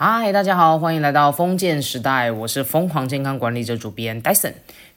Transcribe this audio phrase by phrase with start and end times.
[0.00, 4.52] 嗨，大家好，欢迎来到封建时代，我是疯狂健康管理者主编 Dyson。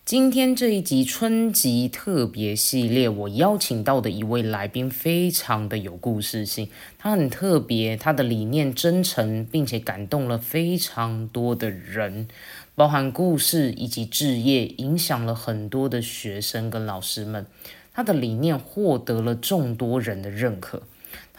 [0.06, 6.70] 今天这一集春季特别系列，我邀请到的一位来宾非常的有故事性，
[7.00, 12.28] 他很特别，他的理念真诚，并且感动了非常多的人，
[12.76, 17.48] 包含故事以及置业，影响了很多的学生跟老师们。
[17.92, 20.84] 他的理念获得了众多人的认可。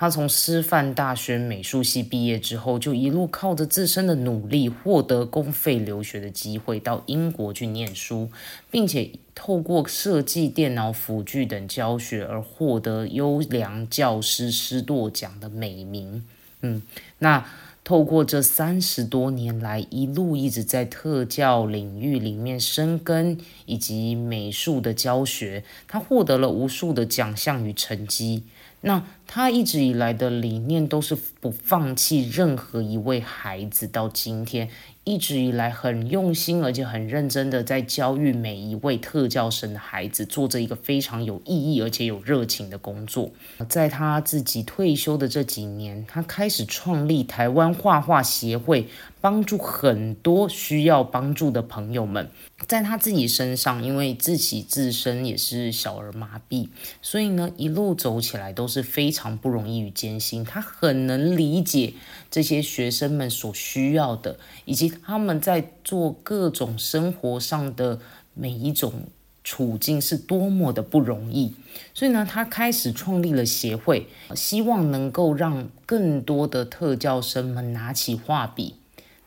[0.03, 8.29] 他从师范大学美术系毕业之后，就一路靠着自身的努力，获得公费留学的机会，到英国去念书，
[8.69, 16.25] 并且透过设计、电脑辅具等教学而获得优良教师师铎奖的美名。
[16.63, 16.83] 嗯，
[17.21, 17.47] 那
[17.85, 28.43] 透过这三十多年来一路一直在特教领域里面深耕，以及美术的教学，他获得了无数的奖项与成绩。
[28.83, 34.69] 那他一直以来的理念都是不放弃任何一位孩子，到今天
[35.05, 43.31] 一直以来很用心而且很认真的在教育每一位特教生的孩子，做着一个非常有意义而且有热情的工作。
[43.69, 48.89] 在他自己退休的这几年，他开始创立台湾画画协会。
[49.23, 52.29] 帮助很多需要帮助的朋友们，
[52.67, 56.69] 在他自己身上，因为自己自身也是小儿麻痹，
[57.01, 60.45] 所以呢，一路走起来都是非常不容易与艰辛。
[60.45, 61.95] 他很能理解
[62.33, 68.01] 这些学生们所需要的，以及他们在做各种生活上的
[68.35, 69.05] 每一种
[69.45, 71.55] 处境是多么的不容易。
[71.95, 78.75] 所以呢，他开始创立了协会，希望能够让更多的特教生们拿起画笔。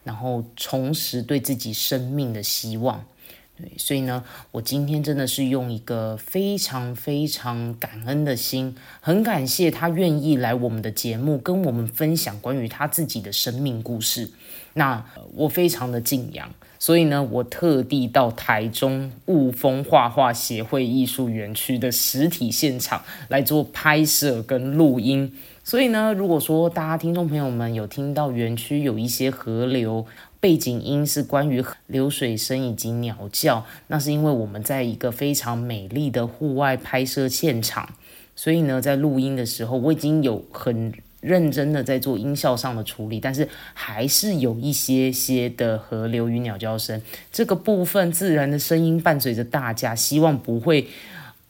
[0.06, 3.04] 然后重拾对自己生命的希望，
[3.58, 14.30] 对，所以呢，我今天真的是用一个非常非常感恩的心，很感谢他愿意来我们的节目，跟我们分享关于他自己的生命故事。
[14.76, 15.04] 那
[15.34, 25.34] 我非常的敬仰，所以呢，我特地到台中雾峰画画协会艺术园区的实体现场来做拍摄跟录音。
[25.66, 30.06] 所以呢，如果说大家听众朋友们有听到园区有一些河流
[30.40, 37.90] 背景音是关于流水声以及鸟叫，那是因为我们在一个非常美丽的户外拍摄现场，
[38.36, 50.88] 所以呢，在录音的时候我已经有很认真的在做音效上的处理，但是还是有一些些的河流与鸟叫声，这个部分自然的声音伴随着大家，希望不会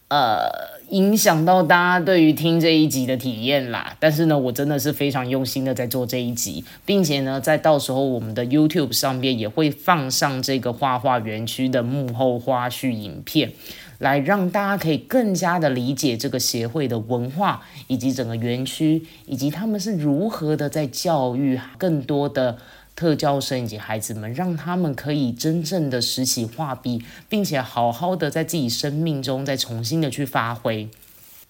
[0.08, 0.74] 呃。
[0.90, 13.52] 影响到大家对于听这一集的体验啦，但是呢，我真的是非常用心的在做这一集，并且呢，在到时候我们的 YouTube 上面也会放上这个画画园区的幕后花絮影片，
[13.98, 22.58] 来让大家可以更加的理解这个协会的文化，以及整个园区，以及他们是如何的在教育更多的。
[22.96, 30.88] 特教生以及孩子们，让他们可以真正的拾起画笔，并且好好的在自己生命中再重新的去发挥。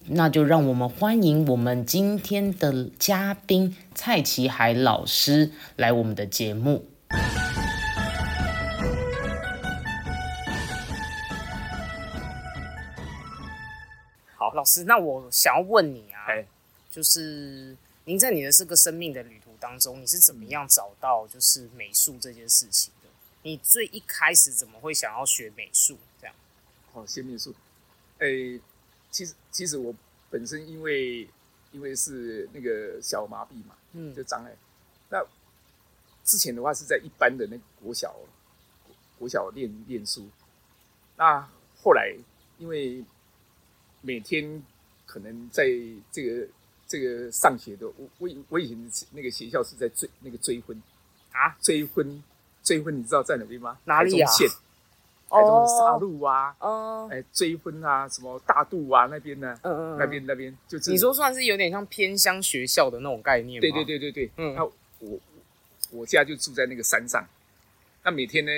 [0.08, 6.84] 那就让我们欢迎我们今天的嘉宾蔡奇海老师来我们的节目。
[14.34, 16.34] 好，老师，那我想要问你啊，
[16.90, 19.40] 就是您在你的这个生命的旅。
[19.56, 23.08] 当中你是怎么样找到就是美术这件事情的？
[23.42, 26.34] 你最一开始怎么会想要学美术这样？
[26.92, 27.54] 哦，学美术，
[28.18, 28.60] 诶，
[29.10, 29.94] 其实其实我
[30.30, 31.28] 本身因为
[31.72, 34.56] 因为是那个小麻痹嘛，嗯，就障碍。
[35.08, 35.24] 那
[36.24, 38.14] 之前的话是在一般的那个国小
[39.18, 40.28] 国小练练书，
[41.16, 41.48] 那
[41.82, 42.14] 后来
[42.58, 43.04] 因为
[44.00, 44.62] 每天
[45.04, 45.64] 可能在
[46.12, 46.48] 这个。
[46.86, 50.80] 这个上学的，我我我以前那个学校是在追那个追婚。
[51.32, 52.22] 啊，追婚
[52.62, 53.78] 追婚，你知道在哪边吗？
[53.84, 54.32] 哪里啊？
[55.28, 59.58] 台中沙路啊，哦，哎，追婚啊，什么大渡啊那边呢？
[59.62, 64.64] 嗯嗯，那边那边就你说算是有点像偏乡学校的那种概念对对对对对，嗯，那
[65.00, 65.20] 我
[65.90, 67.22] 我家就住在那个山上，
[68.02, 68.50] 那每天呢，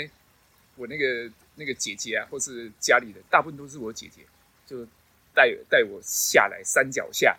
[0.76, 4.22] 我那个那个姐姐啊，或是家里的大部分都是我姐姐，
[4.66, 4.86] 就
[5.34, 7.36] 带带我下来山脚下。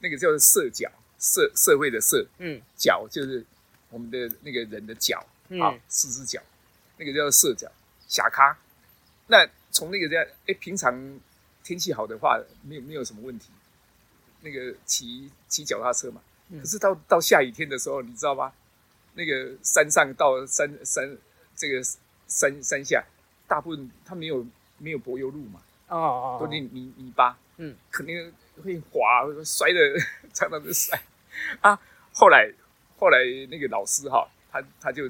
[0.00, 3.44] 那个叫做社脚，社社会的社，嗯，脚就是
[3.90, 5.18] 我们的那个人的脚
[5.60, 6.40] 啊，四只脚，
[6.96, 7.70] 那个叫社脚，
[8.06, 8.56] 侠咖。
[9.26, 11.20] 那从那个这样，哎，平常
[11.64, 13.50] 天气好的话，没有没有什么问题。
[14.40, 16.20] 那个骑骑脚踏车嘛，
[16.60, 18.52] 可是到到下雨天的时候，你知道吗？
[19.14, 21.18] 那个山上到山山
[21.56, 21.82] 这个
[22.28, 23.04] 山山下，
[23.48, 24.46] 大部分它没有
[24.78, 28.32] 没有柏油路嘛，哦哦，都泥泥泥巴，嗯，肯定。
[28.62, 29.78] 会滑，摔的
[30.34, 31.00] 常常就摔
[31.60, 31.78] 啊！
[32.12, 32.52] 后来
[32.96, 33.18] 后来
[33.50, 35.04] 那个老师哈，他他就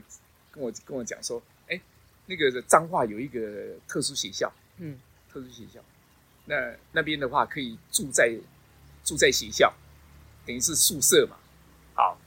[0.50, 1.80] 跟我跟我讲说，哎，
[2.26, 3.40] 那个彰化有一个
[3.86, 4.98] 特殊学校，嗯，
[5.32, 5.80] 特殊学校，
[6.44, 8.34] 那那边的话可以住在
[9.04, 9.72] 住在学校，
[10.44, 11.36] 等于是宿舍嘛。
[11.94, 12.18] 好，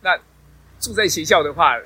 [0.00, 0.16] 那
[0.80, 1.80] 住在学校的话，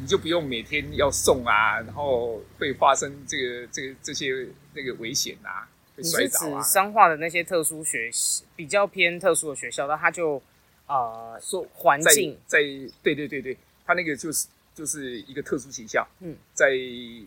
[0.00, 6.62] 你就不用每天要送啊，然后会发生这个这个这些那个危险啊，会你是指摔倒啊。
[6.62, 10.40] 彰化的那些特殊学习比较偏特殊的学校，那他就
[10.86, 12.60] 呃说环境在
[13.02, 16.72] 对对对对，他那个就是就是一个特殊学校，嗯，在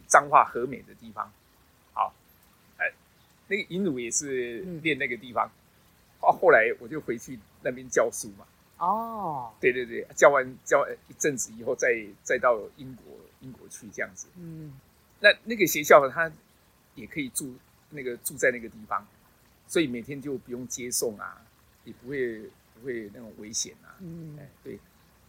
[0.07, 1.31] 彰化和美的地方。
[1.93, 2.13] 好，
[2.77, 2.91] 哎，
[3.47, 5.51] 那个尹鲁也是嗯练那个地方。
[6.21, 8.45] 哦，后来我就回去那边教书嘛。
[8.77, 11.89] 哦，对对对，教完教一阵子以后，再
[12.23, 14.27] 再到英国英国去这样子。
[14.37, 14.73] 嗯
[15.19, 16.31] 那那个学校它
[16.95, 17.53] 也可以住
[17.91, 19.05] 那个住在那个地方，
[19.67, 21.41] 所以每天就不用接送啊，
[21.83, 22.39] 也不会
[22.73, 23.95] 不会那种危险啊。
[23.99, 24.79] 嗯哎，对，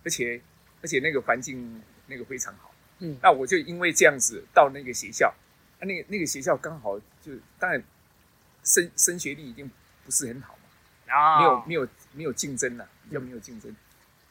[0.05, 0.41] 而且
[0.81, 2.75] 而且那个环境那个非常好。
[2.99, 5.35] 嗯那我就因为这样子到那个学校，
[5.79, 7.83] 啊，那个那个学校刚好就当然
[8.63, 9.69] 升升学率已经
[10.05, 13.75] 不是很好嘛，啊，没有没有没有竞争了，比较没有竞争。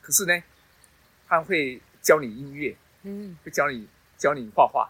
[0.01, 0.43] 可是呢，
[1.27, 3.87] 他会教你音乐，嗯会教你
[4.17, 4.89] 教你画画，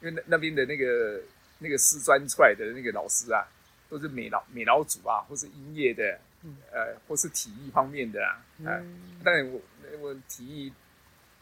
[0.00, 1.20] 因为那那边的那个
[1.58, 3.46] 那个师专出来的那个老师啊，
[3.88, 8.44] 都是美劳美劳组啊，或是音乐的，嗯呃，或是体育方面的啊。
[8.64, 9.60] 呃嗯当然我
[10.00, 10.72] 我体育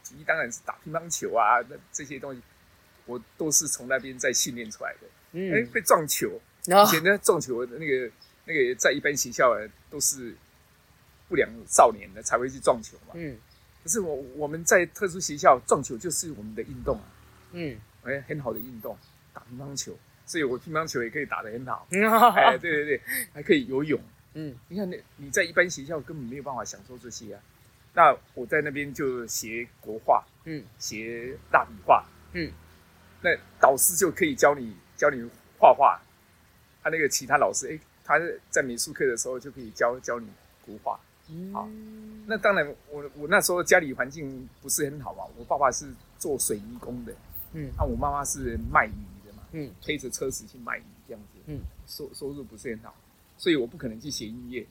[0.02, 2.40] 体育当然是打乒乓球啊，那这些东西
[3.04, 5.06] 我都是从那边在训练出来的。
[5.32, 8.10] 哎、嗯，会撞球，以前呢撞球的那个
[8.46, 9.58] 那个在一般学校啊
[9.90, 10.34] 都是
[11.28, 13.12] 不良少年的才会去撞球嘛。
[13.14, 13.36] 嗯
[13.82, 17.04] 可是我我们在特殊学校撞球就是我们的运动啊，
[17.52, 18.96] 嗯哎，很好的运动，
[19.32, 21.86] 打乒乓球，所以我乒乓球也可以打得很好。
[21.90, 22.02] 嗯
[22.34, 23.00] 哎，对对对，
[23.32, 23.98] 还可以游泳。
[24.34, 27.40] 嗯你看那你在一般学校根本没有办法享受这些啊。
[27.94, 32.52] 那我在那边就学国画，嗯学大笔画，嗯，
[33.22, 35.26] 那导师就可以教你教你
[35.58, 35.98] 画画。
[36.82, 38.20] 他那个其他老师，哎，他
[38.50, 40.28] 在美术课的时候就可以教教你
[40.64, 41.00] 国画。
[41.52, 45.86] 好嗯那当然我，我那时候家里环境不是很好嘛，我爸爸是
[46.18, 47.12] 做水泥工的，
[47.54, 48.92] 嗯那、我妈妈是卖鱼
[49.52, 49.72] 嗯。
[49.80, 52.94] 推着车子去卖鱼这样子，嗯，收收入不是很好，
[53.36, 54.66] 所以我不可能去写音乐。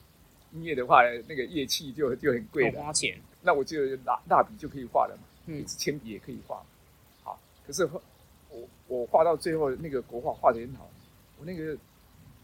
[0.53, 5.59] 音乐的话，那个乐器就就很贵了，花钱，那我就蜡蜡笔就可以画了嘛，嗯。
[5.59, 6.63] 一支铅笔也可以画。
[7.23, 7.99] 好，可是画
[8.49, 10.89] 我我画到最后那个国画画的很好，
[11.39, 11.77] 我那个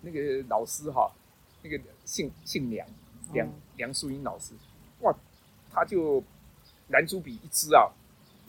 [0.02, 1.10] 那个老师哈，
[1.62, 2.88] 那个姓姓梁
[3.34, 3.52] 梁哦。
[3.78, 4.54] 梁淑英老师，
[5.00, 5.16] 哇，
[5.72, 6.24] 他就
[6.90, 7.90] 蓝珠笔一支啊，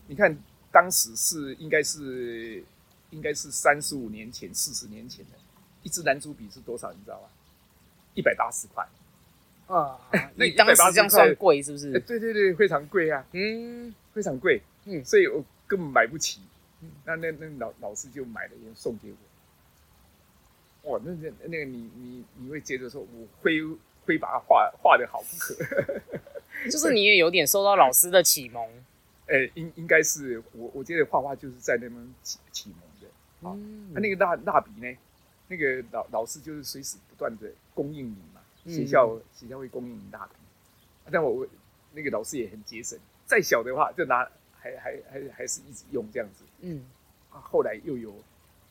[0.07, 0.37] 你看
[0.71, 2.63] 当时是应该是
[3.13, 5.39] 应该是三十五年前、四十年前的，
[5.85, 6.93] 一支蓝珠笔是多少？
[6.93, 7.29] 你知道吗？
[8.15, 8.85] 一百八十块。
[9.69, 9.97] 啊，
[10.35, 12.01] 那你当时这样算贵是不哎，是？
[12.01, 13.25] 对对对，非常贵啊。
[13.33, 16.41] 嗯非常贵，嗯所以我根本买不起
[16.83, 16.91] 嗯。
[17.07, 19.09] 那那那老老师就买了，也送给
[20.85, 20.93] 我。
[20.93, 23.61] 哇，那那那个你你你会觉得说，我非
[24.05, 25.55] 非把它画画的好不可。
[26.69, 28.69] 就是你也有点受到老师的启蒙，
[29.27, 32.81] 呃，应应该是我我觉得画画就是在那边启启蒙
[33.43, 33.49] 的。
[33.49, 34.97] 好嗯那、那个蜡蜡笔呢，
[35.49, 40.35] 那个老老师就是随时不断的供应你嘛，嗯学校学校会供应你蜡笔。
[41.11, 41.47] 但我我
[41.93, 44.27] 那个老师也很节省，再小的话就拿
[44.59, 46.45] 还还还还是一直用这样子。
[46.61, 46.85] 嗯
[47.31, 48.13] 啊，后来又有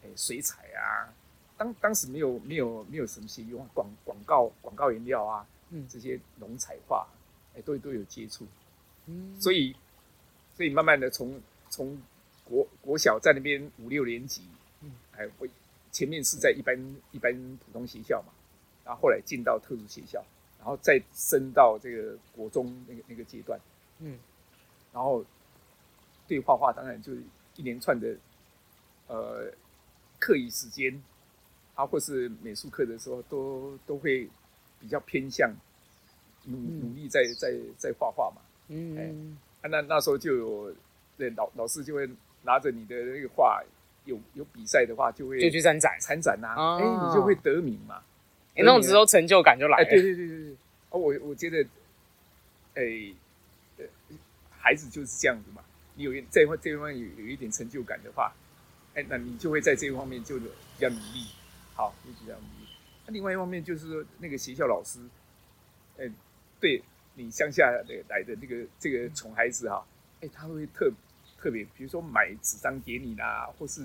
[0.03, 1.13] 诶、水彩啊，
[1.57, 7.05] 当当时没有没有没有什么些用广广告广告颜料啊，嗯这些浓彩画，
[7.55, 8.47] 哎、都都有接触，
[9.07, 9.75] 嗯，所以
[10.55, 11.99] 所以慢慢的从从
[12.45, 14.57] 国国小在那边五六年级，嗯，
[15.21, 15.47] 哎，我
[15.91, 18.33] 前面是在一般一般普通学校嘛，
[18.83, 20.23] 然后后来进到特殊学校，
[20.57, 23.59] 然后再升到这个国中那个那个阶段，
[23.99, 24.17] 嗯
[24.93, 25.23] 然后
[26.27, 27.13] 对画画当然就
[27.55, 28.15] 一连串的
[29.07, 29.51] 呃
[30.19, 31.01] 课余时间
[31.75, 34.29] 啊，或是美术课的时候，都都会
[34.79, 35.49] 比较偏向
[36.45, 38.41] 努嗯努力在在在画画嘛。
[38.69, 40.75] 嗯啊，那那时候就有
[41.17, 42.09] 对老老师就会
[42.43, 43.63] 拿着你的那个画，
[44.05, 46.77] 有有比赛的话就会就去参展，参展呐、哦。
[46.79, 48.01] 哎、你就会得名嘛。
[48.55, 50.55] 哎，那种时候成就感就来哎，了，对对对对对，
[50.89, 51.63] 哦，我我觉得，
[52.75, 53.13] 哎，
[53.77, 53.85] 呃，
[54.49, 55.63] 孩子就是这样子嘛。
[55.95, 58.33] 你有一这方这方面有有一点成就感的话，
[58.93, 61.27] 哎，那你就会在这一方面就比较努力，
[61.75, 62.67] 好，就比较努力。
[63.05, 64.99] 那另外一方面就是说，那个学校老师，
[65.97, 66.09] 哎，
[66.59, 66.81] 对
[67.15, 69.85] 你乡下的来的那个这个宠孩子哈，
[70.21, 70.91] 哎，他会特
[71.41, 73.81] 特别，比如说买纸张给你啦，或是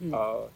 [0.00, 0.50] 嗯呃，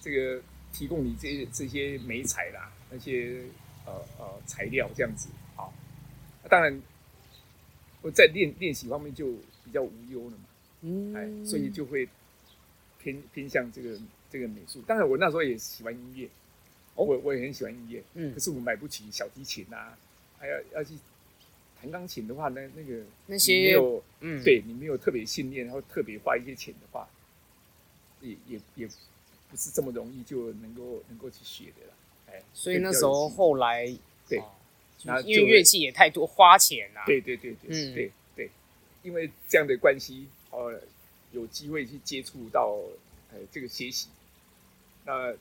[0.00, 3.42] 这个提供你这些这些美彩啦，那些
[3.84, 5.68] 呃呃材料这样子啊。
[6.48, 6.80] 当然，
[8.00, 9.26] 我在练练习方面就
[9.64, 10.44] 比较无忧了嘛，
[10.80, 12.08] 嗯，哎，所以就会
[12.98, 14.82] 偏偏向这个这个美术。
[14.86, 16.26] 当然，我那时候也喜欢音乐，
[16.94, 19.96] 哦我我也很喜欢音乐，嗯可是我买不起小提琴啊，
[20.38, 20.94] 还要要去
[21.82, 27.08] 弹钢琴的话，呢那个那些没有嗯，对你没有特别训练，然后特别花一些钱的话，
[28.20, 28.86] 也也也
[29.50, 31.94] 不是这么容易就能够能够去学的啦。
[32.28, 33.86] 哎，所以那时候后来
[34.28, 34.44] 对哦
[35.02, 37.94] 因为就乐器也太多花钱啊，对对对对，嗯。
[37.94, 38.50] 对对，
[39.02, 40.80] 因为这样的关系，呃，
[41.32, 42.78] 有机会去接触到
[43.32, 44.08] 呃这个学习。
[45.04, 45.34] 那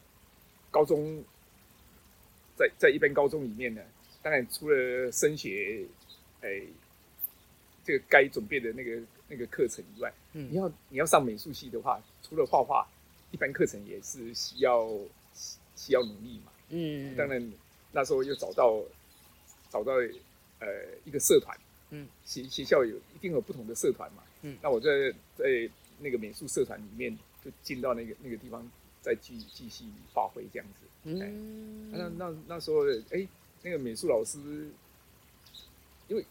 [0.72, 1.24] 高中
[2.56, 3.82] 在在一般高中里面呢，
[4.24, 5.86] 当然除了升学，
[6.42, 6.62] 哎、
[7.84, 12.88] 这个该准备的那个那个课程以外，嗯你要你要上美术系的话，除了画画，
[13.32, 14.90] 一般课程也是需要
[15.76, 16.52] 需要努力嘛。
[16.70, 17.52] 嗯，当然
[17.92, 18.82] 那时候又找到
[19.70, 19.94] 找到
[20.60, 20.68] 呃
[21.06, 21.58] 一个社团，
[21.90, 24.90] 嗯，学学校有一定有不同的社团嘛，嗯那我在
[25.36, 25.70] 在
[26.00, 28.70] 那个美术社团里面就进到那个那个地方
[29.02, 30.88] 再继继续发挥这样子。
[31.04, 33.28] 嗯，那那那时候哎，
[33.64, 34.38] 那个美术老师，
[36.12, 36.26] 因为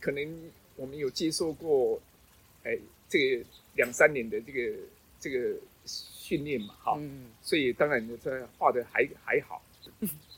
[0.00, 2.00] 可能我们有接受过
[2.62, 2.78] 哎
[3.08, 4.78] 这个两三年的这个
[5.18, 9.60] 这个训练嘛，哈，嗯所以当然这画的还还好，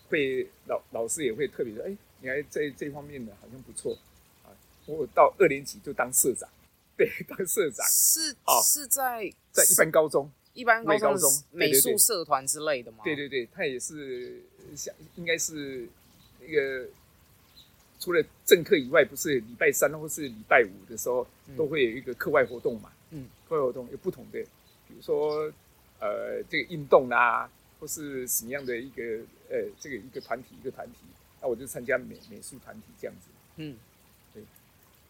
[0.09, 3.95] 会老老师也会特别说，哎，你还在这方面呢，好像不错
[4.43, 4.49] 啊。
[4.87, 6.49] 我到二年级就当社长，
[6.97, 13.05] 对， 当社长，是哦是在在一般高中，一般高中的美术社团之类的吗？
[13.05, 14.41] 对对对，他也是
[14.75, 15.87] 想应该是
[16.41, 16.89] 那个
[18.01, 22.93] 除了正课以外，不是礼拜三或是礼拜五的时候，嗯都会有一个课外活动嘛。
[23.11, 24.41] 嗯，课外活动有不同的，
[24.87, 25.53] 比如说
[25.99, 27.51] 呃这个运动啊，
[27.81, 29.03] 或是什么样的一个
[29.51, 30.99] 呃这个一个团体一个团体，
[31.41, 33.29] 那我就参加美美术团体这样子。
[33.57, 33.77] 嗯
[34.33, 34.43] 对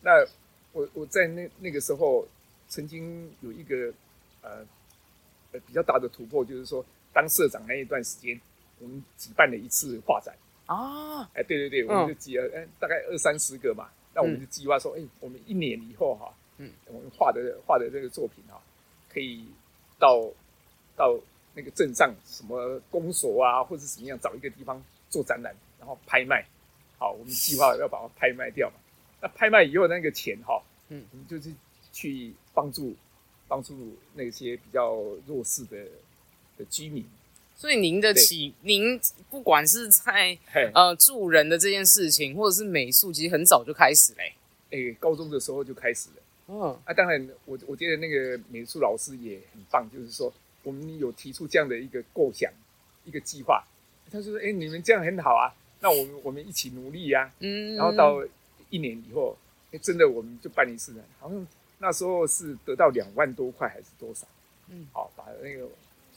[0.00, 0.26] 那
[0.72, 2.26] 我我在那那个时候
[2.68, 3.92] 曾经有一个
[4.42, 4.64] 呃
[5.52, 8.40] 呃比较大的突破，就是说当社长那一段时间，
[8.78, 10.34] 我们举办了一次画展。
[10.68, 13.88] 啊，哎，对对对，我们就计了，哎、大概二三十个嘛。
[14.14, 18.60] 那我们就计划说，哎、我们一年以后哈，嗯，我们画的画的这个作品哈，
[19.08, 19.46] 可以
[19.98, 20.20] 到
[20.94, 21.18] 到
[21.54, 26.46] 那个镇上什么公所啊，或者怎么样找一个地方做展览，然后拍卖。
[26.98, 28.76] 好，我们计划要把它拍卖掉嘛。
[29.22, 31.50] 那拍卖以后那个钱哈，嗯我们就是
[31.92, 32.94] 去帮助
[33.46, 34.96] 帮助那些比较
[35.26, 35.82] 弱势的
[36.58, 37.06] 的居民。
[37.58, 38.98] 所以您的起，您
[39.28, 40.38] 不管是在，
[40.72, 44.32] 呃助人的这件事情，或者是美术，其实很早就开始嘞。
[44.70, 46.16] 哎，高中的时候就开始了。
[46.46, 52.48] 嗯啊，当然，我我觉得那个美术老师也很棒，就是说我们有提出这样的一个构想、
[53.04, 53.66] 一个计划。
[54.10, 58.24] 他说：“哎，你们这样很好啊，那我们我们一起努力呀、嗯，然后到
[58.70, 59.36] 一年以后，
[59.72, 61.46] 哎，真的我们就办一次了，好像
[61.78, 64.26] 那时候是得到两万多块还是多少？
[64.70, 65.68] 嗯好，把那个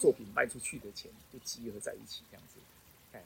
[0.02, 2.58] 作品卖出去的钱就集合在一起，这样子，
[3.14, 3.22] 哎，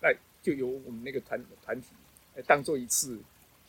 [0.00, 0.08] 那
[0.42, 1.88] 就由我们那个团团体
[2.34, 3.18] 来当做一次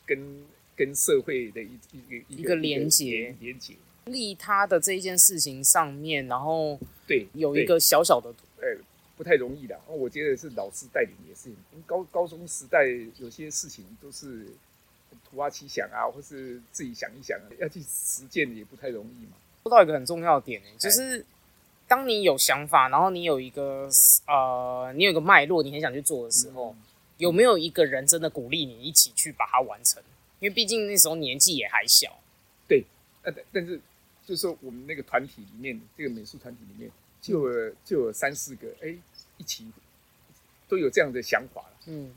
[0.05, 8.77] 跟跟社会的一一个一个连接连接，利他的这一件事情上面，然后对，有一个小小的呃
[9.17, 9.75] 不太容易的。
[9.87, 14.47] 哦我觉得是老师带领也是很高高中时代有些事情都是
[15.29, 19.37] 突发奇想啊，或是自己想一想啊，要去实践也不太容易嘛。
[19.63, 21.25] 说到一个很重要的点、欸，就是
[21.87, 23.89] 当你有想法，然后你有一个
[24.27, 26.83] 呃，你有一个脉络，你很想去做的时候，嗯
[27.17, 30.03] 有没有一个人真的鼓励你一起去把它完成？
[30.39, 32.19] 因为毕竟那时候年纪也还小。
[32.67, 32.83] 对
[33.23, 33.79] 但但是
[34.25, 38.93] 就是说我们那个团体里面，这个美术团体里面就有就有三四个哎
[39.37, 39.65] 一起
[40.67, 41.77] 都有这样的想法了。
[41.85, 42.11] 嗯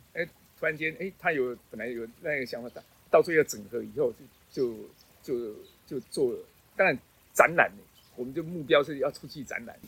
[0.58, 4.12] 突然间，哎，他有本来有那个想法，到到最后要整合以后，
[4.50, 4.74] 就
[5.22, 5.54] 就就
[5.86, 6.38] 就做了。
[6.74, 6.98] 当然
[7.32, 7.82] 展览呢，
[8.18, 9.78] 我们的目标是要出去展览。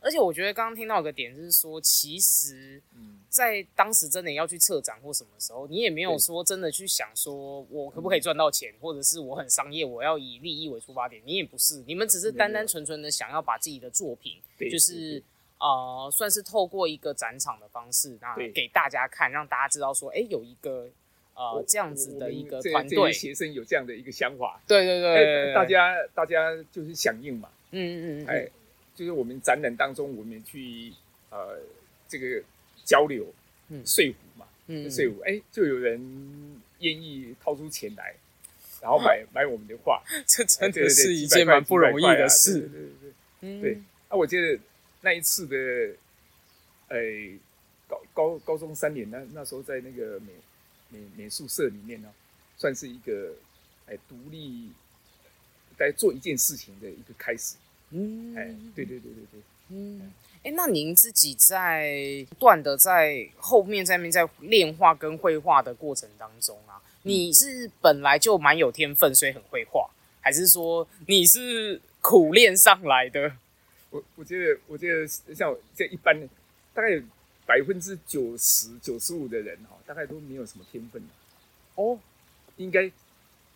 [0.00, 11.20] 而且我觉得刚刚听到一个点就是说，其实，嗯，在当时真的要去策展或什么时候，你也没有说真的去想说我可不可以赚到钱，或者是我很商业，我要以利益为出发点。
[11.24, 15.20] 你也不是，你们只是单单纯纯的想要把自己的作品，对，就是
[15.58, 18.52] 呃，算是透过一个展场的方式，那对。
[18.52, 20.88] 给大家看，让大家知道说，哎，有一个
[21.34, 23.12] 呃这样子的一个团队。
[23.12, 28.50] 学生有这样的一个想法，对对对，大家大家就是响应嘛，嗯嗯嗯，哎嗯，
[28.94, 30.92] 就是我们展览当中，我们去
[31.30, 31.58] 呃
[32.08, 32.42] 这个
[32.84, 33.26] 交流，
[33.68, 33.84] 嗯。
[33.86, 38.14] 说服嘛，嗯说服，哎，就有人愿意掏出钱来，
[38.80, 42.60] 然后买 买我们的画，这真的是一件蛮不容易的事。
[42.60, 43.12] 对对对对。
[43.40, 43.60] 嗯。
[43.60, 44.58] 对啊，我记得
[45.02, 45.94] 那一次的，
[46.88, 46.98] 哎，
[47.86, 50.32] 高高高中三年，那那时候在那个美
[50.88, 52.08] 美美术社里面呢，
[52.56, 53.34] 算是一个
[53.86, 54.70] 哎独立
[55.78, 57.54] 在做一件事情的一个开始。
[57.90, 69.88] 嗯，哎，对对对对对，嗯，哎，那您自己在不断的在后面在面在练画跟绘画的过程当中啊，你是本来就蛮有天分，所以很会画，
[70.20, 73.32] 还是说你是苦练上来的？
[73.90, 76.28] 我我觉得，我觉得像我这一般，
[76.74, 77.00] 大概
[77.46, 81.08] 百分之九十九十五的人哈，大概都没有什么天分的。
[81.76, 81.98] 哦，
[82.58, 82.90] 应该，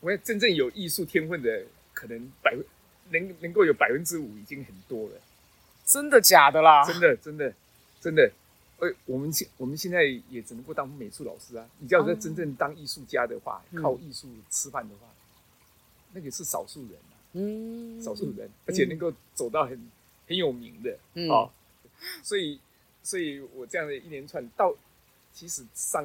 [0.01, 1.65] 我看真正有艺术天分的，
[2.03, 2.65] 可能百分
[3.11, 5.15] 能能够有百分之五已经很多了。
[5.85, 6.85] 真的假的啦？
[6.85, 7.55] 真的真的
[8.01, 8.33] 真的，
[8.79, 11.65] 呃，我们现我们现在也只能够当美术老师啊。
[11.79, 15.07] 你要是真正当艺术家的话，嗯靠艺术吃饭的话，
[16.13, 19.91] 那个是少数人啊，嗯，少数人，而且能够走到很
[20.27, 21.49] 很有名的嗯哦。
[22.25, 22.59] 所以，
[23.05, 24.75] 所以我这样的一连串到，
[25.33, 26.05] 其实上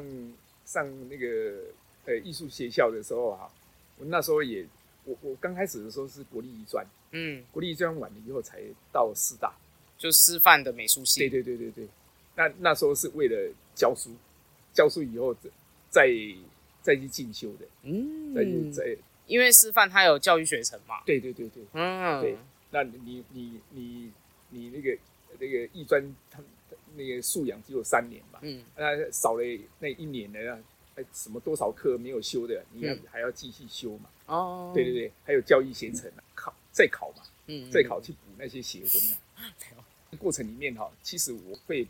[0.63, 1.63] 上那个
[2.05, 3.49] 呃艺术学校的时候啊，
[3.97, 4.63] 我那时候也，
[5.07, 8.61] 我我刚开始的时候是国立艺专，嗯，国立艺专完了以后才
[8.91, 9.51] 到师大。
[9.97, 11.21] 就师范的美术系。
[11.21, 11.87] 对对对对对，
[12.35, 14.11] 那那时候是为了教书，
[14.71, 15.49] 教书以后再
[15.89, 16.07] 再
[16.83, 21.01] 再去进修的，嗯，再去再因为师范它有教育学程嘛。
[21.03, 22.37] 对对对对，嗯，对
[22.69, 24.11] 那你你你
[24.51, 24.95] 你那个
[25.39, 26.43] 那个艺专，他
[26.95, 29.43] 那个素养只有三年嘛，嗯那少了
[29.79, 30.39] 那一年的
[30.95, 39.83] 那什么多少课没有修的，你要嗯还要继续修嘛，哦，对对对，还有教育学程啊，考再考嘛，嗯，再考去补那些学分啊。
[40.19, 41.85] 过程里面哈，其实我会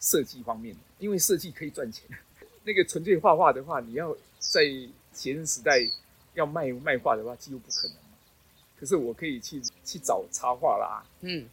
[0.00, 2.04] 设计方面，因为设计可以赚钱。
[2.64, 4.62] 那个纯粹画画的话，你要在
[5.12, 5.80] 学生时代
[6.34, 7.96] 要卖卖画的话，几乎不可能。
[8.78, 11.48] 可是我可以去去找插画啦，嗯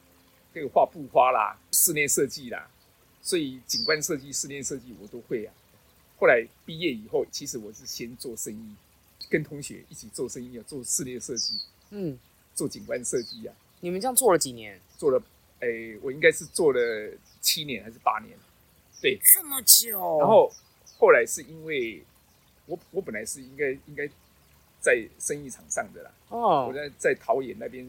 [0.53, 2.69] 这个画布花啦，室内设计啦，
[3.21, 5.53] 所以景观设计、室内设计我都会啊。
[6.19, 8.75] 后来毕业以后，其实我是先做生意，
[9.33, 11.55] 跟同学一起做生意啊，做室内设计、
[11.89, 12.15] 嗯，
[12.53, 13.55] 做景观设计啊。
[13.79, 14.79] 你们这样做了几年？
[14.95, 15.19] 做了，
[15.59, 15.67] 哎、
[16.03, 16.79] 我应该是做了
[17.41, 18.37] 七年还是八年，
[19.01, 19.19] 对。
[19.33, 20.53] 这么久，然后
[20.99, 22.03] 后来是因为
[22.67, 24.07] 我我本来是应该应该
[24.79, 27.83] 在生意场上的啦，哦，我在在桃园那边，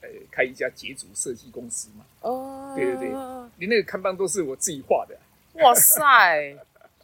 [0.00, 3.10] 呃，开一家捷足设计公司嘛，哦，对对对。
[3.58, 5.18] 连那个看板都是我自己画的，
[5.62, 6.56] 哇塞，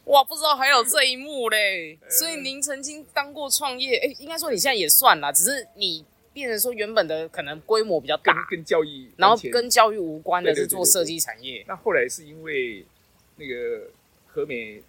[0.07, 1.97] 哇，不知道还有这一幕嘞。
[2.09, 11.63] 所以您曾经当过创业，哎，应该说你现在也算啦，只是你变成说原本的可能规模比较大，跟教育然后跟教育无关的是做设计产业。
[11.67, 12.85] 那后来是因为
[13.35, 13.89] 那个
[14.27, 14.81] 和美，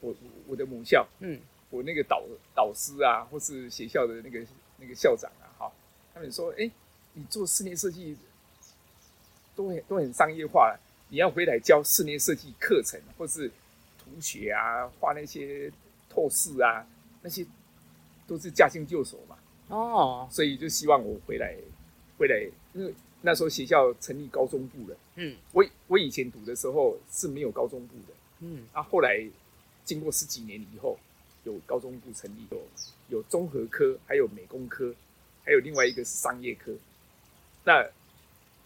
[0.00, 0.16] 我我
[0.48, 1.38] 我的母校，嗯
[1.70, 4.40] 我那个导导师啊，或是学校的那个
[4.78, 5.72] 那个校长啊，哈，
[6.12, 6.68] 他们说，哎、
[7.12, 8.16] 你做室内设计
[9.54, 13.48] 都很都很商业化了，你要回来教室内设计课程，或是
[14.10, 15.70] 涂写啊，画那些
[16.08, 16.84] 透视啊，
[17.22, 17.46] 那些
[18.26, 21.54] 都是驾轻就熟嘛，哦，所以就希望我回来
[22.18, 22.36] 回来，
[22.74, 22.92] 因为
[23.22, 24.96] 那时候学校成立高中部了。
[25.16, 29.24] 嗯我我以前读的时候是没有高中部的，嗯啊，后来
[29.84, 30.98] 经过十几年以后，
[31.44, 32.62] 有高中部成立，有
[33.08, 34.94] 有综合科，还有美工科，
[35.44, 36.72] 还有另外一个是商业科。
[37.64, 37.86] 那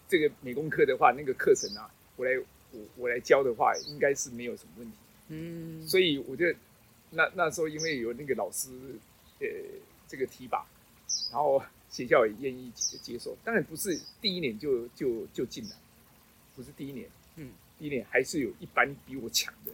[0.09, 2.33] 这个美工科的话，那个课程啊，我来
[2.71, 4.97] 我我来教的话，应该是没有什么问题。
[5.29, 6.45] 嗯，所以我就
[7.11, 8.69] 那那时候因为有那个老师
[9.41, 9.47] 呃
[10.07, 10.67] 这个提拔，
[11.33, 15.71] 然后学校也愿意接接受，当然不是第一年就就就进来，
[16.55, 19.73] 不是第一年，嗯，第一年还是有一班比我强的，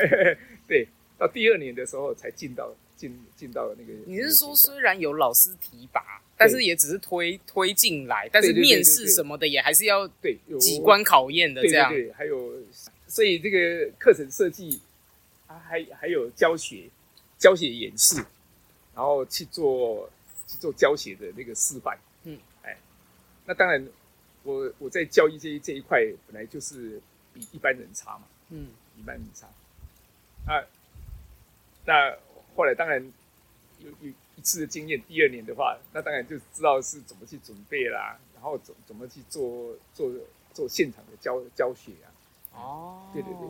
[0.68, 3.92] 对，到第二年的时候才进到进进到那个。
[4.06, 11.90] 你是说虽然有老师提拔，但是也只是推推进来，但是面试什么的也还是要对有几关考验的这样。
[11.90, 12.60] 对对，还有
[13.12, 14.80] 所以这个课程设计
[15.46, 16.88] 啊，还还有教学
[17.36, 18.16] 教学演示，
[18.94, 20.08] 然后去做
[20.46, 21.98] 去做教学的那个示范。
[22.24, 22.74] 嗯，哎，
[23.44, 23.86] 那当然
[24.44, 26.98] 我我在教育这一这一块本来就是
[27.34, 29.46] 比一般人差嘛，嗯一般人差。
[30.50, 30.64] 啊，
[31.84, 32.16] 那
[32.56, 33.12] 后来当然
[33.80, 40.10] 有有一次的经验，第二年的话，那当然就知道是怎么去准备啦，然后怎怎么去做做
[40.54, 42.08] 做现场的教教学啊。
[42.54, 43.40] 哦，对对对。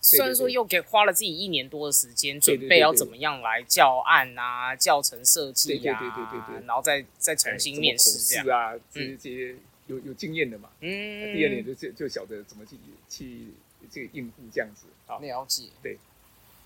[0.00, 8.46] 虽然说又给花了自己一年多的时间准备要怎么样来教案啊、教程设计啊，对对对对然后再再重新面试这样。
[8.48, 9.56] 啊，这些这些
[9.88, 10.70] 有有经验的嘛。
[10.80, 12.76] 嗯，第二年就就就晓得怎么去
[13.08, 13.48] 去
[13.90, 14.86] 这个应付这样子。
[15.08, 15.18] 啊。
[15.18, 15.64] 了解。
[15.82, 15.98] 对。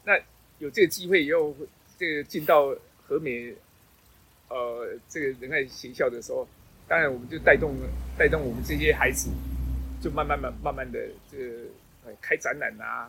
[0.04, 0.18] 那
[0.58, 1.56] 有这个机会以后，
[1.98, 2.74] 这个进到
[3.06, 3.54] 和美
[4.48, 6.46] 呃这个仁爱学校的时候，
[6.86, 7.74] 当然我们就带动
[8.18, 9.30] 带动我们这些孩子，
[10.02, 10.98] 就慢慢慢慢慢的
[11.30, 11.64] 这个
[12.04, 13.08] 呃开展览啊，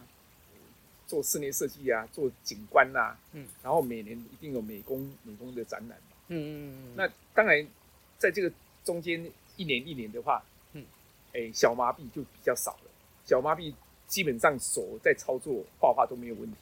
[1.08, 7.68] 做室内设计啊，做景观呐、嗯，然后每年一定有美工美工的展览嘛，嗯嗯嗯，那当然，
[8.20, 8.52] 在这个
[8.84, 9.26] 中间
[9.58, 10.86] 一年一年的话，嗯，
[11.34, 12.92] 哎，小麻痹就比较少了。
[13.26, 13.74] 小麻痹
[14.06, 16.58] 基本上手在操作画画都没有问题，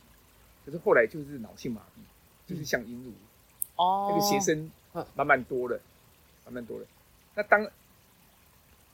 [0.66, 3.12] 可是后来就是脑性麻痹，就是像鹦鹉，
[3.76, 5.06] 哦，那个学生嗯。
[5.14, 5.78] 慢慢多了，
[6.46, 6.86] 慢慢多了。
[7.36, 7.70] 那当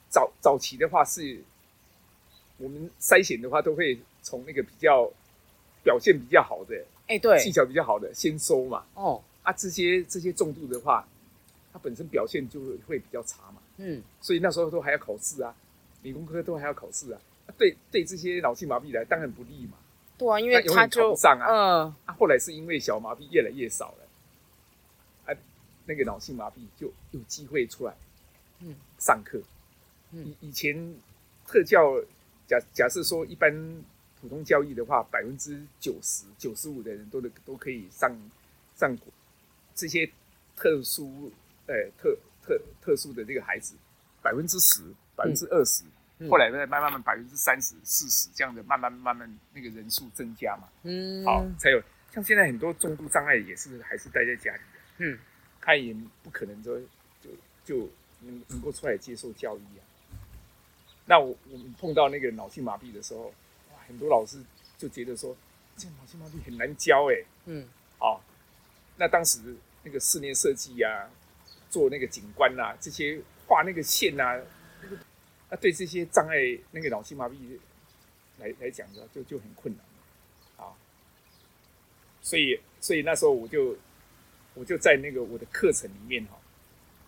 [0.08, 1.42] 早早期的话是，
[2.56, 5.10] 我们筛选的话都会从那个比较
[5.82, 8.84] 表现比较好的、哎对，技巧比较好的先收嘛。
[8.94, 11.06] 哦，啊，这些这些重度的话，
[11.72, 15.54] 它本身表现就会会比较差嘛，嗯，所以那时候都还要考试啊，
[16.02, 17.20] 理工科都还要考试啊。
[17.46, 19.78] 啊对对，这些脑性麻痹来当然不利嘛。
[20.16, 25.36] 对啊，因为他就不上啊嗯啊，后来是因为小麻痹越来越少了，啊，
[25.86, 27.94] 那个脑性麻痹就有机会出来，
[28.60, 29.38] 嗯，上课。
[29.38, 29.44] 嗯
[30.12, 30.94] 以以前
[31.46, 32.00] 特教
[32.46, 33.52] 假假设说一般
[34.20, 38.10] 普通教育的话，百分之九十九十五的人都能都可以上
[38.74, 38.96] 上
[39.74, 40.10] 这些
[40.56, 41.30] 特殊
[41.66, 43.74] 呃特特特殊的这个孩子，
[44.22, 44.82] 百分之十
[45.14, 45.84] 百分之二十，
[46.18, 50.68] 嗯后来再慢慢慢百分之三十四十这样的慢慢慢慢那个人数增加嘛。
[50.82, 51.80] 嗯，好，才有
[52.12, 55.18] 像现在很多重度障碍也是还是待在家里的，嗯，
[55.60, 55.94] 他也
[56.24, 56.80] 不可能说
[57.20, 57.30] 就
[57.64, 57.88] 就
[58.22, 59.84] 能能够出来接受教育啊。
[61.08, 63.28] 那我我们碰到那个脑性麻痹的时候，
[63.72, 64.36] 哇，很多老师
[64.76, 65.34] 就觉得说
[65.74, 67.66] 这个脑性麻痹很难教哎、嗯
[67.98, 68.20] 哦，
[68.98, 69.40] 那当时
[69.82, 71.08] 那个室内设计呀、
[71.70, 74.38] 做那个景观呐、这些画那个线呐、
[74.82, 74.98] 那个
[75.48, 76.36] 那对这些障碍
[76.72, 77.58] 那个脑性麻痹
[78.38, 79.82] 来来讲的话，就就很困难
[80.58, 80.76] 啊。
[82.20, 83.74] 所以所以那时候我就
[84.52, 86.38] 我就在那个我的课程里面哈、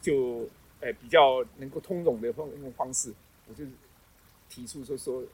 [0.00, 0.48] 就
[0.80, 3.12] 呃比较能够通融的方用方式，
[3.46, 3.64] 我就
[4.50, 5.24] 提出说说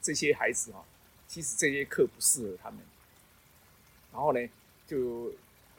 [0.00, 0.82] 这些孩子哈、
[1.28, 2.78] 其实这些课不适合他们。
[4.12, 4.40] 然后呢，
[4.86, 5.28] 就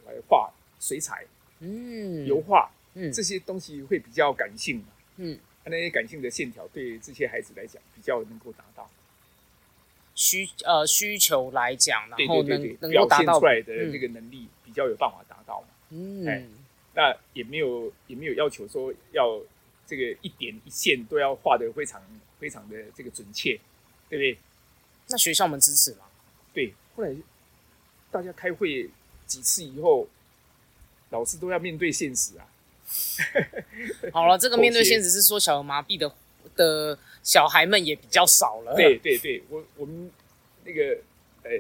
[0.06, 1.26] 来画水彩、
[1.62, 4.86] 嗯，油画嗯这些东西会比较感性嘛。
[5.16, 8.90] 嗯那些感性的线条对这些孩子来讲比较能够达到，
[10.16, 15.68] 需呃需求来讲，然对后能对对对，表能够达到现出来的嗯这个能力比较有办法达到嘛。
[16.30, 16.50] 哎嗯
[16.94, 19.40] 那也没有也没有要求说要
[19.86, 22.02] 这个一点一线都要画的非常
[22.40, 23.60] 非常的这个准确，
[24.10, 24.38] 对不对？
[25.10, 26.06] 那学校们支持吗？
[26.54, 27.16] 对，后来
[28.12, 28.90] 大家开会
[29.26, 30.08] 几次以后，
[31.10, 32.48] 老师都要面对现实啊。
[34.12, 36.14] 好了，这个面对现实是说小儿麻痹的
[36.56, 38.76] 的小孩们也比较少了。
[38.76, 40.12] 对，对对，我我们
[40.64, 40.98] 那个
[41.44, 41.52] 呃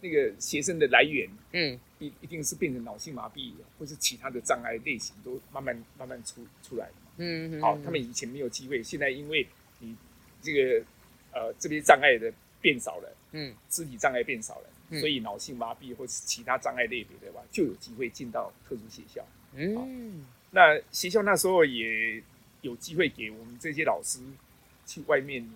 [0.00, 6.90] 那个学生的来源嗯一一定是变成脑性麻痹或是其他的障碍类型都慢慢慢慢出出来。
[7.16, 9.46] 嗯，好，他们以前没有机会，现在因为
[9.78, 9.96] 你
[10.42, 10.84] 这个
[11.32, 13.54] 呃这边障碍的变少了，嗯。
[13.68, 14.98] 肢体障碍变少了，嗯。
[15.00, 19.24] 所以脑性麻痹或是其他障碍类别的话，就有机会进到特殊学校。
[19.54, 20.26] 嗯。
[20.50, 22.22] 那学校那时候也
[22.62, 24.20] 有机会给我们这些老师
[24.86, 25.48] 去外面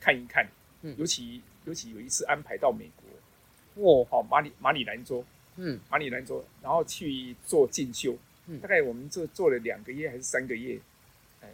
[0.00, 0.48] 看一看，
[0.82, 0.94] 嗯。
[0.98, 5.24] 尤其尤其有一次安排到美国，哦，好马里马里兰州，
[5.56, 5.78] 嗯。
[5.88, 8.16] 马里兰州，然后去做进修，
[8.48, 8.58] 嗯。
[8.60, 10.78] 大概我们这做了两个月还是三个月，
[11.40, 11.48] 哎，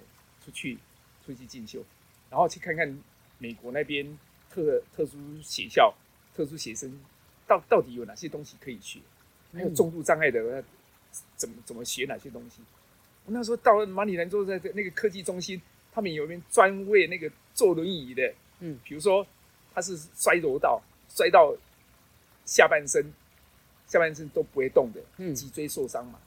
[0.44, 0.78] 出去
[1.26, 1.84] 出去进修，
[2.30, 2.98] 然后去看看
[3.38, 4.18] 美国那边
[4.50, 5.94] 特特殊学校、
[6.34, 6.98] 特殊学生
[7.46, 9.00] 到到底有哪些东西可以学，
[9.52, 10.64] 还有嗯重度障碍的呃
[11.36, 12.62] 怎么怎么学哪些东西。
[13.26, 15.60] 我那时候到了马里兰州在那个科技中心，
[15.92, 19.26] 他们有一边专为那个坐轮椅的，嗯，比如说
[19.74, 21.56] 他是摔 rod 到摔到
[22.44, 23.12] 下半身，
[23.86, 25.34] 下半身都不会动的，嗯。
[25.34, 26.20] 脊椎受伤嘛，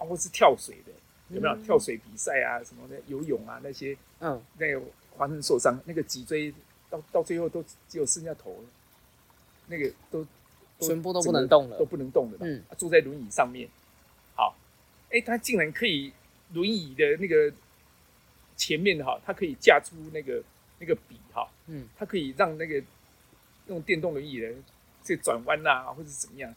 [0.00, 0.92] 啊，或是跳水的，
[1.28, 1.62] 有没有、嗯。
[1.62, 4.42] 跳水比赛啊什么的，游泳啊那些，嗯。
[4.56, 4.80] 那个
[5.18, 6.52] 发生受伤，那个脊椎
[6.88, 8.64] 到到最后都只有剩下头了，
[9.66, 10.26] 那个都
[10.80, 11.78] 全部都不能动了。
[11.78, 12.64] 都不能动的嘛，嗯。
[12.70, 13.68] 啊坐在轮椅上面，
[14.34, 14.56] 好，
[15.10, 16.10] 哎，他竟然可以
[16.54, 17.52] 轮椅的那个
[18.56, 20.42] 前面哈，他可以架出那个
[20.78, 21.86] 那个笔哈，嗯。
[21.98, 22.82] 他可以让那个
[23.66, 24.50] 用电动轮椅的
[25.04, 26.54] 这转弯呐、或者怎么样，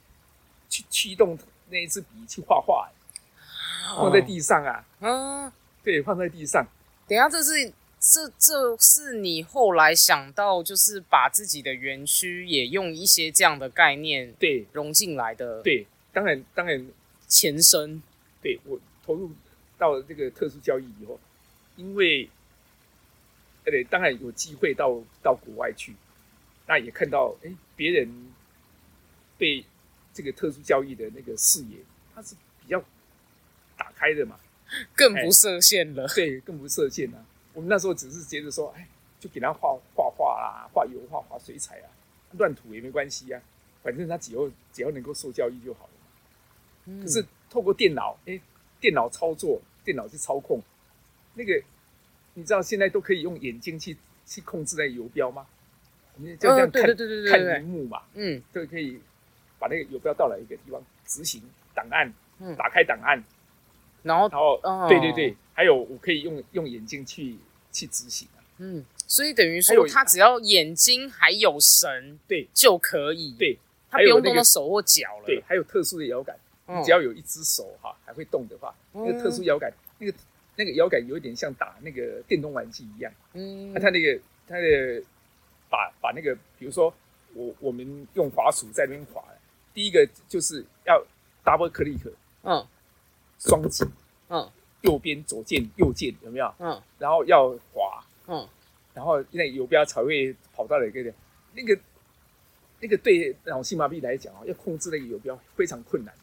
[0.70, 1.38] 去驱动
[1.70, 2.90] 那一支笔去画画，
[3.98, 5.52] 放在地上啊，嗯，
[5.84, 6.66] 对，放在地上，
[7.08, 7.74] 等一下这是。
[8.06, 14.68] 这这是你后来想到，就是把自己的园区也用一些这样的概念对。
[14.74, 16.86] 融进来的对，当然当然。
[17.26, 18.04] 前身。
[18.42, 19.32] 对我投入
[19.78, 21.20] 到这个特殊教育以后，
[21.78, 22.30] 因为，
[23.64, 25.96] 呃对，当然有机会到到国外去，
[26.68, 28.32] 那也看到哎别人
[29.38, 29.66] 对
[30.14, 31.78] 这个特殊教育的那个视野，
[32.14, 32.86] 它是比较打
[34.04, 34.38] 开的嘛，
[34.96, 36.06] 更不设限了。
[36.10, 37.26] 对，更不设限啊。
[37.54, 38.86] 我们那时候只是觉得说，哎，
[39.20, 41.88] 就给他画画画啦，画油画、画水彩啊，
[42.38, 43.42] 乱涂也没关系啊，
[43.82, 45.92] 反正他只要只要能够受教育就好了
[46.96, 47.02] 嘛。
[47.02, 48.40] 可是透过电脑，哎，
[48.82, 50.62] 电脑操作，电脑去操控，
[51.36, 51.64] 那个
[52.34, 55.48] 你知道现在都可以用眼睛去去控制那个游标吗？
[56.16, 56.84] 你就这样看
[57.46, 59.00] 看屏幕嘛，嗯，就可以
[59.58, 61.42] 把那个游标到了一个地方执行
[61.74, 63.24] 档案，嗯，打开档案，
[64.04, 64.30] 然后
[64.64, 67.36] 然后对对对，还有我可以用用眼睛去
[67.72, 72.48] 去执行啊，嗯，所以等于说他只要眼睛还有神，对。
[72.54, 73.58] 就可以，对，
[73.90, 76.38] 他不用动到手或脚了，对，还有特殊的摇杆，
[76.86, 80.14] 只要有一只手哈还会动的话，那个特殊摇杆，那个
[80.56, 85.04] 那个摇杆有一点像打那个电动玩具一样，嗯，那它那个它的。
[85.70, 86.94] 把把那个，比如说
[87.34, 89.24] 我我们用滑鼠在那边滑，
[89.74, 91.04] 第一个就是要
[91.44, 92.14] double click，
[92.44, 92.64] 嗯，
[93.46, 93.86] 双击，
[94.30, 94.50] 嗯，
[94.82, 96.54] 右边左键右键有没有？
[96.60, 98.48] 嗯，然后要滑，嗯，
[98.94, 101.14] 然后那游标才会跑到了一个
[101.54, 101.80] 那个
[102.80, 106.14] 那个对脑性麻痹来讲啊，要控制那个游标非常困难。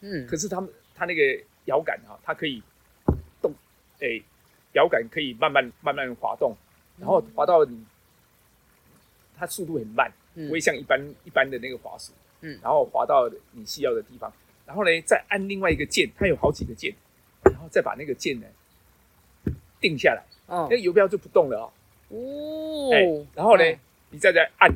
[0.00, 1.22] 嗯，可是他们他那个
[1.66, 2.62] 摇杆啊，它可以
[3.42, 3.52] 动，
[4.00, 4.20] 哎，
[4.72, 6.54] 摇杆可以慢慢慢慢滑动，
[6.98, 7.84] 然后滑到你。
[9.36, 12.12] 它速度很慢，不会像一般一般的那个滑鼠，
[12.42, 14.30] 嗯，然后滑到你需要的地方，
[14.70, 16.94] 然后呢，再按另外一个键，它有好几个键，
[17.42, 18.46] 然后再把那个键呢
[19.80, 21.58] 定下来，哦，那个游标就不动了
[22.08, 23.02] 哦，哦，哎，
[23.34, 23.64] 然后呢，
[24.10, 24.72] 你再再按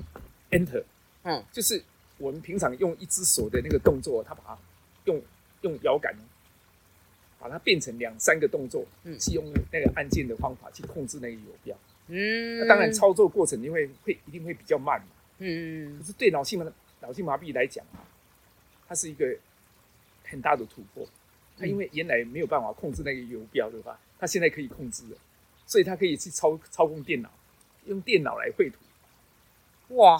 [0.50, 0.82] Enter，
[1.22, 1.80] 嗯，就是
[2.18, 4.58] 我们平常用一只手的那个动作，它把它
[5.04, 5.22] 用
[5.60, 6.12] 用摇杆
[7.38, 11.76] 把它变成两三个动作，嗯，是用那个按键的方法去控制那个游标。
[12.08, 15.06] 嗯，那当然操作过程你会会一定会比较慢嘛。
[15.38, 18.02] 嗯，可是对脑性麻脑性麻痹来讲啊，
[18.88, 19.24] 它是一个
[20.24, 21.06] 很大的突破。
[21.56, 25.16] 他因为原来没有办法控制那个游标的话，他现在可以控制了，
[25.66, 27.30] 所以他可以去操操控电脑，
[27.86, 28.76] 用电脑来绘图。
[29.94, 30.18] 哇，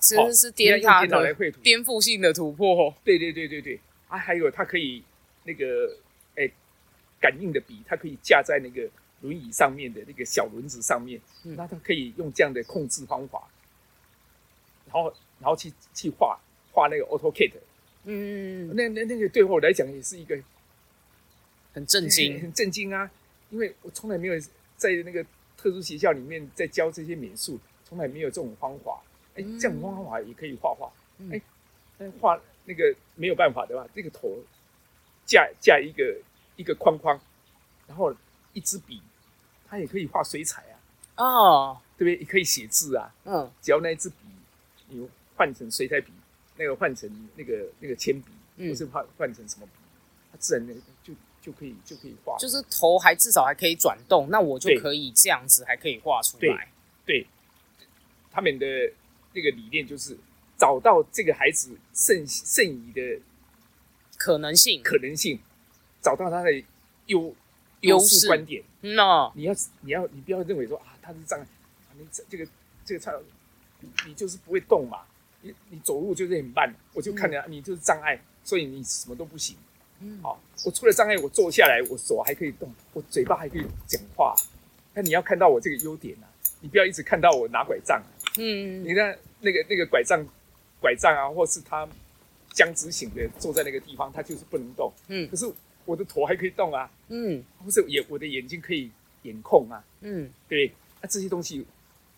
[0.00, 2.94] 真的是颠塌的颠覆性的突破。
[3.04, 5.04] 对对对对对，啊，还有它可以
[5.44, 5.96] 那个
[6.36, 6.50] 哎
[7.20, 8.90] 感应的笔，它可以架在那个。
[9.22, 13.50] 轮椅上面的那个小轮子上面，那它可以用这样的控制方法，
[14.86, 16.40] 然后然后去去画
[16.72, 17.52] 画那个 AutoCAD，
[18.04, 20.38] 嗯，那那那个对我来讲也是一个
[21.72, 23.10] 很震惊， 很震惊啊！
[23.50, 24.34] 因为我从来没有
[24.76, 25.22] 在那个
[25.56, 29.00] 特殊学校里面在教这些美术，从来没有这种方法。
[29.34, 30.90] 哎，这种方法也可以画画。
[31.30, 31.40] 哎，
[31.98, 34.38] 但画那个没有办法的话，这个头
[35.26, 36.16] 架架一个
[36.56, 37.20] 一个框框，
[37.86, 38.14] 然后
[38.52, 39.00] 一支笔。
[39.68, 40.62] 它也可以画水彩
[41.14, 42.16] 啊，哦，对不对？
[42.16, 44.16] 也可以写字啊，嗯，只要那一支笔
[44.88, 46.12] 你换成水彩笔，
[46.60, 49.72] 那个换成那个那个铅笔，或是换换成什么笔，
[50.30, 52.36] 它自然的就就可以就可以画。
[52.38, 56.68] 就是头还至少还可以转动，那我就可以这样子还可以画出来。
[57.06, 57.26] 对，
[58.30, 58.66] 他们的
[59.32, 60.16] 那个理念就是
[60.58, 63.22] 找到这个孩子剩剩余的
[64.18, 65.40] 可能性，可能性，
[66.02, 66.62] 找到他的
[67.06, 67.34] 优。
[67.82, 71.46] 优势观点，那你要你要你不要认为说啊，他是障碍，
[71.98, 72.46] 你这这个
[72.84, 73.10] 这个差，
[74.06, 74.98] 你就是不会动嘛，
[75.42, 79.56] 你你走路就是很慢，我就看着你就是障碍，所以你什么都不行。
[80.00, 84.34] 嗯，好，我除了障碍，我坐下来，我手还可以动，我嘴巴还可以讲话。
[84.94, 86.26] 那你要看到我这个优点啊，
[86.60, 88.02] 你不要一直看到我拿拐杖。
[88.38, 90.24] 嗯，你看那个那个拐杖，
[90.80, 91.88] 拐杖啊，或是他
[92.52, 94.92] 僵直型的坐在那个地方，他就是不能动。
[95.08, 95.50] 嗯，可是。
[95.86, 98.88] 我的头还可以动啊，嗯，不是眼我的眼睛可以
[99.22, 101.66] 眼控啊，嗯，对，那这些东西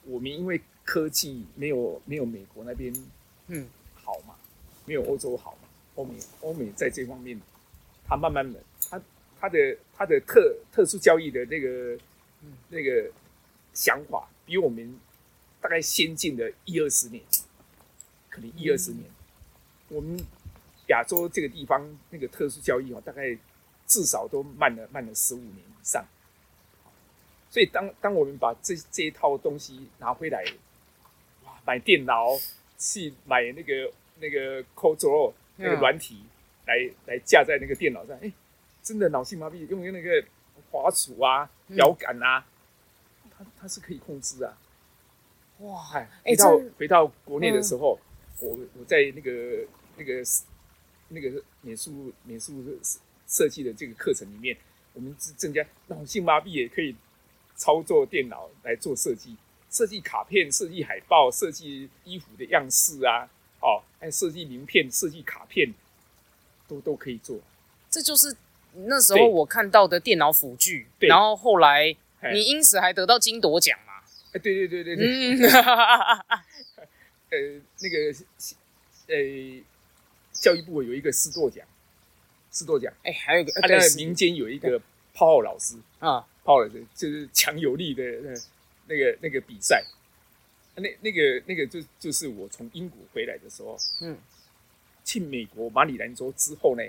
[0.05, 0.61] 我们因为
[0.93, 2.93] 科技没有没有美国那边
[3.47, 3.67] 嗯。
[3.95, 4.35] 好嘛，
[4.85, 7.41] 没有欧洲好嘛，欧美欧美在这方面，
[8.07, 9.01] 他慢慢的他
[9.41, 11.99] 他的他的特特殊交易的那个
[12.69, 13.11] 那个
[13.73, 15.01] 想法比我们
[15.63, 17.23] 大概先进的一二十年，
[18.29, 19.05] 可能一二十年，
[19.89, 20.23] 我们
[20.89, 23.39] 亚洲这个地方那个特殊交易哦，大概。
[23.85, 26.03] 至少都慢了慢了十五年以上，
[27.51, 30.53] 所以当当我们把这这一套东西拿回来，哇，
[31.65, 32.29] 买电脑
[32.79, 36.25] 去买那个那个 Code 那个软体
[36.67, 38.33] 来来架在那个电脑上，哎，
[38.83, 40.25] 真的脑性麻痹用那个
[40.71, 42.45] 滑鼠啊、摇杆啊，
[43.37, 44.59] 它它是可以控制啊，
[45.59, 47.99] 哇，哎，回到回到国内的时候，
[48.41, 50.23] 我我在那个那个
[51.09, 52.63] 那个美术美术。
[53.29, 54.55] 设计的这个课程里面，
[54.93, 56.95] 我们是增加脑性麻痹也可以
[57.57, 59.35] 操作电脑来做设计，
[59.73, 63.29] 设计卡片、设计海报、设计衣服的样式啊，
[63.61, 65.75] 哦，还设计名片、设计卡片，
[66.69, 67.39] 都都可以做。
[67.91, 68.37] 这就是
[68.87, 71.97] 那时候我看到的电脑辅具，然后后来
[72.33, 73.95] 你因此还得到金铎奖嘛？
[74.35, 75.51] 哎，对对对对对。
[77.31, 78.15] 呃，那个，
[79.09, 79.65] 呃。
[80.33, 81.65] 教育部有一个师铎奖，
[82.51, 84.77] 师铎奖，哎，还有一个啊，那个民间有一个
[85.15, 88.03] 泡泡老师，啊，泡老师就是强有力的
[88.93, 89.85] 那那个那个比赛，
[90.77, 94.17] 那那个那个就就是我从英国回来的时候，嗯，
[95.05, 96.83] 去美国马里兰州之后呢，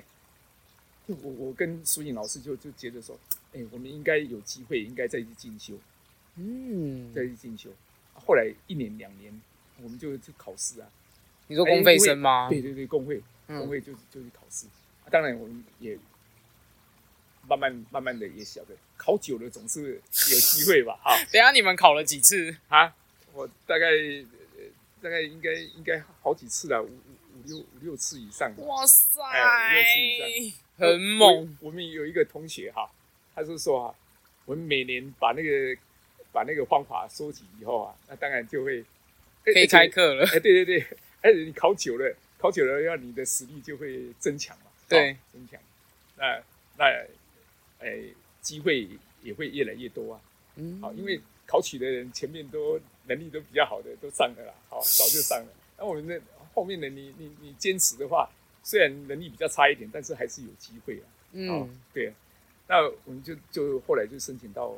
[1.07, 3.17] 就我我跟苏颖老师就就觉得说，
[3.53, 5.75] 哎，我们应该有机会，应该再去进修，
[6.35, 7.69] 嗯，再去进修。
[8.13, 9.41] 后来一年两年，
[9.81, 10.89] 我们就去考试啊。
[11.47, 12.49] 你说公费生吗？
[12.49, 14.67] 对对对，公会，嗯公会就就去考试。
[15.05, 15.97] 啊当然，我们也
[17.47, 20.01] 慢慢慢慢的也晓得，考久了总是
[20.32, 20.97] 有机会吧？
[21.03, 22.56] 哈等一下你们考了几次？
[22.69, 22.93] 啊，
[23.34, 24.63] 我大概呃
[25.01, 28.63] 大概应该应该好几次了，五五五六五六次以上吧。
[28.63, 31.58] 哇塞，哎六次以上很猛。
[31.60, 31.67] 我。
[31.67, 32.89] 我们有一个同学哈，
[33.36, 33.95] 他是说啊，
[34.45, 35.77] 我们每年把那个
[36.32, 38.84] 把那个方法收集以后啊，那当然就会
[39.43, 39.88] 可以开。
[39.88, 40.25] 课了。
[40.27, 40.88] 哎，对对对，
[41.21, 44.65] 而且你考久了，考久了，要你的实力就会增强嘛。
[44.88, 45.60] 对哦增强。
[46.15, 46.41] 那
[46.77, 46.86] 那
[47.83, 48.03] 哎，
[48.41, 48.87] 机会
[49.21, 50.21] 也会越来越多啊。
[50.55, 55.47] 嗯好，因为考取的人前面都能力都比较好的都上了啦，好，早就上了。
[55.77, 56.21] 那我们的
[56.53, 58.29] 后面的你你你坚持的话，
[58.63, 61.05] 虽然能力比较差一点，但是还是有机会啊。
[61.49, 62.13] 哦嗯，，对啊，
[62.67, 64.75] 那我们就就后来就申请到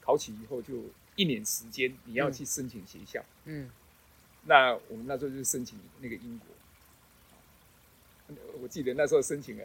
[0.00, 0.84] 考取以后就
[1.14, 3.22] 一年时间，你要去申请学校。
[3.44, 3.70] 嗯，
[4.44, 9.64] 那我们那时候就申请那个英国，我记得那时候申请啊，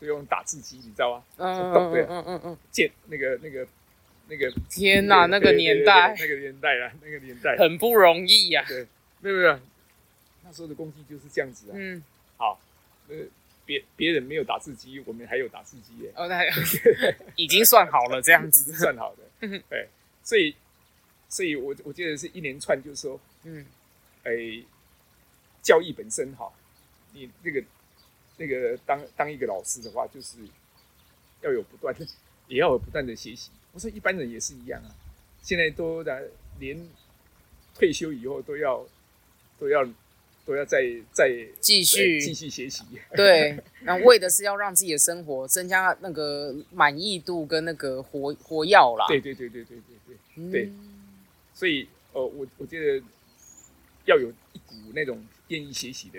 [0.00, 1.24] 都用打字机，你知道吗？
[1.36, 3.66] 嗯嗯嗯嗯嗯，键那个那个
[4.28, 8.64] 那个，天哪，那个年代那个年代啊， 那个年代，很不容易呀。
[8.68, 8.86] 对，
[9.20, 9.60] 没有没有，
[10.44, 11.74] 那时候的工具就是这样子啊。
[11.76, 12.02] 嗯，
[12.36, 12.60] 好，
[13.08, 13.16] 呃，
[13.66, 16.12] 别别人没有打字机，我们还有打字机耶。
[16.14, 16.44] 哦，那
[17.36, 18.72] 已经算好了这样子。
[18.74, 19.88] 算好的， 对，
[20.22, 20.54] 所以，
[21.28, 23.64] 所以我我记得是一连串，就是说，嗯
[24.24, 24.62] 哎，
[25.62, 26.52] 教育本身哈，
[27.12, 27.62] 你那个
[28.38, 30.38] 那个当当一个老师的话，就是
[31.42, 32.06] 要有不断的，
[32.46, 33.50] 也要有不断的学习。
[33.72, 34.88] 我说一般人也是一样啊，
[35.42, 36.22] 现在都来
[36.58, 36.88] 连
[37.74, 38.86] 退休以后都要
[39.58, 39.86] 都要
[40.46, 42.82] 都要再再继续继续学习，
[43.14, 49.06] 对，那为的是要让自己的生活增加那个满意度跟那个活活药啦。
[49.08, 50.16] 对对对对对对对。
[50.36, 50.72] 嗯对
[51.52, 53.04] 所以，呃，我我觉得
[54.04, 56.18] 要有一股那种愿意学习的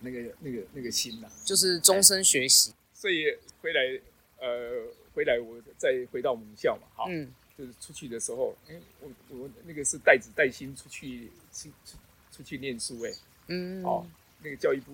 [0.00, 2.72] 那个、那个、那个心呐、就是终身学习。
[2.92, 3.26] 所以
[3.60, 4.00] 回来，
[4.38, 7.32] 呃，回来我再回到母校嘛，哈、嗯。
[7.56, 11.98] 就是出去的时候，哎、我我那个是带子带薪出去出出
[12.30, 13.12] 出去念书、哎，
[13.48, 13.82] 嗯。
[13.82, 14.06] 哦，
[14.44, 14.92] 那个教育部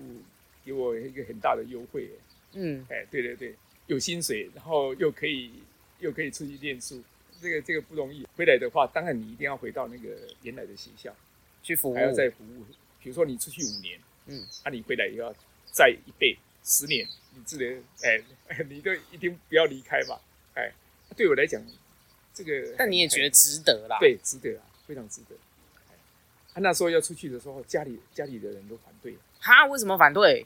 [0.63, 2.09] 给我一个很大的优惠、
[2.53, 2.83] 嗯。
[2.89, 5.51] 哎、哎，对对对，有薪水，然后又可以
[5.99, 7.03] 又可以出去念书。
[7.39, 11.15] 这个这个不容易，回来的话，当然你一定要回到那个原来的学校，
[11.61, 11.93] 去服务。
[11.93, 12.65] 还要再服务。
[12.99, 15.33] 比如说你出去五年，嗯，啊，你回来也要
[15.71, 20.19] 再一倍十年，你只能哎，你都一定不要离开嘛，
[20.55, 20.71] 哎，
[21.15, 21.61] 对我来讲，
[22.33, 25.35] 这个但你也觉得值得啦。，对，值得啊，非常值得。
[26.53, 29.15] 他啊，那时候要出去的时候，家里家里的人都反对。
[29.39, 30.45] 哈，为什么反对？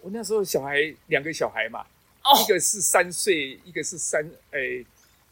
[0.00, 1.84] 我那时候小孩两个小孩嘛，
[2.22, 4.60] 哦一个是三岁，一个是三哎，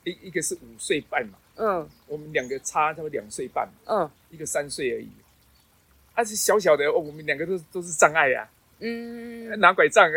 [0.05, 5.09] 一一个是五岁半嘛，嗯我们两个差他们两岁半，嗯一个三岁而已。
[6.15, 8.49] 啊，是小小的，哦，我们两个都都是障碍呀、
[8.81, 10.11] 嗯拿拐杖，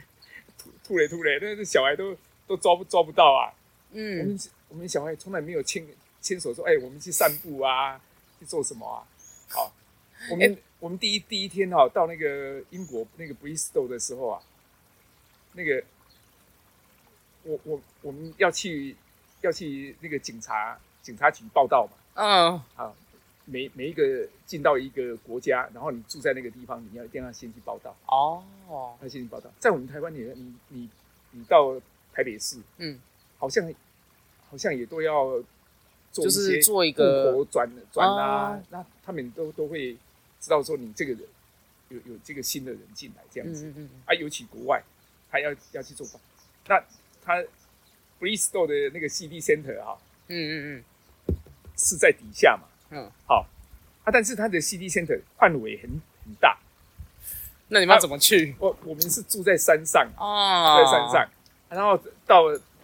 [0.58, 3.52] 吐吐嘞吐嘞，那那小孩都都抓不抓不到啊。
[3.92, 4.38] 嗯我嗯们
[4.68, 5.86] 我们小孩从来没有牵
[6.20, 8.00] 牵手说，哎，我们去散步啊，
[8.38, 9.04] 去做什么啊？
[9.48, 9.72] 好，
[10.30, 14.40] 我们、我们第一第一天哈、到那个英国那个 Bristol 的时候啊，
[15.52, 15.84] 那个
[17.42, 18.96] 我我我们要去
[19.42, 21.92] 要去那个警察警察局报道嘛。
[22.14, 22.94] 嗯啊，
[23.44, 28.42] 每每一个进到一个国家，然后你住在那个地方，你要一定要先去报道，哦。
[29.02, 29.50] 要先去报道。
[29.58, 30.90] 在我们台湾你，你你
[31.32, 31.78] 你到
[32.12, 32.98] 台北市，嗯，
[33.38, 33.72] 好像
[34.48, 35.42] 好像也都要
[36.12, 39.94] 做一就是些做一个户口转转啊啊，那他们都都会
[40.40, 41.22] 知道说你这个人
[41.88, 44.82] 有有这个新的人进来这样子、嗯嗯嗯啊，尤其国外
[45.30, 46.20] 他要要去做报，
[46.68, 46.84] 那
[47.22, 47.44] 他
[48.20, 50.84] Bristol 的那个 CD Center 哈、嗯嗯。
[51.74, 53.48] 是在底下嘛，嗯，好。
[54.04, 55.88] 啊，但是它的 CD Center 范围很
[56.24, 56.58] 很大，
[57.68, 58.52] 那你们要怎么去？
[58.58, 61.30] 我我们是住在山上，啊，住在山上，
[61.68, 62.42] 然后到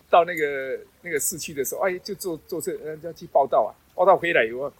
[0.08, 4.72] 到那个那个市区的时候，哎，就坐坐车，呃，要去报道啊，报道回来以后，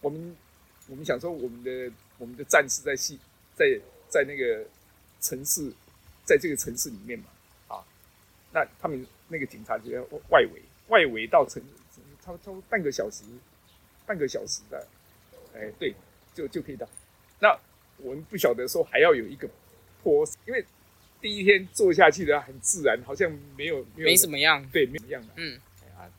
[0.00, 0.36] 我们
[0.88, 3.16] 我们想说我们的我们的站是在西
[3.54, 3.64] 在
[4.08, 4.64] 在那个
[5.20, 5.72] 城市，
[6.24, 7.26] 在这个城市里面嘛，
[7.68, 7.78] 啊，
[8.50, 11.62] 那他们那个警察就要外围，外围到城，
[12.20, 13.22] 差不多差不多半个小时，
[14.10, 14.84] 半个小时的，
[15.54, 15.94] 哎，对，
[16.34, 16.84] 就就可以到。
[17.38, 17.56] 那
[17.98, 19.48] 我们不晓得说还要有一个
[20.02, 20.66] 坡，因为
[21.20, 24.68] 第一天坐下去的很自然，好像没有没有没什么样。
[24.72, 25.28] 对，没什么样的。
[25.36, 25.60] 嗯，
[25.96, 26.10] 啊，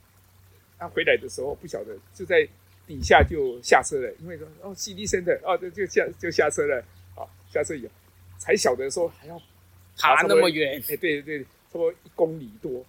[0.79, 2.47] 他回来的时候不晓得就在
[2.87, 6.81] 底下就下车了，因为说哦，CD center 哦，就就下就下车了，
[7.15, 7.91] 啊，下车以后
[8.37, 9.37] 才晓得说还要
[9.97, 12.85] 爬那么远哎，对对对，差不多一公里多，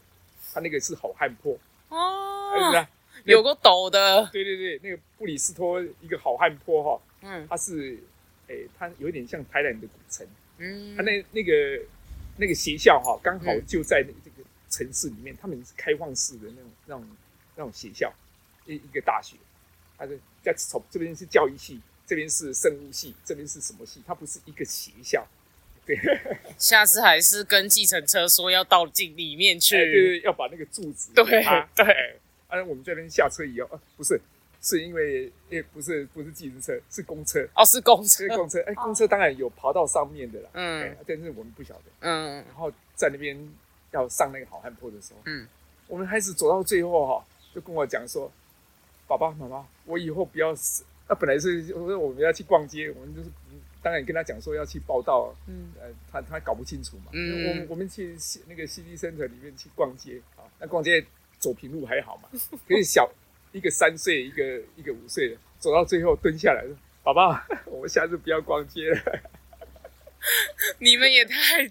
[0.53, 2.86] 他那个是好汉坡，哦，是？
[3.25, 7.47] 有个陡的，对对对，那个布里斯托一个好汉坡哈，嗯。
[7.49, 7.99] 它是，
[8.49, 10.27] 哎，它有点像台南的古城，
[10.59, 11.83] 嗯，它那那个
[12.37, 13.62] 那个学校哈，刚好嗯。
[13.66, 17.07] 就在那这个城市里面，他们是开放式的那种那种
[17.57, 18.12] 那种学校，
[18.66, 19.37] 一一个大学，
[19.97, 24.03] 它是在从这边是教育系，这边是生物系，这边是什么系？
[24.07, 25.27] 它不是一个学校，
[25.87, 25.97] 对，
[26.59, 29.77] 下次还是跟计程车说要到进里面哎对去。
[29.77, 31.45] 对，要把那个柱子对对。
[31.45, 32.14] 哎
[32.53, 34.20] 啊，我们这边下车以后，啊，不是，
[34.61, 38.28] 是因为，也，不是不是计程车，是公车，哦，是公车是。
[38.36, 41.84] 公车，哎，公车当然有爬到上面的啦，嗯哎，但是我们不晓得。
[42.00, 43.36] 嗯然后在那边
[43.92, 45.48] 要上那个好汉坡的时候，嗯，
[45.88, 47.24] 我们孩子走到最后哈，
[47.55, 48.30] 就跟我讲说
[49.09, 53.28] ：“爸爸妈妈，我以后不要死。”那本来是我说我们要去逛街，我们就是
[53.82, 57.07] 当然跟他讲说要去报道，嗯呃，他他搞不清楚嘛。
[57.12, 61.05] 嗯我们我们去西那个 CD Center 里面去逛街啊，那逛街
[61.43, 62.28] 走平路还好嘛，
[62.68, 63.11] 可是小
[63.51, 66.72] 一个三岁，一个一个五岁的，走到最后蹲下来说
[67.03, 69.01] ：“爸爸， 我们下次不要逛街了。
[70.78, 71.66] ”你们也太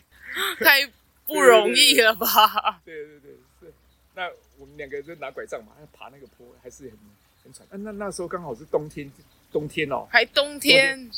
[0.59, 0.85] 太
[1.25, 2.81] 不容易了吧？
[2.83, 3.73] 对对对，是。
[4.13, 6.97] 那我们两个就拿拐杖嘛，爬那个坡还是很
[7.45, 7.65] 很喘。
[7.69, 9.09] 啊、那那时候刚好是冬天，
[9.53, 11.09] 冬天哦，还冬天，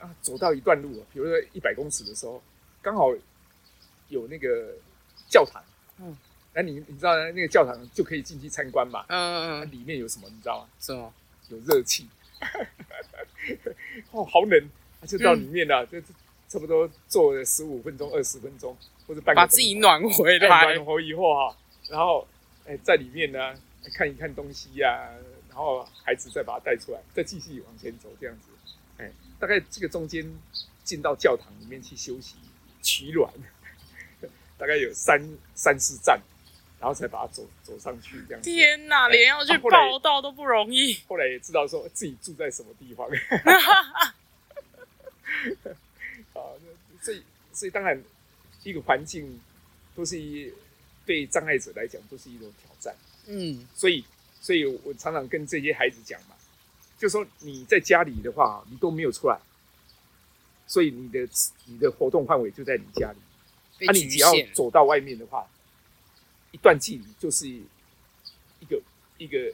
[0.00, 2.42] 啊，走到一段路，比如说一百公尺的时候，
[2.82, 3.14] 刚好
[4.08, 4.74] 有那个
[5.28, 5.62] 教堂，
[6.00, 6.16] 嗯嗯，
[6.54, 9.04] 那你你知道那个教堂就可以进去参观嘛？
[9.08, 9.70] 嗯嗯，嗯。
[9.72, 10.68] 里面有什么你知道吗？
[10.80, 11.12] 什么？
[11.50, 12.08] 有热气，
[14.12, 16.00] 哦，好冷，啊就到里面了，就
[16.48, 18.74] 差不多坐了十五分钟、二十分钟，
[19.06, 20.84] 或者半个钟把自己暖回哎来暖。
[20.84, 21.56] 和以后哈，
[21.90, 22.26] 然后
[22.66, 23.54] 哎在里面呢
[23.92, 25.10] 看一看东西呀、
[25.50, 28.48] 然后孩子再把它带出来，再继续往前走这样子，
[28.96, 30.24] 哎，大概这个中间
[30.82, 32.36] 进到教堂里面去休息
[32.80, 33.30] 取暖，
[34.56, 35.20] 大概有三
[35.54, 36.18] 三四站，
[36.84, 38.50] 然后才把它走走上去这样子。
[38.50, 40.94] 天哪，连要去报道都不容易。
[41.08, 43.08] 后来也知道说自己住在什么地方，
[43.40, 44.12] 啊，
[46.34, 47.22] 那所以
[47.54, 47.98] 所以当然
[48.64, 49.40] 一个环境
[49.96, 50.52] 都是一
[51.06, 52.94] 对障碍者来讲都是一种挑战。
[53.28, 54.04] 嗯所以，
[54.42, 56.36] 所以我常常跟这些孩子讲嘛，
[56.98, 59.38] 就说你在家里的话，你都没有出来，
[60.66, 61.26] 所以你的
[61.64, 63.18] 你的活动范围就在你家里。
[63.86, 64.30] 那、你只要。
[64.52, 65.48] 走到外面的话，
[66.54, 68.80] 一段距离就是一个
[69.18, 69.52] 一个，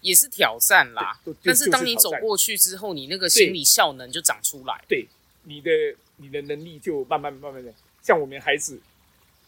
[0.00, 1.16] 也是挑战啦。
[1.44, 4.84] 但是当你走过去之后，你那个心理效能就长出来。
[4.88, 5.06] 对
[5.44, 5.70] 你的
[6.16, 7.72] 你的能力就慢慢慢慢的，
[8.02, 8.80] 像我们孩子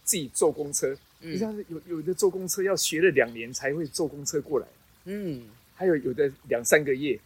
[0.05, 4.67] 自己坐公车，你嗯像是有有的坐公车要学了两年才会坐公车过来。
[5.07, 7.19] 嗯还有有的两三个月，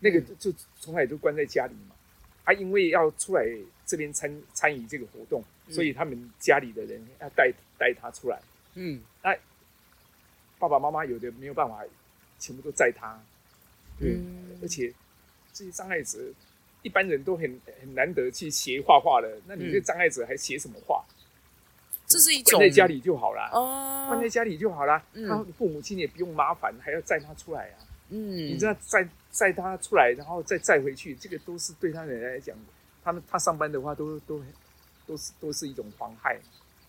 [0.00, 1.94] 那个嗯就从来都关在家里嘛。
[2.42, 3.44] 啊，因为要出来
[3.88, 8.38] 这边参参与这个活动，嗯所以他们家里的人要带带他出来。
[8.74, 9.34] 嗯，那
[10.58, 11.82] 爸爸妈妈有的没有办法，
[12.38, 13.18] 全部都载他。
[13.98, 14.92] 对，嗯而且
[15.54, 16.18] 这些障碍者，
[16.82, 19.40] 一般人都很很难得去学画画了。
[19.46, 21.02] 那你这嗯障碍者还学什么画？
[22.06, 25.02] 这是一种关在家里就好了，哦关在家里就好了。
[25.14, 27.78] 嗯他父母亲也不用麻烦，还要载他出来啊。
[28.10, 32.56] 嗯，你知道载载他出来，然后再载回去，这个都是对他人来讲，
[33.08, 34.42] 他们他上班的话都都
[35.06, 36.38] 都是都是一种妨害。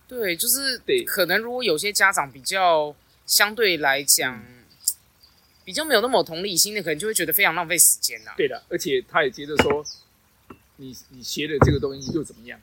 [0.08, 2.94] 对，就是对可能如果有些家长比较
[3.26, 4.36] 相对来讲。
[4.36, 4.56] 嗯
[5.66, 9.86] 比较没有那么同理心的，可能就会觉得非常浪费时间呐、对的，而且他也觉得说，
[10.78, 12.60] 你你学的这个东西又怎么样，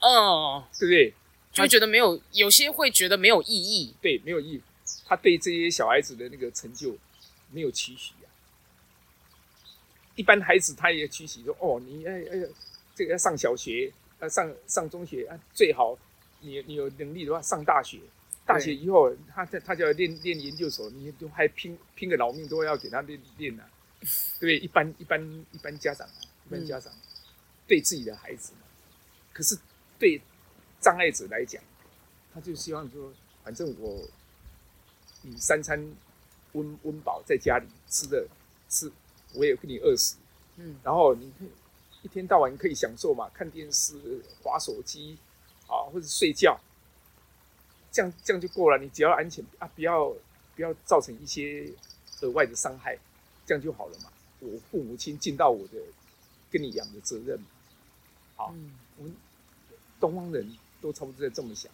[0.00, 1.12] 哦，对不对？
[1.52, 3.94] 就会觉得没有，有些会觉得没有意义。
[4.00, 4.62] 对，没有意义。
[5.04, 6.96] 他对这些小孩子的那个成就
[7.50, 8.25] 没有期许啊。
[10.16, 12.48] 一般孩子他也期许说，哦，你哎哎，
[12.94, 15.96] 这个要上小学，要上上中学啊，最好
[16.40, 18.00] 你你有能力的话上大学。
[18.46, 23.68] 大学以后，他他他就要练练研究所，你都还拼拼个老命都要给他练练啊，
[24.00, 24.06] 对
[24.38, 24.58] 不对？
[24.58, 26.14] 一般一般一般家长啊，
[26.46, 26.92] 一般家长
[27.66, 28.60] 对自己的孩子嘛，
[29.32, 29.58] 可是
[29.98, 30.20] 对
[30.80, 31.60] 障碍者来讲，
[32.32, 33.12] 他就希望说，
[33.42, 34.08] 反正我
[35.22, 35.84] 你三餐
[36.52, 38.28] 温温饱，在家里吃的
[38.68, 38.88] 吃，
[39.34, 40.16] 我也给你饿死，
[40.56, 40.76] 嗯。
[40.82, 41.32] 然后你
[42.02, 43.94] 一天到晚可以享受嘛，看电视、
[44.42, 45.16] 划手机
[45.66, 46.58] 啊，或者睡觉，
[47.90, 48.78] 这样这样就够了。
[48.78, 50.12] 你只要安全啊，不要
[50.54, 51.70] 不要造成一些
[52.20, 52.98] 额外的伤害，
[53.44, 54.10] 这样就好了嘛。
[54.40, 55.78] 我父母亲尽到我的
[56.50, 57.38] 跟你养的责任。
[57.40, 57.46] 嘛，
[58.36, 58.72] 好，嗯。
[58.98, 59.14] 我们
[60.00, 61.70] 东方人都差不多在这么想，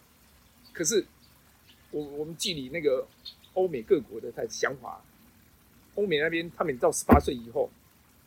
[0.73, 1.05] 可是
[1.91, 3.07] 我我们距离那个
[3.53, 5.01] 欧美各国的他的想法，
[5.95, 7.69] 欧美那边他们到十八岁以后，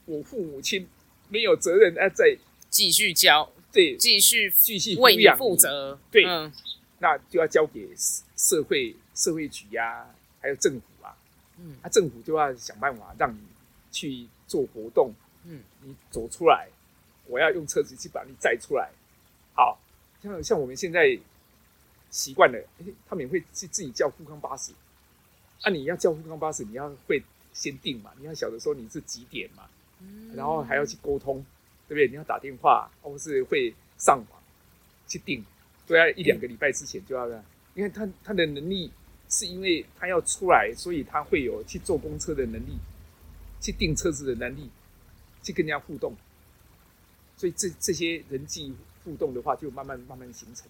[0.04, 0.86] 我父母亲
[1.28, 2.36] 没有责任啊，再
[2.70, 5.26] 继续教，对继续继续为你。
[5.36, 5.98] 负责。
[6.10, 6.24] 对。
[6.24, 6.52] 嗯。
[6.98, 10.06] 那就要交给社社会社会局呀、
[10.40, 11.14] 还有政府啊，
[11.58, 11.76] 嗯。
[11.82, 13.38] 啊，政府就要想办法让你
[13.92, 15.12] 去做活动，
[15.44, 16.68] 嗯，你走出来，
[17.26, 18.90] 我要用车子去把你载出来。
[19.54, 19.78] 好，
[20.22, 21.18] 像像我们现在
[22.10, 24.72] 习惯了，诶他们也会自自己叫富康巴士。
[25.62, 27.22] 啊，你要叫富康巴士，你要会
[27.56, 29.64] 先定嘛，你要晓得说你是几点嘛，
[30.34, 31.42] 然后还要去沟通，
[31.88, 32.06] 对不对？
[32.06, 34.42] 你要打电话，或是会上网
[35.08, 35.42] 去定，
[35.86, 37.42] 都要一两个礼拜之前就要让。
[37.74, 38.92] 因为他他的能力
[39.30, 42.76] 是因为他要出来，所以他会有去坐公车的能力，
[43.60, 44.68] 去订车子的能力，
[45.42, 46.14] 去跟人家互动。
[47.38, 50.68] 所以这这些人际互动的话，就慢慢慢慢形成。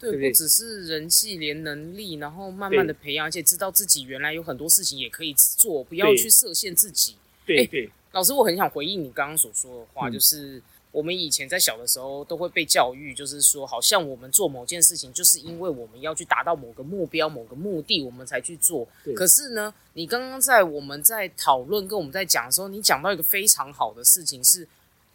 [0.00, 7.12] 对，对不对不只是人际，连能力，然后慢慢的培养，而且知道自己原来有很多事情也可以做，不要去设限自己。
[7.12, 18.88] 哎对对老师，我很想回应你刚刚所说的话，嗯就是我们以前在小的时候都会被教育，就是说，好像我们做某件事情，就是因为我们要去达到某个目标、某个目的，我们才去做。
[19.04, 24.66] 对可是呢，你刚刚在我们在讨论跟我们在讲的时候，你讲到一个非常好的事情是。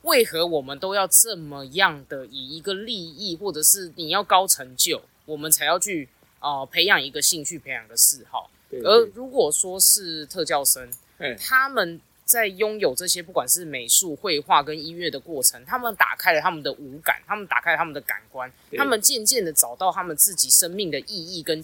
[0.05, 6.07] 为何我们都要这么样的以一个利益，或者是你要高成就，我们才要去
[6.39, 8.49] 呃培养一个兴趣，培养一个嗜好？
[8.69, 8.79] 对。
[8.81, 21.61] 而如果说是特教生，哎他们在拥有这些不管是美术、绘画跟音乐的过程，他们打开了他们的五感，他们打开了他们的感官，他们渐渐的找到他们自己生命的意义跟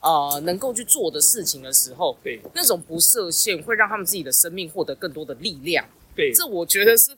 [0.00, 5.84] 呃能够去做的事情的时候，对那种不设限会让他们自己的生命获得更多的力量。
[6.14, 7.12] 对这我觉得是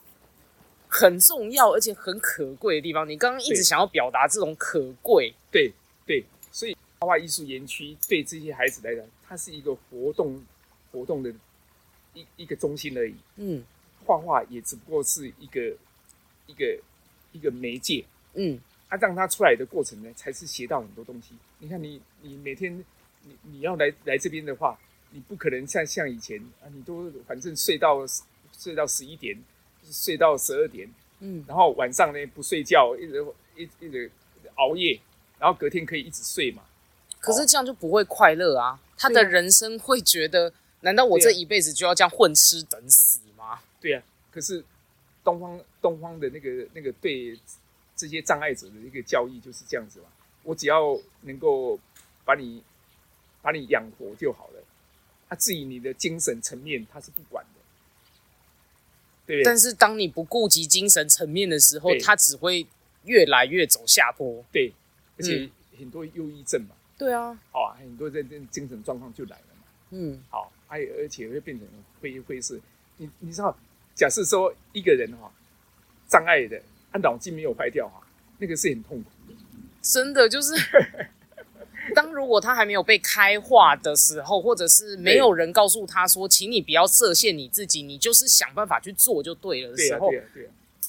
[0.90, 3.08] 很重要而且很可贵的地方。
[3.08, 5.72] 你刚刚一直想要表达这种可贵，对
[6.04, 10.42] 对，所以画画艺术园区对这些孩子来讲，它是一个活动
[10.90, 11.32] 活动的
[12.14, 13.14] 一一个中心而已。
[13.36, 13.64] 嗯
[14.04, 15.60] 画画也只不过是一个
[16.46, 16.78] 一个
[17.30, 21.34] 一个媒介，嗯，啊、让他出来的过程呢，才是学到很多东西。
[21.58, 22.76] 你看你，你每天
[23.22, 24.76] 你你要来来这边的话，
[25.10, 28.04] 你不可能像像以前啊，你都反正睡到
[28.58, 29.38] 睡到十一点，
[29.84, 30.88] 睡到十二点，
[31.20, 33.24] 嗯，然后晚上呢不睡觉，一直
[33.56, 34.10] 一一直
[34.56, 35.00] 熬夜，
[35.38, 36.62] 然后隔天可以一直睡嘛。
[37.18, 38.80] 可是这样就不会快乐啊！
[38.96, 43.60] 他的人生会觉得，难道我这一辈子就要这样混吃等死吗？
[43.78, 44.64] 对啊，可是
[45.22, 47.38] 东方东方的那个那个对
[47.94, 50.06] 这些障碍者的一个教育就是这样子嘛，
[50.42, 51.78] 我只要能够
[52.24, 52.62] 把你
[53.42, 54.62] 把你养活就好了，
[55.28, 57.59] 啊，至于你的精神层面他是不管的，
[59.36, 59.42] 对？
[59.42, 62.66] 但是当你不顾及精神层面的时候，对他只会
[63.04, 64.44] 越来越走下坡。
[64.52, 64.72] 对，
[65.18, 69.64] 而且嗯很多忧郁症嘛，对啊，好啊，很多这这精神状况就来了嘛。
[69.90, 71.66] 嗯好，还有而且会变成
[72.00, 72.60] 会会是，
[72.98, 73.56] 你你知道，
[73.94, 75.32] 假设说一个人哈、
[76.08, 76.60] 障碍的，
[76.92, 78.06] 他脑筋没有坏掉哈、
[78.38, 79.34] 那个是很痛苦的。
[79.82, 80.54] 真的就是，
[82.10, 90.10] 当如果他还没有被开化的时候，或者是没有人告诉他说，请你不要设限你自己，你就是想办法去做就对了的时候，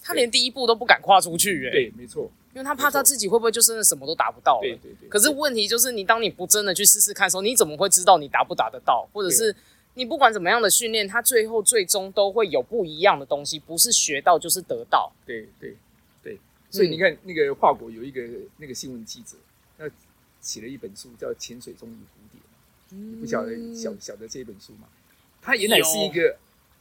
[0.02, 4.62] 他连第一步都不敢跨出去、欸，对，没错，因为他怕他自己会不会就真的什么都达不到了。
[4.62, 5.08] 对对对。
[5.08, 9.08] 可是问题就是，你当你不真的去试试看的时候，你怎么会知道你达不达得到？
[9.14, 9.56] 或者是
[9.94, 15.12] 你不管怎么样的训练，他最后最终都会有不一样的东西，不是学到就是得到。
[15.24, 15.78] 对对
[16.24, 16.40] 对，
[16.72, 18.22] 所以嗯你看，那个法国有一个
[18.58, 19.38] 那个新闻记者，
[19.78, 19.86] 那
[20.42, 24.88] 写了一本书叫《潜水中与蝴蝶》嘛，你不晓得晓晓得这本书吗？
[25.42, 26.38] 他原来是一个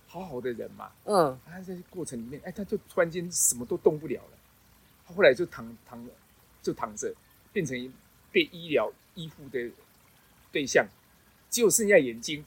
[0.06, 4.38] 好好的人嘛，嗯他在过程里面，哎，他就突然间什么都动不了了，
[5.06, 6.04] 他后来就躺躺
[6.62, 7.14] 就躺着，
[7.52, 7.92] 变成
[8.32, 9.70] 被医疗依附的
[10.52, 10.86] 对象，
[11.48, 12.44] 只有剩下眼睛。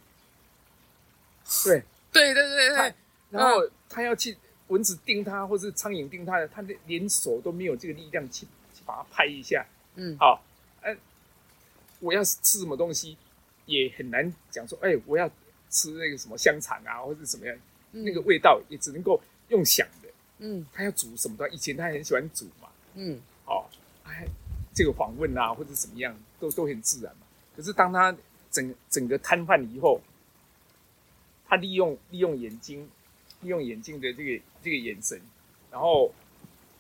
[1.65, 2.95] 对， 对对对他对，
[3.29, 4.37] 然后他要去
[4.67, 9.65] 蚊子叮他，或是苍蝇叮他的，他的连手都没有这个力量去去把它拍一下。
[9.95, 10.39] 嗯好，呃，
[12.03, 13.17] 我要吃什么东西
[13.65, 15.29] 也很难讲说，哎，我要
[15.69, 17.57] 吃那个什么香肠啊，或者怎么样，
[17.91, 20.09] 那个味道也只能够用想的。
[20.39, 20.65] 嗯。
[20.73, 23.19] 他要煮什么的，以前他很喜欢煮嘛，嗯。
[23.45, 23.65] 哦，
[24.03, 24.27] 哎，
[24.73, 27.21] 这个访问啊或者怎么样，都都很自然嘛。
[27.55, 28.15] 可是当他
[28.51, 30.01] 整整个瘫痪以后，
[31.47, 32.89] 他利用利用眼睛，
[33.41, 35.21] 利用眼睛的这个这个眼神，
[35.71, 36.13] 然后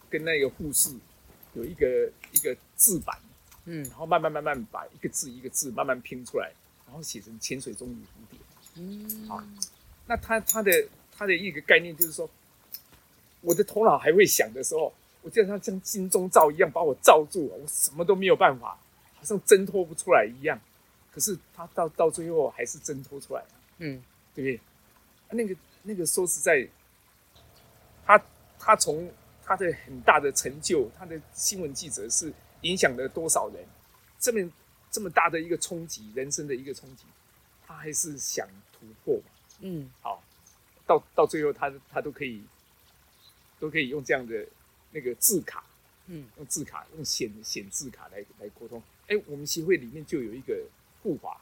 [0.09, 0.93] 跟那个护士
[1.53, 3.17] 有一个一个字板，
[3.65, 6.51] 嗯然后慢慢慢慢把一个字一个字慢慢拼出来，
[6.85, 8.39] 然后写成潜水中与蝴蝶。
[8.75, 9.45] 嗯啊
[10.05, 10.71] 那他他的
[11.15, 12.29] 他的一个概念就是说，
[13.41, 18.77] 我的头脑还会想的时候，我觉得他像金钟罩一样把我罩住了，我什么都没有办法，
[19.15, 20.59] 好像挣脱不出来一样。
[21.11, 23.47] 可是他到到最后还是挣脱出来了，
[23.77, 24.03] 嗯
[24.35, 24.59] 对不对？
[25.29, 26.67] 那个那个说实在，
[28.05, 28.21] 他
[28.59, 29.09] 他从
[29.45, 32.33] 他的很大的成就，他的新闻记者是
[32.63, 33.65] 影响了多少人？
[34.19, 34.51] 这么
[34.91, 37.03] 这么大的一个冲击，人生的一个冲击，
[37.65, 39.23] 他还是想突破嘛。
[39.59, 40.23] 嗯好，
[40.85, 42.43] 到到最后他他都可以
[43.59, 44.45] 都可以用这样的
[44.91, 45.63] 那个字卡，
[46.07, 48.81] 嗯用字卡用显显字卡来来沟通。
[49.07, 50.65] 哎，我们协会里面就有一个
[51.01, 51.41] 护法，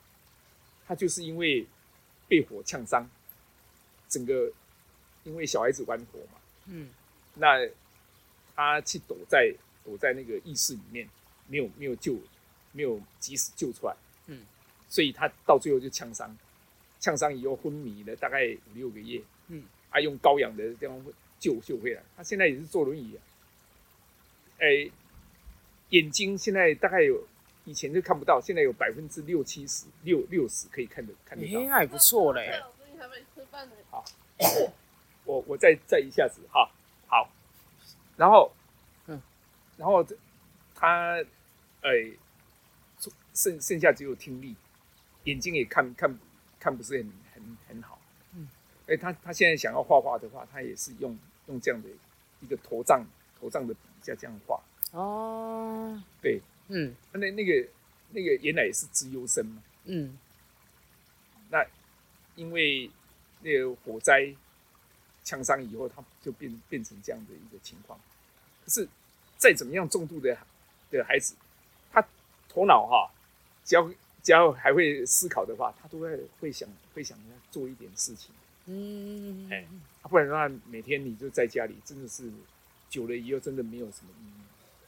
[0.88, 1.66] 他就是因为
[2.28, 3.08] 被火呛伤，
[4.10, 4.52] 整个
[5.24, 6.90] 因为小孩子玩火嘛，嗯
[7.36, 7.70] 那
[8.56, 9.54] 他去躲在
[9.84, 11.08] 躲在那个浴室里面，
[11.48, 12.16] 没有没有救，
[12.72, 13.96] 没有及时救出来，
[14.28, 14.46] 嗯，
[14.90, 16.38] 所以他到最后就呛伤，
[17.00, 21.04] 呛伤以后昏迷了大概五六个月，嗯，他用高氧的地方
[21.40, 23.20] 救救回来，他现在也是坐轮椅啊，
[24.60, 24.90] 哎，
[25.90, 27.28] 眼睛现在大概有
[27.66, 31.68] 以前就看不到，现在有百分之六七十六六十可以看得看得到诶，。
[31.68, 32.50] 那也不错嘞。
[32.60, 33.76] 老师，你还没吃饭呢。
[33.90, 34.04] 好
[35.26, 36.70] 我我再再一下子哈，
[37.08, 37.30] 好，
[38.18, 38.61] 然后，嗯，
[39.82, 40.06] 然后
[40.76, 41.18] 他，
[41.82, 41.90] 哎，
[43.34, 44.56] 剩剩下只有听力，
[45.24, 46.20] 眼睛也看看
[46.60, 48.00] 看不是很很很好，
[48.36, 48.48] 嗯，
[48.86, 51.18] 哎，他他现在想要画画的话，他也是用
[51.48, 51.90] 用这样的
[52.42, 53.04] 一个头杖
[53.40, 54.62] 头杖的笔架这样画，
[54.92, 56.96] 哦，对，嗯。
[57.14, 57.68] 那那个
[58.12, 60.16] 那个原来也是资优生嘛，嗯。
[61.50, 61.66] 那
[62.36, 62.92] 因为
[63.42, 64.32] 那个火灾
[65.24, 68.00] 枪伤以后，他就变变成这样的一个情况。
[68.64, 68.88] 可是
[69.42, 70.38] 再怎么样重度的
[70.92, 71.34] 的孩子，
[71.92, 72.08] 他
[72.48, 73.12] 头脑哈，
[73.66, 73.90] 只要
[74.22, 78.30] 只要还会思考的话，他都会会想会想要做一点事情。
[78.68, 79.66] 嗯，哎
[80.04, 82.32] 啊、不然的话，每天你就在家里，真的是
[82.88, 84.32] 久了以后，真的没有什么意义。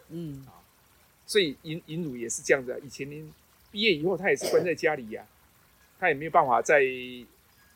[0.10, 0.62] 嗯啊
[1.26, 2.78] 所以尹尹汝也是这样子啊。
[2.84, 3.34] 以前您
[3.72, 5.26] 毕业以后，他也是关在家里呀、
[5.98, 6.84] 他也没有办法再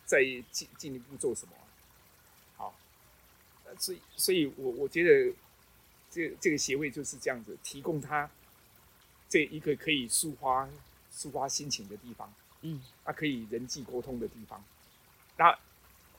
[0.06, 0.22] 再
[0.52, 1.66] 进进一步做什么啊、
[2.58, 2.76] 好，
[3.66, 5.34] 呃所以所以我我觉得
[6.18, 8.28] 这这个协会就是这样子，提供他
[9.30, 10.68] 这一个可以抒发
[11.14, 14.64] 抒发心情的地方，嗯，他可以人际沟通的地方。
[15.38, 15.56] 那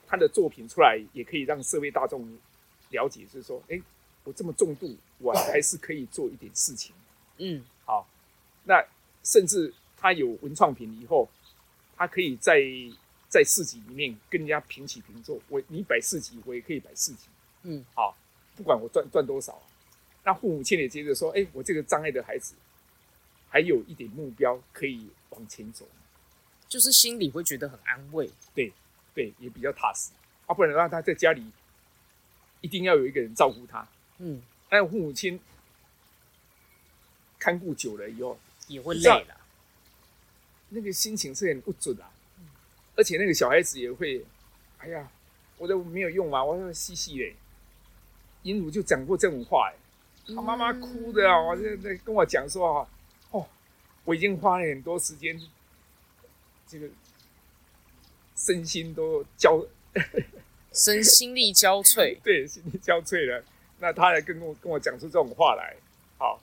[0.06, 2.38] 他的作品出来，也可以让社会大众
[2.90, 3.80] 了解，就是说，哎，
[4.22, 6.94] 我这么重度，我还是可以做一点事情。
[7.38, 8.08] 嗯好，
[8.64, 8.84] 那
[9.24, 11.28] 甚至他有文创品以后，
[11.96, 12.62] 他可以在
[13.28, 15.40] 在市集里面跟人家平起平坐。
[15.48, 17.26] 我你摆市集，我也可以摆市集。
[17.64, 18.16] 嗯，好，
[18.56, 19.60] 不管我赚赚多少，
[20.28, 22.54] 那父母亲也接着说，哎，我这个障碍的孩子
[23.48, 25.88] 还有一点目标可以往前走，
[26.68, 28.28] 就是心里会觉得很安慰。
[28.54, 28.70] 对，
[29.14, 30.10] 对也比较踏实。
[30.44, 31.42] 啊，不然的话，他在家里
[32.60, 33.88] 一定要有一个人照顾他。
[34.18, 35.40] 嗯，那父母亲
[37.38, 39.40] 看顾久了以后，也会累了。
[40.68, 42.12] 那个心情是很不准啊，
[42.96, 44.22] 而且那个小孩子也会，
[44.76, 45.10] 哎呀，
[45.56, 47.34] 我都没有用嘛，我要嬉戏嘞。
[48.42, 49.74] 尹汝就讲过这种话，哎，
[50.34, 52.88] 他妈妈哭的啊，我在在跟我讲说啊，
[53.30, 53.46] 哦，
[54.04, 55.40] 我已经花了很多时间，
[56.66, 56.88] 这个
[58.36, 59.64] 身心都交
[60.72, 62.18] 身心力交瘁。
[62.22, 63.42] 对，心力交瘁了。
[63.80, 65.76] 那他来跟我跟我讲出这种话来，
[66.18, 66.40] 好，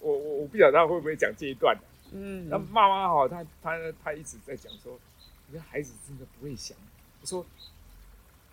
[0.00, 1.76] 我我我不晓得他会不会讲这一段、
[2.12, 4.98] 嗯那妈妈哈，她她她一直在讲说，
[5.46, 6.76] 你的孩子真的不会想。
[7.20, 7.46] 我说，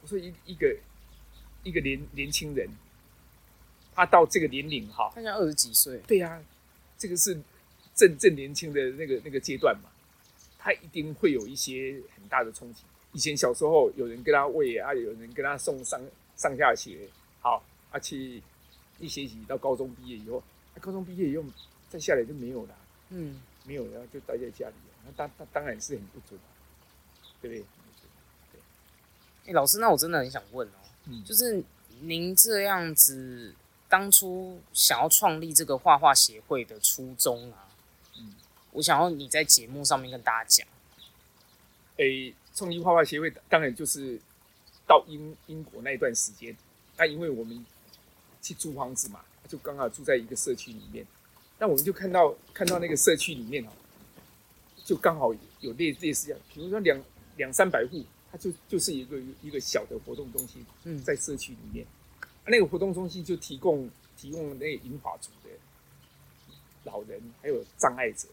[0.01, 0.75] 我说一一个
[1.63, 2.69] 一个年年轻人，
[3.95, 5.97] 他到这个年龄哈，他才二十几岁。
[6.05, 6.39] 对呀、
[6.97, 7.39] 这个是
[7.95, 9.89] 正正年轻的那个那个阶段嘛，
[10.59, 12.83] 他一定会有一些很大的冲击。
[13.13, 15.99] 以前小时候有人跟他喂啊，有人跟他送上
[16.35, 17.07] 上下学，
[17.39, 18.43] 好，啊去
[18.99, 21.43] 一学期到高中毕业以后，啊高中毕业以后
[21.89, 22.75] 再下来就没有了。
[23.11, 24.73] 嗯，没有，然后就待在家里，
[25.05, 26.37] 那当当当然是很不准，
[27.41, 27.65] 对不对？
[29.47, 31.63] 哎、老师，那我真的很想问哦，嗯就是
[32.01, 33.53] 您这样子
[33.95, 37.65] 当初想要创立这个画画协会的初衷啊，
[38.17, 38.35] 嗯。
[38.73, 40.67] 我想要你在节目上面跟大家讲。
[41.95, 44.19] 诶，创立画画协会当然就是
[44.85, 46.53] 到英英国那一段时间，
[46.97, 47.65] 那因为我们
[48.41, 51.07] 去租房子嘛，就刚好住在一个社区里面，
[51.57, 53.69] 那我们就看到看到那个社区里面哦，
[54.83, 57.01] 就刚好有类类似这样，比如说两
[57.37, 61.01] 两三百户，它就就是一个一个小的活动中心，嗯。
[61.01, 61.94] 在社区里面，啊
[62.47, 65.49] 那个活动中心就提供提供那个银发族的
[66.83, 68.27] 老人还有障碍者，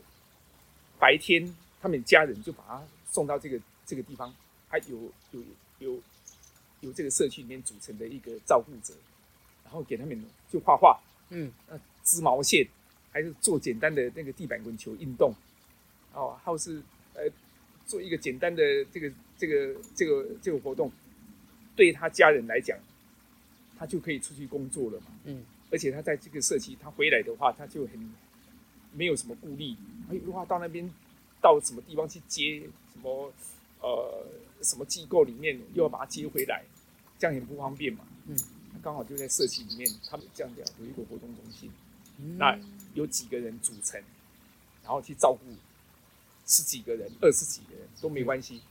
[0.98, 4.34] 白天他们家人就把他送到这个这个地方，
[4.68, 5.42] 还有有
[5.78, 6.02] 有
[6.80, 8.94] 有这个社区里面组成的一个照顾者，
[9.64, 11.00] 然后给他们就画画，
[11.30, 12.66] 嗯，呃，织毛线，
[13.10, 15.34] 还是做简单的那个地板滚球运动，
[16.12, 16.82] 哦，或是
[17.14, 17.22] 呃
[17.86, 20.92] 做一个简单的这个这个这个这个活动，
[21.74, 22.78] 对他家人来讲，
[23.82, 25.06] 他就可以出去工作了嘛。
[25.24, 28.14] 嗯，而且他在这个社区，他回来的话，他就很
[28.92, 29.74] 没有什么顾虑。
[30.08, 30.88] 哎，如果到那边
[31.40, 32.60] 到什么地方去接
[32.92, 33.32] 什么
[33.80, 34.24] 呃
[34.62, 36.62] 什么机构里面，又要把他接回来，
[37.18, 38.04] 这样很不方便嘛。
[38.28, 38.36] 嗯，
[38.84, 41.68] 刚好就在社区里面，他们这样讲有一个活动中心，
[42.18, 42.56] 嗯那
[42.94, 44.00] 有几个人组成，
[44.84, 45.40] 然后去照顾
[46.46, 48.62] 十几个人、二十几个人都没关系。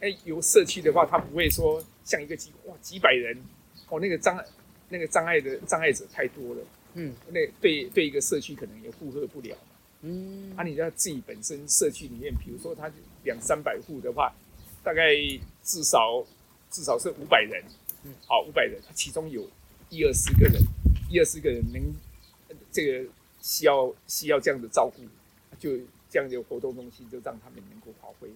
[0.00, 3.40] 哎，有社区的话，他不会说像一个机哇几百人，
[3.88, 4.42] 哦那个障
[4.88, 6.62] 那个障碍的障碍者太多了，
[6.94, 7.14] 嗯。
[7.28, 9.56] 那对对一个社区可能也负荷不了。
[10.02, 10.52] 嗯。
[10.56, 12.90] 啊，你要自己本身社区里面，比如说他
[13.24, 14.34] 两三百户的话，
[14.82, 15.14] 大概
[15.62, 16.24] 至少
[16.70, 17.64] 至少是五百人，
[18.04, 19.48] 嗯，好五百人，其中有
[19.90, 20.62] 一二十个人，
[21.08, 21.82] 一二十个人能
[22.48, 23.08] 呃这个
[23.40, 25.02] 需要需要这样的照顾，
[25.58, 25.78] 就
[26.10, 28.28] 这样的活动中心就让他们能够发挥，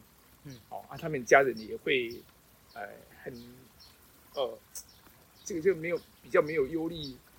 [0.44, 2.14] 嗯，好啊，他们家人也会
[2.74, 2.82] 呃
[3.22, 3.32] 很
[4.34, 4.58] 呃
[5.48, 6.96] 这个就没有比较没有忧虑，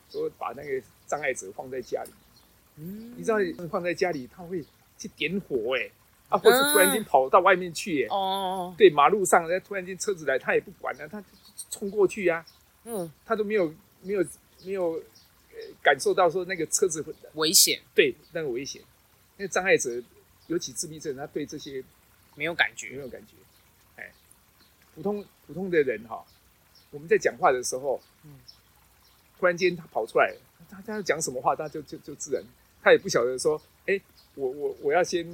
[0.10, 2.10] 说把那个障碍者放在家里。
[2.78, 3.14] 嗯。
[3.16, 3.38] 你知道
[3.70, 4.66] 放在家里，他会
[4.98, 5.92] 去点火哎、
[6.30, 11.24] 啊，或者突然间跑到外面去哎、哦，对，马路上，突然间车子来，他也不管了、他
[11.70, 12.44] 冲过去啊，
[12.86, 14.26] 嗯，他都没有没有
[14.66, 14.94] 没有
[15.52, 18.82] 呃感受到说那个车子会危险，对那个危险，
[19.38, 20.02] 那个障碍者，
[20.48, 21.84] 尤其自闭症，他对这些
[22.36, 22.90] 没有感觉。
[22.90, 23.34] 没觉，有感觉，
[23.98, 24.12] 哎，
[24.96, 26.26] 普通普通的人哈，
[26.92, 28.40] 我们在讲话的时候，嗯。
[29.38, 30.36] 突然间他跑出来，
[30.70, 32.44] 他他要讲什么话，他就就就自然，
[32.82, 33.98] 他也不晓得说，哎，
[34.36, 35.26] 我我我要先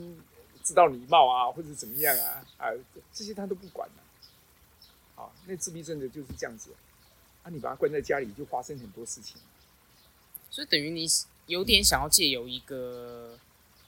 [0.63, 2.69] 知道礼貌啊，或者怎么样啊啊，
[3.11, 6.69] 这些他都不管了、啊，那自闭症的就是这样子，
[7.41, 9.41] 啊，你把他关在家里，就发生很多事情，
[10.51, 11.07] 所以等于你
[11.47, 13.39] 有点想要借由一个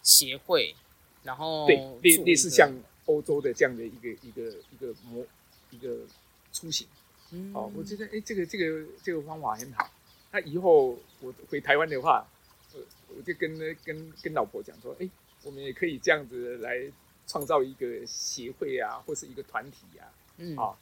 [0.01, 0.75] 协会，
[1.21, 2.73] 然后对，类类似像
[3.05, 5.23] 欧洲的这样的一个一个一个模
[5.69, 6.07] 一个
[6.51, 6.87] 雏形。
[7.31, 7.53] 嗯。
[7.53, 9.89] 哦，我觉得哎，这个这个这个方法很好。
[10.31, 12.27] 那以后我回台湾的话，
[12.73, 12.81] 呃，
[13.15, 15.09] 我就跟跟跟老婆讲说，哎，
[15.43, 16.91] 我们也可以这样子来
[17.25, 20.57] 创造一个协会啊，或是一个团体啊，嗯。
[20.57, 20.75] 啊，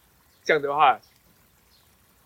[0.43, 0.99] 这样的话，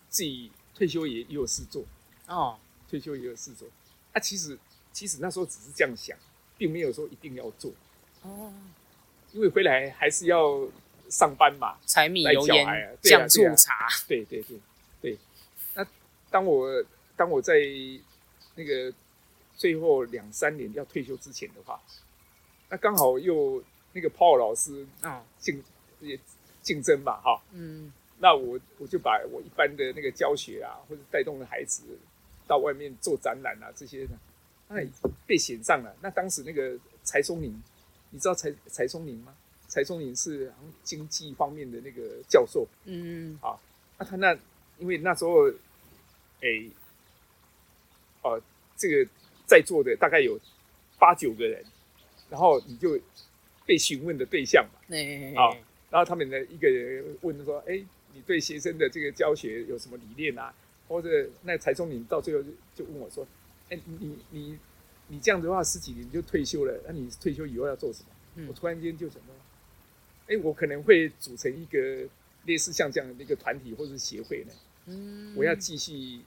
[0.08, 1.84] 自己退休也也有事做，
[2.26, 2.58] 哦。
[2.88, 3.68] 退休也有事做。
[4.12, 4.58] 啊，其实
[4.92, 6.18] 其实那时候只是这样想，
[6.58, 7.70] 并没有说一定要做，
[8.22, 8.52] 哦，
[9.32, 10.66] 因为回来还是要
[11.10, 14.58] 上班嘛，柴米油盐酱醋茶，对对对
[15.02, 15.18] 对，
[15.74, 15.86] 那
[16.30, 16.84] 当我
[17.16, 17.54] 当我在
[18.54, 18.92] 那个
[19.56, 21.80] 最后两三年要退休之前的话，
[22.68, 25.62] 那刚好又那个 Paul 老师啊竞
[26.00, 26.18] 也
[26.62, 27.92] 竞争嘛哈，嗯。
[28.22, 31.82] 那我我就把我一般的那个教学啊，或者带动的孩子
[32.46, 34.18] 到外面做展览啊这些呢，
[34.68, 34.86] 哎
[35.26, 35.96] 被选上了。
[36.02, 37.50] 那当时那个柴松林，
[38.10, 39.34] 你知道柴柴松林吗？
[39.70, 40.52] 柴松林是
[40.82, 43.38] 经济方面的那个教授，嗯。
[43.40, 43.56] 啊
[43.98, 44.36] 那他那
[44.78, 45.44] 因为那时候，
[46.40, 46.70] 诶、
[48.22, 48.42] 呃，
[48.76, 49.10] 这个
[49.46, 50.38] 在座的大概有
[50.98, 51.62] 八九个人，
[52.30, 52.98] 然后你就
[53.66, 55.56] 被询问的对象嘛，那好
[55.90, 60.52] 然后他们呢一个人问说，哎、你对学生的这个教学有什么理念啊？
[60.88, 63.26] 或者那柴松林到最后就就问我说，
[63.68, 64.58] 哎、你你
[65.08, 68.08] 你这样子的话十几年就退休了，那你退休以后要做什么？
[68.36, 68.48] 嗯。
[68.48, 69.34] 我突然间就想到，
[70.30, 72.08] 哎、我可能会组成一个
[72.46, 74.52] 类似像这样的一个团体或是协会呢。
[74.86, 76.20] 嗯我要继续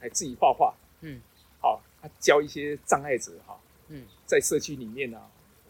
[0.00, 1.20] 哎自己画画，嗯，
[1.60, 3.58] 好，啊教一些障碍者哈，
[3.88, 5.20] 嗯在社区里面呢、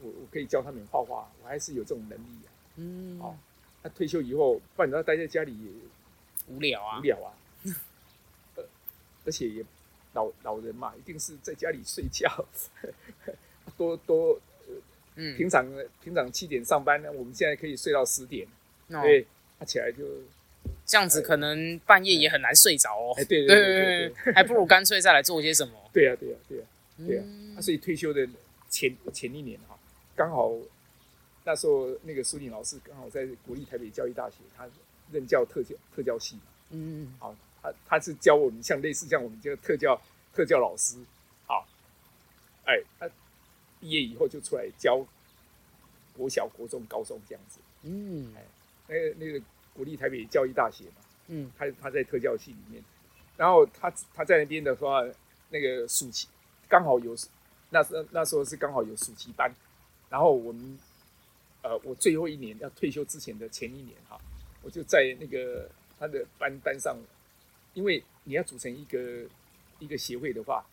[0.00, 2.48] 我我可以教他们画画，我还是有这种能力啊。
[2.76, 3.36] 嗯好
[3.82, 5.70] 那退休以后，不然你要待在家里也
[6.48, 7.34] 无聊啊无，聊啊，
[8.56, 8.64] 呃，
[9.24, 9.64] 而且也
[10.14, 12.46] 老老人嘛，一定是在家里睡觉，
[13.76, 14.40] 多多
[15.16, 15.36] 嗯。
[15.36, 15.66] 平常
[16.02, 18.46] 平常七点上班呢，我们现在可以睡到十点，
[18.88, 19.02] 哦。
[19.02, 19.26] 对，
[19.58, 20.04] 他起来就
[20.86, 23.14] 这样子可能半夜也很难睡着哦。
[23.18, 26.64] 哎，对对对对还不如干脆再来做些什么， 对呀对呀对呀。
[27.06, 27.24] 对啊。
[27.26, 27.56] 嗯。
[27.56, 28.26] 啊，所以退休的
[28.68, 29.78] 前前一年哈，
[30.14, 30.52] 刚好
[31.44, 34.68] 那时候那个苏宁老师刚好在国立台北教育大学，他
[35.12, 37.12] 任教特教特教系嘛，嗯。
[37.18, 40.00] 好，他他是教我们像类似像我们这个特教
[40.34, 40.96] 特教老师，
[41.46, 41.66] 好，
[42.64, 43.08] 哎，他
[43.86, 45.00] 毕业以后就出来教
[46.16, 48.34] 国小、国中、高中这样子，嗯。
[48.88, 49.40] 那个那个
[49.74, 50.96] 国立台北教育大学嘛，
[51.28, 51.48] 嗯。
[51.56, 52.82] 他他在特教系里面，
[53.36, 55.04] 然后他他在那边的话，
[55.50, 56.26] 那个暑期
[56.68, 57.16] 刚好有
[57.70, 59.54] 那时那时候是刚好有暑期班，
[60.10, 60.76] 然后我们
[61.62, 64.20] 呃我最后一年要退休之前的前一年哈，
[64.62, 66.96] 我就在那个他的班班上，
[67.74, 69.24] 因为你要组成一个
[69.78, 70.66] 一个协会的话，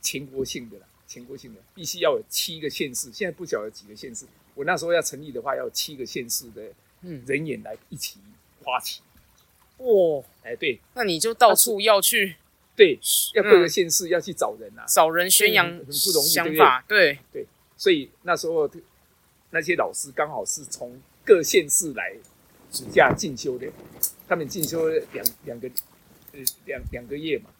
[0.00, 4.26] 全国性的啦，全国性的必须要有七个县市，现在不晓得几个县市。
[4.54, 6.62] 我那时候要成立的话，要有七个县市的
[7.02, 8.18] 嗯，人员来一起
[8.62, 9.02] 发起。
[9.78, 12.36] 哦，哎，对那你就到处要去
[12.74, 12.98] 对，
[13.34, 14.84] 要各个嗯县市要去找人啊。
[14.88, 17.46] 找人宣扬很不容易想法对，对，
[17.76, 18.68] 所以那时候
[19.50, 22.16] 那些老师刚好是从各县市来
[22.72, 23.66] 暑假进修的，
[24.26, 25.70] 他们进修两两个
[26.32, 27.50] 呃两两个月嘛，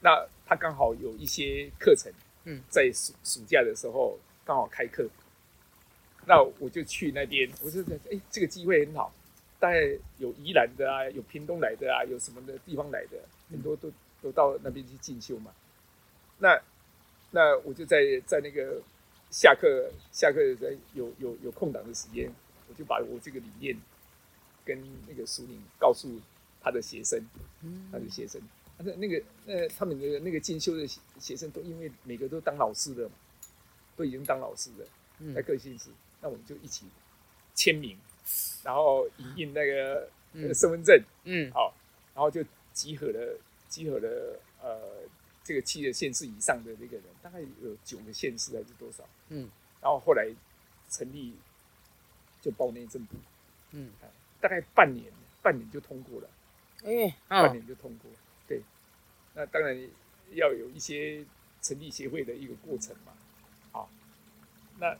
[0.00, 2.12] 那他刚好有一些课程，
[2.48, 5.08] 嗯，在暑暑假的时候刚好开课，
[6.26, 9.12] 那我就去那边，我就觉得哎这个机会很好，
[9.58, 9.80] 大概
[10.18, 13.18] 有宜兰的啊，有屏东来的啊，有什么的地方来的，
[13.50, 13.92] 很多都
[14.22, 15.52] 都到那边去进修嘛，
[16.38, 16.62] 那
[17.32, 18.80] 那我就在在那个
[19.30, 22.30] 下课下课的有有有空档的时间，
[22.68, 23.76] 我就把我这个理念
[24.64, 26.20] 跟那个苏宁告诉
[26.60, 27.20] 他的学生，
[27.90, 28.40] 他的学生，
[28.78, 33.14] 那那个那他们的那个进修的学学生都因为每个都当老师的嘛，
[33.96, 34.86] 都已经当老师的，
[35.20, 36.86] 嗯在各县市，那我们就一起
[37.54, 37.98] 签名，
[38.62, 40.10] 然后影印那个
[40.54, 41.74] 身份证，嗯好，
[42.14, 45.08] 然后就集合了集合了呃
[45.42, 49.08] 这个七个县市以上的那个人，大概有九个县市还是多少？
[49.30, 49.48] 嗯，
[49.80, 50.28] 然后后来
[50.90, 51.34] 成立
[52.42, 53.16] 就报内政部，
[53.70, 53.90] 嗯，
[54.40, 55.10] 大概半年
[55.40, 56.28] 半年就通过了，
[56.84, 58.10] 哎，半嗯年就通过。
[58.10, 58.16] 对，
[59.36, 59.78] 那当然
[60.32, 61.22] 要有一些
[61.60, 63.12] 成立协会的一个过程嘛。
[63.70, 63.88] 好，
[64.80, 64.96] 那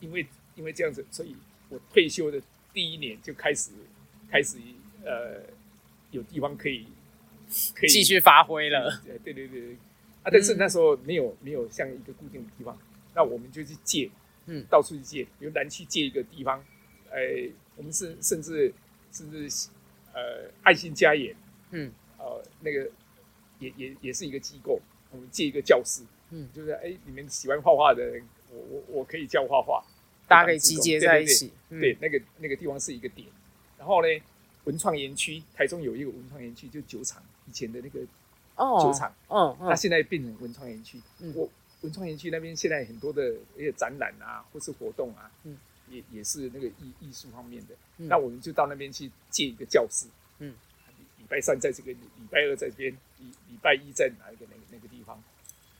[0.00, 1.36] 因为因为这样子，所以
[1.68, 2.42] 我退休的
[2.72, 3.70] 第一年就开始
[4.28, 4.58] 开始
[5.04, 5.40] 呃
[6.10, 6.88] 有地方可以
[7.74, 9.76] 可以继续发挥了，呃对对对对。
[10.24, 10.58] 啊，但是嗯。
[10.58, 12.76] 那时候没有没有像一个固定的地方，
[13.14, 14.10] 那我们就去借，
[14.46, 14.66] 嗯。
[14.68, 16.64] 到处去借，比如南区借一个地方，
[17.12, 18.74] 哎，我们是甚至
[19.12, 19.68] 甚至
[20.12, 21.36] 呃爱心家园，
[21.70, 21.92] 嗯。
[22.16, 22.90] 呃那个
[23.64, 24.78] 也也也是一个机构，
[25.10, 29.82] 我们借一个教室，嗯，就是哎你们喜欢画画的人，我我我可以教画画，
[30.28, 33.26] 大家可以集结在一起，嗯对，那个那个地方是一个点。
[33.78, 34.08] 然后呢，
[34.64, 38.00] 文创园区，台中有一个文创园区，就酒厂以前的那个
[38.56, 41.00] 哦，酒厂，嗯嗯它现在变成文创园区。
[41.20, 41.48] 嗯我
[41.82, 45.56] 文创园区那边现在很多的一些展览啊，或是活动啊，嗯
[45.90, 47.74] 也也是那个艺艺术方面的。
[47.98, 50.06] 嗯那我们就到那边去借一个教室，
[50.38, 50.54] 嗯，礼
[51.34, 51.98] 拜三在这个，礼
[52.30, 55.20] 拜二在这边，礼礼拜一在哪一个那个那个地方？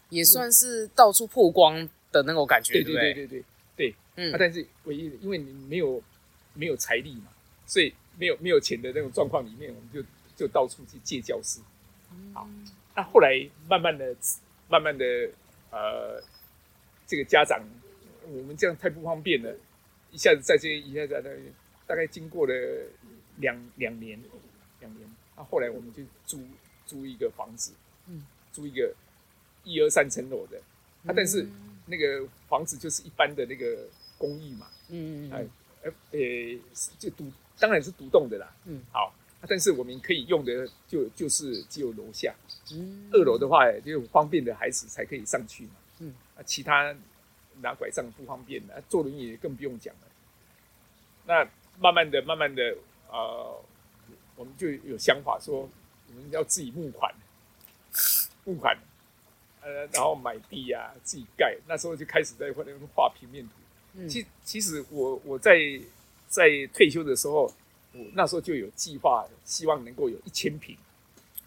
[0.09, 3.45] 也算是到处曝光的那种感觉，对不对对对对
[3.77, 3.95] 对。
[4.17, 6.03] 嗯啊，但是唯一的因为你没有
[6.55, 7.29] 没有财力嘛，
[7.67, 10.03] 所以没有没有钱的那种状况里面，我们就
[10.35, 11.61] 就到处去借教室。
[12.33, 12.49] 好，
[12.97, 14.13] 那后来慢慢的、
[14.69, 15.05] 慢慢的，
[15.71, 16.21] 呃，
[17.07, 17.63] 这个家长，
[18.27, 19.57] 我们这样太不方便了，
[20.11, 21.55] 一下子在这，一下子在那边，
[21.87, 22.53] 大概经过了
[23.37, 24.21] 两两年，
[24.81, 26.41] 两年，那、后来我们就租
[26.87, 27.73] 租一个房子，
[28.07, 28.95] 嗯，租一个
[29.65, 30.59] 一二三层楼的，
[31.07, 31.47] 啊，但是
[31.87, 35.31] 那个房子就是一般的那个公寓嘛，哎嗯嗯。
[35.33, 35.47] 哎，
[35.83, 36.61] 呃呃，
[36.99, 42.35] 就独当然是独栋的啦，嗯，好，啊但是我们可以用的就就是只有楼下，
[42.73, 43.09] 嗯。
[43.13, 46.95] 二楼的话就方便的孩子才可以上去嘛，嗯，啊，其他
[47.61, 50.01] 拿拐杖不方便的，啊坐轮椅更不用讲了。
[51.27, 52.77] 那慢慢的、慢慢的，
[53.09, 53.63] 呃，
[54.37, 55.69] 我们就有想法说，
[56.09, 57.15] 我们要自己募款，
[58.45, 58.77] 募款，
[59.61, 61.57] 呃，然后买地呀、自己盖。
[61.67, 62.65] 那时候就开始在画
[62.95, 63.53] 画平面图。
[63.97, 65.57] 嗯其其实我我在
[66.29, 67.43] 在退休的时候，
[67.93, 70.77] 我那时候就有计划，希望能够有一千平，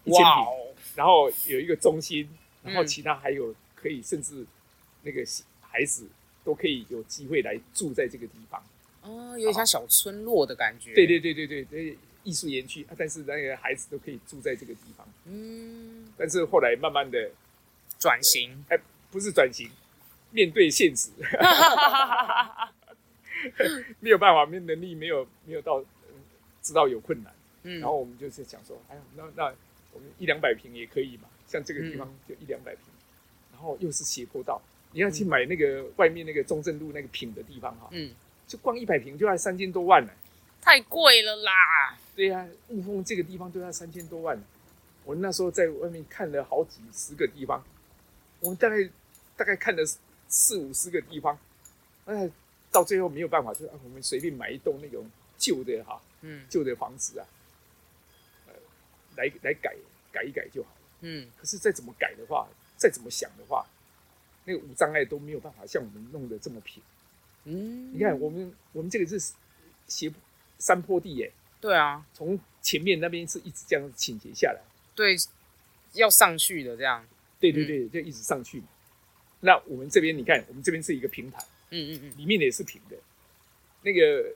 [0.04, 2.26] 一千平，然后有一个中心，
[2.62, 4.46] 然后嗯其他还有可以甚至
[5.02, 5.22] 那个
[5.60, 6.08] 孩子
[6.42, 8.64] 都可以有机会来住在这个地方。
[9.02, 11.98] 哦，有点像小村落的感觉，对，对对对对对，
[12.28, 15.08] 艺术园区，啊但是那个孩子都可以住在这个地方。
[15.24, 17.30] 嗯，但是后来慢慢的，
[17.98, 18.78] 转型，哎，
[19.10, 19.70] 不是转型，
[20.30, 21.10] 面对现实，
[24.00, 25.86] 没有办法，没能力，没有没有到、嗯
[26.60, 27.32] 知道有困难。
[27.62, 29.44] 嗯，然后我们就是想说，哎呀，那那
[29.94, 32.82] 我们一两百平也可以嘛，像这个地方就一两百平，
[33.52, 34.60] 然后又是斜坡道，
[34.92, 38.10] 你要去买那个外面那个中正路那个平的地方哈，嗯，
[38.46, 40.12] 就光一百平就要三千多万呢。
[40.60, 44.38] 太贵了啦，对呀、雾峰这个地方都要三千多万。
[45.04, 47.64] 我那时候在外面看了好几十个地方，
[48.40, 48.76] 我们大概
[49.36, 49.82] 大概看了
[50.28, 51.38] 四五十个地方，
[52.04, 52.30] 哎，
[52.70, 57.26] 到最后没有办法，就是啊，我们随便买一栋那种旧的哈，嗯旧的房子啊，
[58.48, 58.52] 呃，
[59.16, 59.74] 来来改
[60.12, 60.76] 改一改就好了。
[61.00, 62.46] 嗯可是再怎么改的话，
[62.76, 63.64] 再怎么想的话，
[64.44, 66.82] 那个无障碍都没有办法像我们弄得这么平。
[67.44, 69.32] 嗯，你看，我们我们这个是
[69.86, 70.12] 斜
[70.58, 74.60] 山坡地耶，对啊，从前面那边是一直这样倾斜下来。
[74.94, 75.16] 对，
[75.92, 77.06] 要上去的这样，
[77.40, 78.66] 对对对，就一直上去嘛。
[79.40, 82.96] 那我们这边你看，我们这边是一个平台，嗯嗯嗯，里面也是平的，
[83.82, 84.34] 那个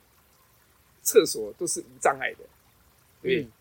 [1.02, 2.44] 厕所都是无障碍的，
[3.22, 3.52] 对，嗯。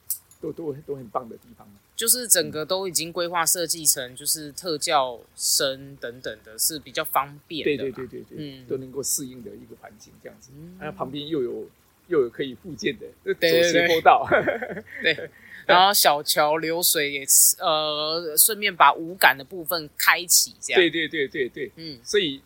[0.41, 1.71] 都都都很棒的地方。
[1.95, 7.77] 就是整个都已经规划设计成就是特教生等等的，是比较方便的。
[7.83, 8.65] 对对对对对，嗯。
[8.67, 10.49] 都能够适应的一个环境这样子。
[10.55, 10.77] 嗯。
[10.79, 11.69] 那旁边又有
[12.11, 14.27] 又有可以复健的，对对对斜坡道。
[15.01, 15.29] 对，
[15.65, 20.79] 然后小桥流水也是呃，顺便把五感的部分开启，这样。
[20.81, 22.41] 对对对对对，嗯所以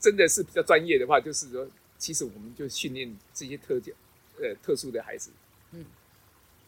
[0.00, 3.92] 真的是比较专业的话，就是说，其实我们就训练这些特教
[4.40, 5.30] 呃特殊的孩子，
[5.72, 5.84] 嗯，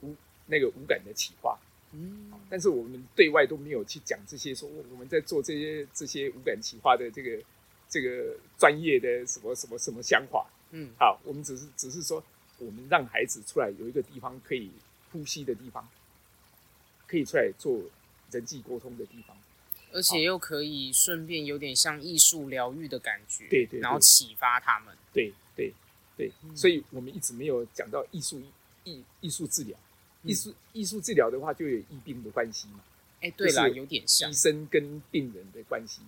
[0.03, 0.14] 无
[0.47, 1.59] 那个无感的启发。
[1.93, 7.43] 嗯但是我们对外都没有去讲这些，说我们在做这些这些无感启发的这个
[7.89, 10.47] 这个专业的什么什么什么想法。
[10.70, 12.22] 嗯好，我们只是只是说，
[12.58, 14.70] 我们让孩子出来有一个地方可以
[15.12, 15.88] 呼吸的地方，
[17.06, 17.80] 可以出来做
[18.30, 19.36] 人际沟通的地方。
[19.92, 24.94] 而且又可以顺便有点像艺术疗愈的感觉，对对对然后启发他们。
[25.12, 25.72] 对对
[26.16, 28.42] 对，嗯所以我们一直没有讲到艺术
[28.84, 29.78] 艺艺术治疗。
[30.22, 32.80] 嗯艺术艺术治疗的话，就有医病的关系嘛，
[33.20, 34.34] 哎，对啦，有点像医。
[34.34, 36.02] 生跟病人的关系。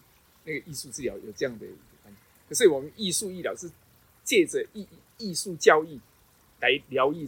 [0.44, 3.70] 那个艺术治疗有这样的一个关系，可是我们艺术医疗是
[4.28, 5.98] 借着艺艺术教育
[6.60, 7.26] 来疗愈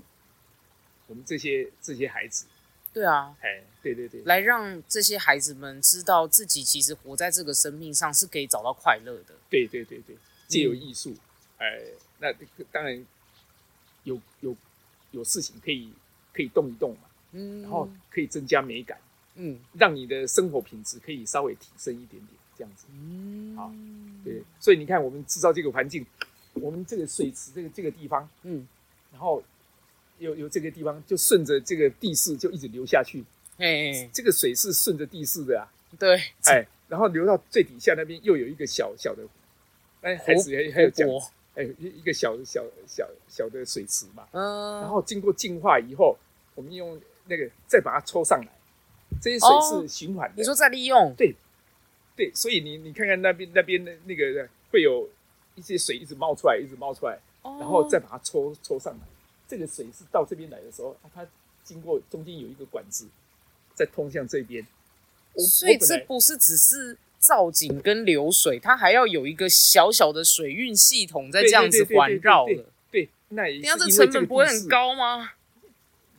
[1.07, 2.45] 我们这些这些孩子。
[2.93, 9.35] 对啊，哎，对对对，来让这些孩子们知道自己其实活在这个生命上是可以找到快乐的。
[9.49, 10.15] 对对对对，
[10.47, 11.17] 借嗯由艺术，
[11.57, 11.81] 哎，
[12.19, 12.31] 那
[12.71, 13.07] 当然
[14.05, 14.55] 有有
[15.13, 15.91] 有事情可以
[16.35, 18.99] 可以动一动嘛，嗯，然后可以增加美感。
[19.37, 22.85] 嗯让你的生活品质可以稍微提升一点点，这样子。
[22.91, 23.73] 嗯，好
[24.23, 26.05] 对，所以你看，我们制造这个环境，
[26.55, 28.67] 我们这个水池这个这个地方，嗯，
[29.13, 29.43] 然后
[30.19, 33.25] 有有这个地方，就顺着这个地势就一直流下去。
[33.59, 39.23] 哎，这个水是顺着地势的啊，对，哎，然后流到最底下那边又有一个小小的，
[40.01, 41.21] 哎，还是还还有讲，活，
[41.55, 46.17] 哎，一一个小小小小的水池嘛，嗯，然后经过净化以后，
[46.55, 48.49] 我们用那个再把它抽上来，
[49.21, 49.81] 这些水哦。
[49.83, 50.35] 是循环的。
[50.37, 51.35] 你说再利用，对。
[52.17, 55.09] 对，所以你你看看那边那边的那个会有
[55.61, 59.01] 一些水一直冒出来，一直冒出来，然然后再把它抽抽上来。
[59.47, 61.27] 这个水是到这边来的时候，啊它
[61.63, 63.07] 经过中间有一个管子，
[63.75, 64.67] 再通向这边。
[65.35, 72.65] 我所以这不是只是造景跟流水，它还要有一个小小的水运系统在这样子环绕的。
[72.91, 74.69] 对，那也是这成本不会很？
[74.69, 75.33] 高吗？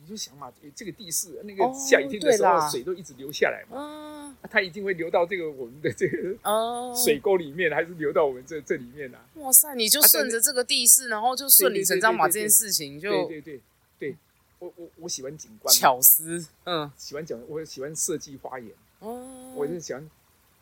[0.00, 9.24] 你就想嘛，这个地势，那个哦下雨天的时候水都一直流下来嘛，它一定会流到这个我们的这个哦， 水沟里面，还是流到我们这这里面啊？
[9.36, 13.60] 哇塞，你就啊顺着这个地势，然后就顺理成章把这件事情就对对
[13.98, 14.16] 对，
[14.58, 18.70] 我我我喜欢景观，巧思，嗯喜欢讲，我喜欢设计花园，
[19.00, 20.10] 哦，我就喜欢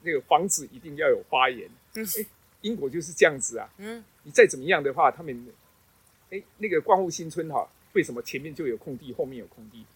[0.02, 1.68] 那个房子一定要有花园。
[1.94, 2.26] 嗯哎
[2.62, 5.46] 英国就是这样子啊，嗯你再怎么样的话，他们
[6.28, 9.86] 哎那个光复新村哈，为什么前面就有空地，后面有空地？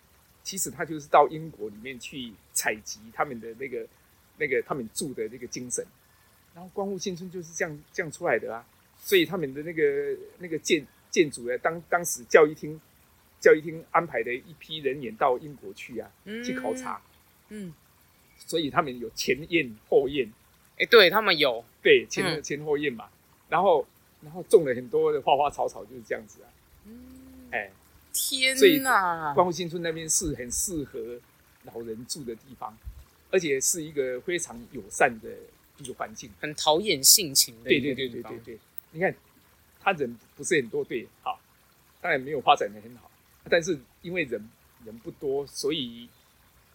[0.45, 3.85] 其实他就是到英国里面去采集他们的那个
[4.37, 5.85] 那个他们住的那个精神，
[6.55, 8.65] 然后光复新村就是这样这样出来的啊。
[8.97, 12.81] 所以他们的那个那个建建筑呢，当当时教育厅
[13.41, 16.45] 教育厅安排的一批人员到英国去啊，嗯。
[16.45, 17.01] 去考察，
[17.49, 17.73] 嗯，
[18.37, 20.31] 所以他们有前宴后宴，
[20.79, 22.43] 哎，对他们有，对前、嗯。
[22.43, 23.09] 前后宴嘛，
[23.49, 23.87] 然后
[24.23, 26.49] 然后种了很多的花花草草，就是这样子啊，
[26.87, 27.71] 嗯，哎，
[28.15, 31.21] 天所以哪，光复新村那边是很适合
[31.65, 32.75] 老人住的地方，
[33.31, 35.29] 而且是一个非常友善的
[35.79, 36.31] 一个环境。
[36.41, 38.59] 很陶冶性情的对对对对对对，
[38.93, 39.15] 你看
[39.83, 41.39] 他人不是很多，对，好，
[42.01, 43.11] 当然没有发展的很好，
[43.51, 44.49] 但是因为人
[44.87, 46.09] 人不多，所以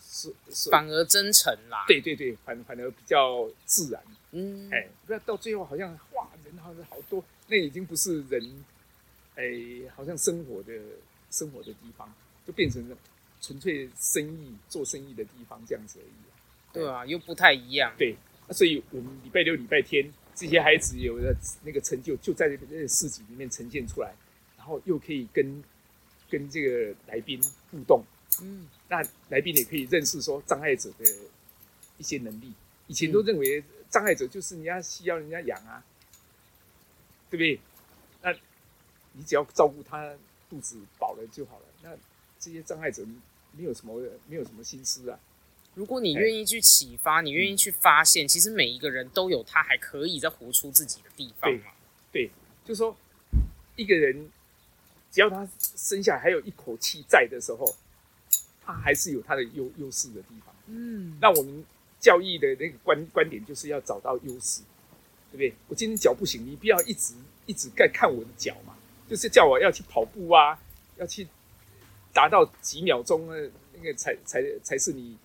[0.01, 4.03] 是是，反而真诚啦，，对对对，反反而比较自然。
[4.31, 8.63] 嗯，哎，不要到最后好像哇人好像好多，那已经不是人，
[9.35, 10.73] 哎，好像生活的
[11.31, 12.11] 生活的地方，
[12.45, 12.97] 就变成了
[13.41, 16.33] 纯粹生意做生意的地方这样子而已、啊。
[16.71, 18.15] 对啊，又不太一样，对，
[18.47, 24.13] 那所以我们礼拜六、礼拜天这些孩子有的那个成就，就在那个市集里面呈现出来，
[24.57, 25.63] 然后又可以跟
[26.29, 28.03] 跟这个来宾互动，
[28.41, 31.05] 嗯，那来宾也可以认识说障碍者的
[31.97, 32.53] 一些能力。
[32.85, 35.83] 以前都认为障碍者就是人家需要人家养啊，
[37.29, 37.59] 对不对？
[38.21, 38.31] 那
[39.13, 40.13] 你只要照顾他
[40.49, 41.65] 肚子饱了就好了。
[41.83, 41.89] 那
[42.39, 43.05] 这些障碍者
[43.51, 45.19] 没有什么没有什么心思啊，
[45.75, 51.71] 如果你愿意去启发，你愿意去发现，其实每一个人都有他还可以再活出自己的地方嘛。
[52.11, 52.29] 对，
[52.65, 52.95] 就说
[53.75, 54.29] 一个人
[55.11, 57.75] 只要他生下来还有一口气在的时候，
[58.61, 60.55] 他还是有他的优优势的地方。
[60.67, 61.63] 嗯，那我们
[61.99, 64.61] 教育的那个观观点就是要找到优势，
[65.31, 65.53] 对不对？
[65.67, 67.13] 我今天脚不行，你不要一直
[67.45, 68.75] 一直在看我的脚嘛，
[69.09, 70.57] 就是叫我要去跑步啊，
[70.97, 71.27] 要去
[72.13, 73.27] 达到几秒钟
[73.73, 75.17] 那个才才才是你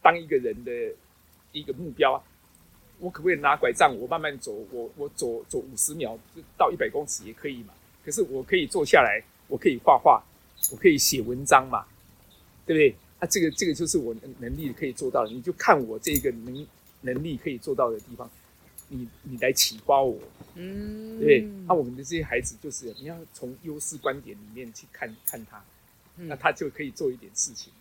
[0.00, 0.72] 当一个人的
[1.52, 2.22] 一个目标啊。
[3.00, 6.18] 我可不可以拿拐杖，我慢慢走，我我走走五十秒
[6.56, 7.72] 到一百公尺也可以嘛？
[8.04, 10.20] 可是我可以坐下来，我可以画画，
[10.72, 11.86] 我可以写文章嘛，
[12.66, 12.96] 对不对？
[13.20, 16.66] 啊，这个这个就是我能力可以做到的，你就看我这个能
[17.02, 18.28] 能力可以做到的地方，
[18.88, 20.18] 你你来启发我，
[20.54, 21.40] 嗯，对。
[21.66, 25.64] 那我们的这些孩子就是你要从优势观点里面去看看他，
[26.16, 27.72] 那他就可以做一点事情。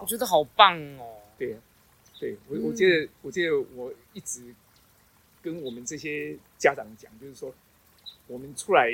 [0.00, 1.16] 我觉得好棒哦。
[1.38, 1.56] 对。
[2.20, 4.52] 对我，我觉得，我觉得我一直
[5.40, 7.54] 跟我们这些家长讲，就是说，
[8.26, 8.90] 我们出来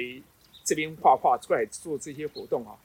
[0.63, 2.77] 这边画画，出来做这些活动啊，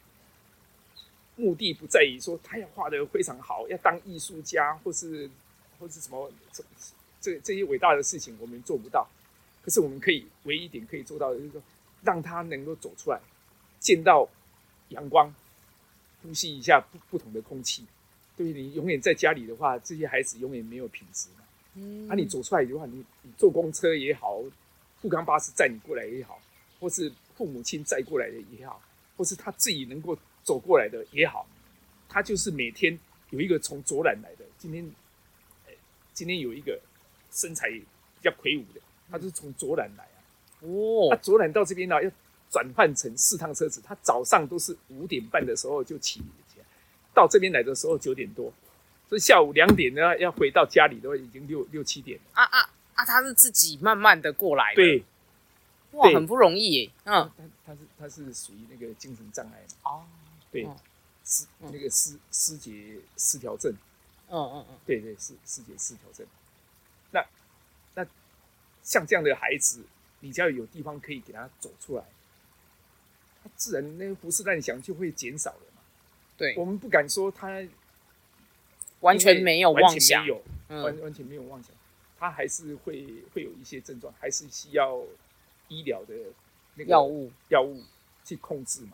[1.35, 5.29] 目的不在于说他要画的非常好，要当艺术家，或是
[5.77, 6.31] 或是什么
[7.21, 9.07] 这这这些伟大的事情，我们做不到。
[9.61, 11.61] 可是我们可以唯一一点可以做到的，就是说，
[12.01, 13.19] 让他能够走出来，
[13.79, 14.27] 见到
[14.89, 15.33] 阳光，
[16.23, 17.85] 呼吸一下不不同的空气。
[18.37, 21.43] 对你永远在家里的话，这些孩子永远没有品质嘛。
[21.75, 24.41] 嗯，啊，你走出来的话，你你坐公车也好，
[25.01, 26.41] 富康巴士载你过来也好，
[26.79, 28.81] 或是父母亲载过来的也好，
[29.17, 31.45] 或是他自己能够走过来的也好，
[32.07, 32.97] 他就是每天
[33.31, 34.45] 有一个从左揽来的。
[34.57, 34.89] 今天，
[36.13, 36.79] 今天有一个
[37.39, 37.85] 身材比
[38.21, 40.17] 较魁梧的，他是从左南来啊。
[40.61, 42.11] 哦，他左南到这边呢，要
[42.49, 43.81] 转换成四趟车子。
[43.83, 46.21] 他早上都是五点半的时候就起。
[47.11, 48.53] 到这边来的时候九点多，
[49.09, 52.23] 所以下午两点呢要回到家里的话已经六六七点了。
[52.33, 53.03] 啊啊啊！
[53.03, 55.03] 他是自己慢慢的过来的，对，
[55.91, 56.91] 哇，很不容易耶。
[57.03, 60.05] 嗯，他他是他是属于那个精神障碍哦，
[60.49, 60.65] 对，
[61.25, 62.71] 失那个失失节
[63.17, 63.73] 失调症。
[64.29, 66.25] 嗯嗯嗯，对对，失失节失调症。
[68.89, 69.83] 像这样的孩子，
[70.19, 72.03] 你只要有地方可以给他走出来，
[73.43, 75.83] 他自然那个胡思乱想就会减少了嘛。
[76.35, 77.63] 对，我们不敢说他
[79.01, 80.25] 完全没有妄想，
[80.69, 81.71] 完完全没有妄想，
[82.17, 84.99] 他还是会会有一些症状，还是需要
[85.67, 86.15] 医疗的
[86.73, 87.79] 那个药物药物
[88.25, 88.93] 去控制嘛。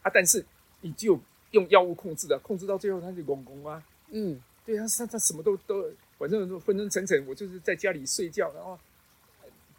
[0.00, 0.42] 啊，但是
[0.80, 3.84] 你只有用药物控制的，控制到最后他就公公啊。
[4.08, 8.78] 嗯，对啊他他什么都都反正都昏昏沉沉，我就是在家里睡觉，然后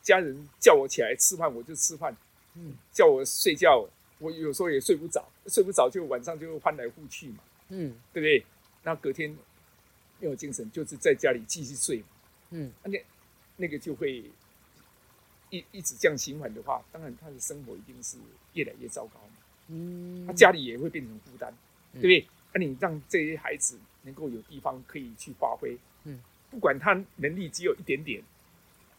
[0.01, 2.15] 家人叫我起来吃饭我就吃饭，
[2.55, 3.87] 嗯，叫我睡觉。
[4.19, 7.39] 我有时候也睡不着，睡不着就晚上就翻来覆去嘛，
[7.69, 8.45] 嗯，对不对？
[8.83, 9.35] 那隔天
[10.19, 12.03] 没有精神，就是在家里继续睡，
[12.51, 13.03] 嗯，那
[13.57, 14.23] 那个就会
[15.49, 18.17] 一一直这样循环的话，当然他的生活一定是
[18.53, 19.37] 越来越糟糕嘛，
[19.69, 21.51] 嗯，他家里也会变成负担，
[21.93, 22.27] 对不对？
[22.53, 26.19] 那你让这些孩子能够有地方可以去发挥，嗯，
[26.51, 28.21] 不管他能力只有一点点，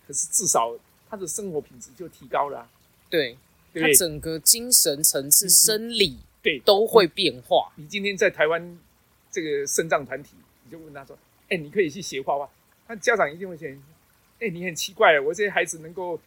[0.05, 0.77] 可是至少
[1.13, 2.67] 他的生活品质就提高了，
[3.11, 3.37] 对。
[3.75, 7.73] 他整个精神层次、生理对都会变化。
[7.77, 8.79] 你今天在台湾
[9.31, 11.17] 这个肾脏团体，你就问他说
[11.49, 12.51] ：“哎，你可以去学画画。”
[12.87, 13.67] 他家长一定会讲
[14.41, 16.21] ：“哎，你很奇怪，我这些孩子能够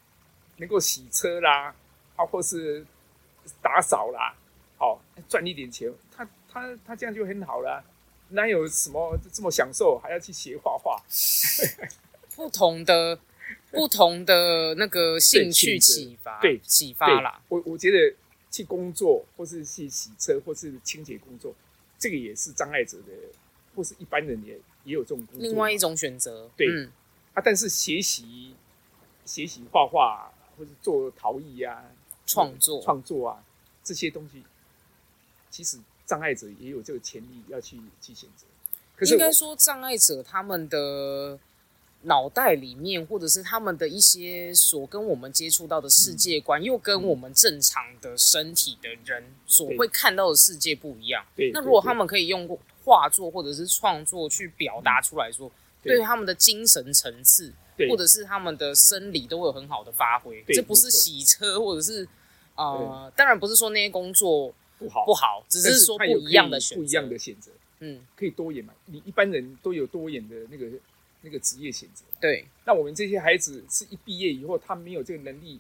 [0.57, 1.75] 能够洗车啦，
[2.15, 2.83] 啊，或是
[3.61, 4.35] 打扫啦，
[4.77, 4.99] 好
[5.29, 7.83] 赚一点钱，他他他这样就很好了，
[8.29, 10.99] 哪有什么这么享受，还要去学画画？
[12.35, 13.19] 不同的。”
[13.71, 17.41] 不同的那个兴趣启发，对启发啦。
[17.49, 18.15] 我我觉得
[18.49, 21.53] 去工作，或是去洗车，或是清洁工作，
[21.99, 23.11] 这个也是障碍者的，
[23.75, 24.53] 或是一般人也
[24.85, 25.41] 也有这种工作。
[25.41, 26.67] 另外一种选择，对
[27.33, 27.41] 啊。
[27.43, 28.55] 但是学习
[29.25, 31.83] 学习画画，或者做陶艺呀，
[32.25, 33.43] 创作创作啊，
[33.83, 34.41] 这些东西，
[35.51, 38.45] 其实障碍者也有这个潜力要去去选择。
[38.95, 41.37] 可是应该说，障碍者他们的。
[42.05, 51.25] 脑袋里面，或者是他们的一些所跟我们接触到的世界观，又跟我们正常的身体的人所会看到的世界不一样。
[51.35, 52.47] 对，那如果他们可以用
[52.83, 55.51] 画作或者是创作去表达出来说，
[55.81, 57.51] 对他们的精神层次，
[57.89, 60.43] 或者是他们的生理都会有很好的发挥。
[60.49, 62.07] 这不是洗车，或者是
[62.55, 67.51] 呃，当然不是说那些工作不好不好，只是说不一样的选择，不一样的选择。
[67.79, 68.73] 嗯，可以多演嘛？
[68.85, 70.67] 你一般人都有多演的那个。
[71.25, 72.45] 那个职业选择，对。
[72.63, 75.59] 那我们这些孩子是一毕业以后，他没有这个能力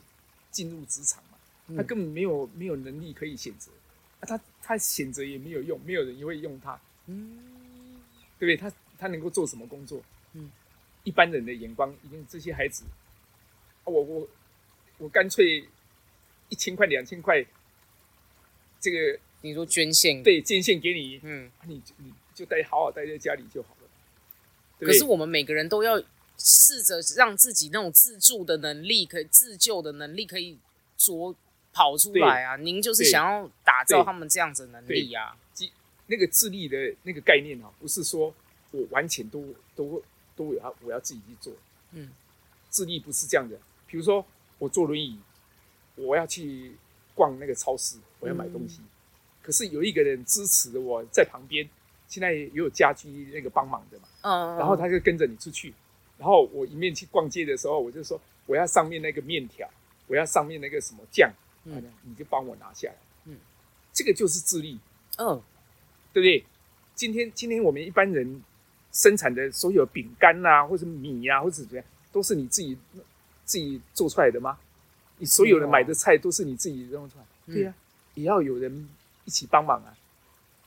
[0.51, 1.75] 进入职场嘛？
[1.75, 3.71] 他根本没有没有能力可以选择，
[4.19, 7.99] 啊，他他选择也没有用，没有人也会用他，嗯，
[8.37, 8.55] 对不对？
[8.55, 10.01] 他他能够做什么工作？
[10.33, 10.51] 嗯，
[11.03, 12.83] 一般人的眼光，一定这些孩子，
[13.83, 14.27] 我我
[14.99, 15.67] 我干脆
[16.49, 17.43] 一千块两千块，
[18.79, 23.74] 这个你说捐献，对，捐献给你，嗯，你你就待好好待在家里就好
[24.79, 26.01] 可是我们每个人都要
[26.37, 30.57] 试着让自己那种自助的能力，可以自救的能力，可以
[30.97, 31.35] 着
[31.73, 32.55] 跑出来啊！
[32.57, 35.35] 您就是想要打造他们这样子的能力啊。
[36.07, 38.31] 那个智力的那个概念啊，不是说
[38.69, 39.99] 我完全都都
[40.35, 41.51] 都要我要自己去做，
[41.93, 42.11] 嗯，
[42.69, 43.57] 智力不是这样的。
[43.87, 44.23] 比如说
[44.59, 45.19] 我坐轮椅，
[45.95, 46.75] 我要去
[47.15, 48.81] 逛那个超市，我要买东西，
[49.41, 51.67] 可是有一个人支持我在旁边，
[52.07, 55.73] 现在也有家居那个帮忙的嘛，嗯，然后他就跟着你出去，
[56.17, 59.69] 然后我一面去逛街的时候，我就说我要上面那个面条，
[60.07, 61.31] 我要上面那个什么酱，
[61.65, 62.95] 嗯你就帮我拿下来，
[63.25, 63.37] 嗯，
[63.93, 64.79] 这个就是智力。
[65.17, 65.41] 嗯
[66.13, 66.45] 对不对？
[66.93, 68.41] 今天今天我们一般人
[68.93, 72.77] 生产的所有饼干呐、或者米呀、或者怎么样，都是你自己
[73.43, 74.57] 自己做出来的吗？
[75.17, 77.25] 你所有的买的菜都是你自己弄出来？
[77.47, 77.73] 嗯对呀、
[78.13, 78.87] 也要有人
[79.25, 79.93] 一起帮忙啊。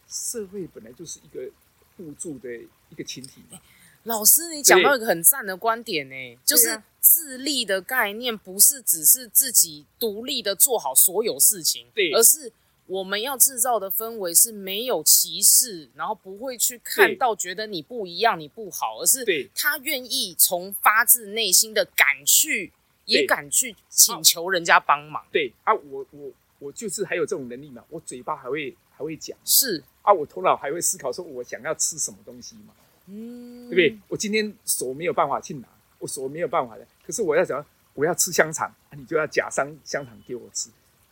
[0.09, 1.51] 社会本来就是一个
[1.97, 2.55] 互助的
[2.91, 3.61] 一个群体嘛。
[4.05, 12.13] 老师，你讲到一个很赞的观点呢、就是自立的概念，不是只是自己独立的做好所有事情，对。
[12.13, 12.51] 而是
[12.87, 19.51] 我们要制造的氛围是没有歧视，然后不会去看到觉得你不一样、你不好，而是对。
[19.55, 22.73] 他愿意从发自内心的敢去，
[23.05, 25.53] 也敢去请求人家帮忙，对。
[25.65, 32.75] 啊，我我我就是还有这种能力嘛，我嘴巴还会还会讲是，啊，我头脑还会思考，说我想要吃什么东西嘛。
[33.07, 33.99] 嗯，对不对？
[34.09, 35.69] 我今天手没有办法去拿，
[36.01, 37.65] 我手没有办法的，可是我要讲，
[37.95, 40.69] 我要吃香肠，啊你就要假香香肠给我吃，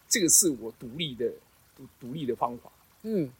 [0.09, 1.31] 这个是我独立的
[1.77, 2.71] 独独立的方法。
[3.03, 3.31] 嗯，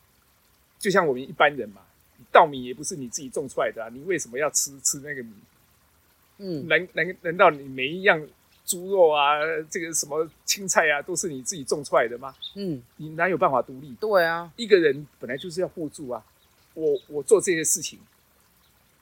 [0.79, 1.83] 就像我们一般人嘛，
[2.31, 5.33] 稻米也不是你自己种出来的啊，你为什么要吃吃那个米？
[6.39, 8.27] 嗯，难难难道你每一样
[8.67, 9.39] 猪肉啊，
[9.71, 12.35] 这个什么青菜啊，都是你自己种出来的吗？
[12.57, 13.95] 嗯，你哪有办法独立？
[14.01, 16.23] 对啊，一个人本来就是要互助啊，
[16.75, 17.99] 我我做这些事情，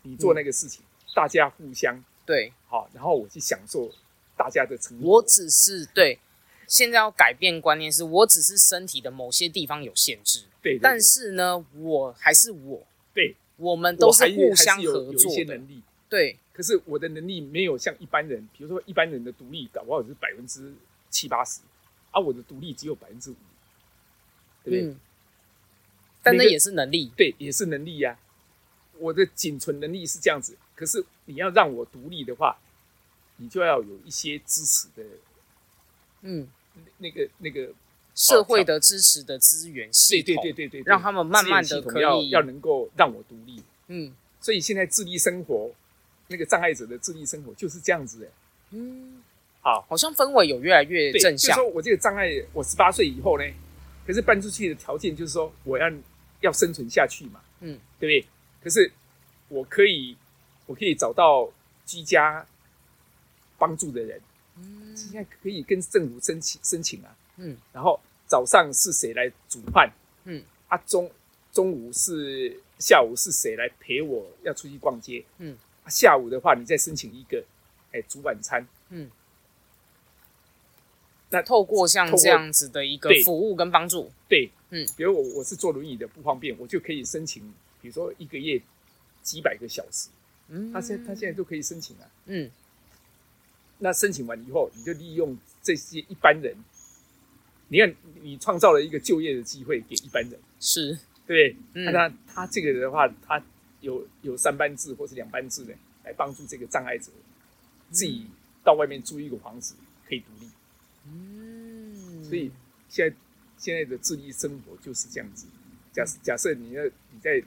[0.02, 0.84] 你做那个事情，
[1.14, 2.04] 大家互相。
[2.26, 2.52] 对。
[2.68, 3.90] 好，然后我去享受
[4.36, 5.14] 大家的成果。
[5.14, 6.18] 我只是对，
[6.66, 12.82] 现在要改变观念是，我只是身体的某些地方有限制，对，对但是呢，我还是我，
[13.14, 15.82] 对，我们都是还互相合作的，些能力，
[16.14, 20.72] 对，可是我的能力没有像一般人，比如说一般人的独立，搞不好是百分之
[21.10, 21.60] 七八十，
[22.12, 23.36] 而我的独立只有百分之五，
[24.62, 24.82] 对不对？
[24.84, 25.00] 嗯，
[26.22, 28.16] 但那也是能力，对，也是能力呀、
[29.00, 32.56] 我的仅存能力是这样子，可是你要让我独立的话，
[33.38, 35.02] 你就要有一些支持的
[36.22, 36.46] 嗯，
[36.98, 37.72] 那个那个，
[38.14, 43.60] 社会的支持的资源系对统，对对对对，让他们慢慢资源系统地可以要要能够让我独立。
[43.88, 44.14] 嗯。
[44.40, 45.70] 所以现在自立生活，
[46.28, 48.26] 那个障碍者的自立生活就是这样子的。
[48.70, 49.22] 嗯，
[49.60, 51.54] 好，好像氛围有越来越，正向。
[51.54, 53.44] 就是说，我这个障碍，我十八岁以后呢，
[54.06, 55.90] 可是搬出去的条件就是说，我要
[56.40, 58.28] 要生存下去嘛，嗯，对不对？
[58.62, 58.90] 可是
[59.48, 60.16] 我可以，
[60.66, 61.50] 我可以找到
[61.86, 62.44] 居家
[63.58, 64.20] 帮助的人，
[64.56, 64.96] 嗯。
[64.96, 69.92] 现在可以跟政府申请申请啊，嗯，然后早上是谁来煮饭，
[70.24, 71.10] 嗯，啊中
[71.52, 75.52] 中午是下午是谁来陪我要出去逛街，嗯。
[75.52, 77.44] 啊，下午的话你再申请一个，
[77.92, 79.10] 哎，煮晚餐，嗯，
[81.30, 87.42] 那透过像这样子的一个服务跟帮助，对，嗯，比如我我是坐轮椅的不方便，我就可以申请，
[87.82, 88.60] 比如说一个月
[89.22, 90.08] 几百个小时，
[90.48, 92.10] 嗯，他现他现在都可以申请啊。
[92.26, 92.50] 嗯。
[93.78, 96.56] 那申请完以后，你就利用这些一般人，
[97.68, 100.96] 你看你创造了一个就业的机会给一般人，是，
[101.26, 101.56] 对？
[101.74, 101.84] 嗯。
[101.86, 103.42] 那他他这个的话，他
[103.84, 105.74] 有有三班制或是两班制的
[106.04, 107.12] 来帮助这个障碍者，
[107.90, 108.26] 自己
[108.64, 109.74] 到外面租一个房子
[110.08, 110.50] 可以独立。
[111.06, 112.50] 嗯，所以
[112.88, 113.16] 现在
[113.58, 115.46] 现在的自立生活就是这样子。
[115.92, 117.42] 假假设你要你在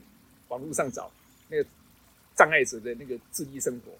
[0.48, 1.10] 网络上找
[1.48, 1.68] 那个
[2.34, 3.92] 障碍者的那个自立生活，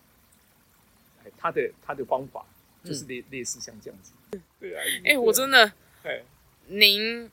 [1.24, 2.47] 哎，他的他的方法
[2.85, 4.12] 就是类、类似像这样子。
[4.60, 5.73] 对啊，哎、我真的，
[6.05, 6.23] 哎
[6.69, 7.31] 您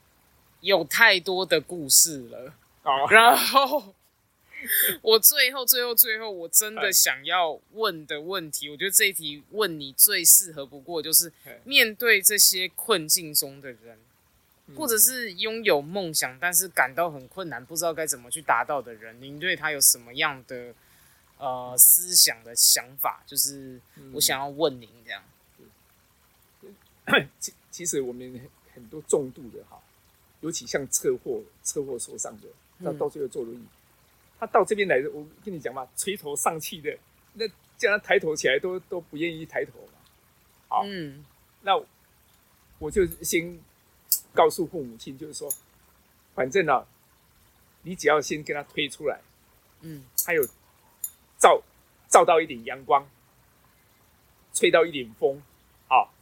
[0.62, 2.54] 有太多的故事了。
[2.84, 3.96] 哦，然后
[5.02, 6.92] 我最后、最后、最后，我真的哎。
[6.92, 13.98] 想要问的问题，我觉得这一题问你最适合不过，就是哎面对这些困境中的人，
[14.68, 14.76] 嗯。
[14.76, 20.74] 或者是拥有梦想但是感到很困难，不知道该怎么去达到的人，您对他有什么样的
[21.38, 23.24] 呃思想的想法？
[23.28, 24.12] 就是嗯。
[24.14, 25.24] 我想要问您这样。
[27.40, 29.80] 其其实我们很很多重度的哈，
[30.42, 32.48] 尤其像车祸车祸受伤的，
[32.84, 32.98] 到嗯。
[32.98, 33.64] 到最后坐轮椅，
[34.46, 36.96] 他到这边来的，我跟你讲嘛，垂头丧气的，
[37.34, 37.48] 那
[37.78, 39.94] 叫他抬头起来都都不愿意抬头嘛。
[40.68, 41.26] 好嗯。
[41.62, 41.72] 那
[42.78, 43.60] 我就先
[44.34, 45.50] 告诉父母亲，就是说，
[46.36, 46.86] 反正啊，
[47.82, 49.20] 你只要先跟他推出来，
[49.82, 50.04] 嗯。
[50.26, 50.46] 还有
[51.40, 51.62] 照
[52.08, 53.08] 照到一点阳光，
[54.54, 55.42] 吹到一点风，
[55.88, 56.14] 好，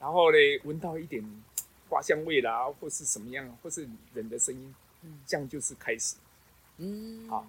[0.00, 1.22] 然后呢，闻到一点
[1.90, 5.20] 花香味啦，或是什么样，或是人的声音，嗯。
[5.26, 6.16] 这样就是开始。
[6.80, 7.44] 嗯，好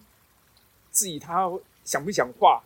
[0.91, 1.51] 至于他
[1.83, 2.63] 想不想画，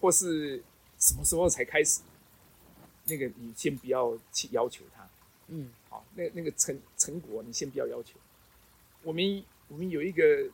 [0.00, 0.62] 或是
[0.98, 2.00] 什么时候才开始，
[3.04, 5.08] 那个你先不要去要求他。
[5.48, 8.14] 嗯好，那那个成成果你先不要要求。
[9.02, 10.48] 我们我们有一个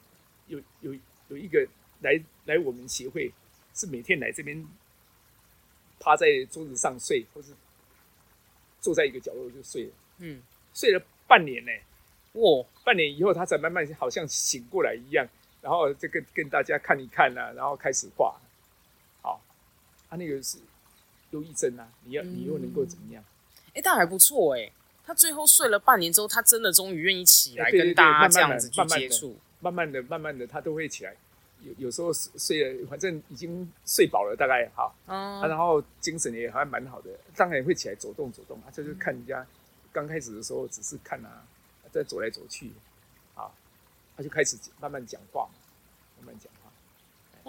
[0.48, 0.94] 有有
[1.28, 1.66] 有一个
[2.00, 3.32] 来来我们协会，
[3.74, 4.66] 是每天来这边
[6.00, 7.52] 趴在桌子上睡，或是
[8.80, 10.42] 坐在一个角落就睡了，嗯，
[10.74, 11.70] 睡了半年呢。
[12.32, 15.28] 哇，半年以后，他才慢慢好像醒过来一样，
[15.60, 18.34] 然后这个跟大家看一看啊，然后开始画。
[19.22, 19.40] 好，
[20.08, 20.58] 他、那个是
[21.30, 23.22] 忧郁症啊，你要你又能够怎么样？
[23.74, 24.70] 哎，但还不错哎。
[25.04, 29.36] 他最后睡了半年之后，他真的终于愿意起来跟大家这样子去接触。
[29.58, 31.14] 慢慢的、慢慢的，他都会起来。
[31.62, 38.70] 有有时候睡睡了，反正已经睡饱了，大概哈、啊，嗯然后精神也还蛮好的，当然也会起来走动走动啊。
[38.72, 39.44] 这就是看人家
[39.92, 41.42] 刚开始的时候只是看啊，
[41.92, 42.78] 在走来走去，啊，
[44.20, 45.48] 他就开始慢慢讲话，
[46.18, 46.70] 慢慢讲话。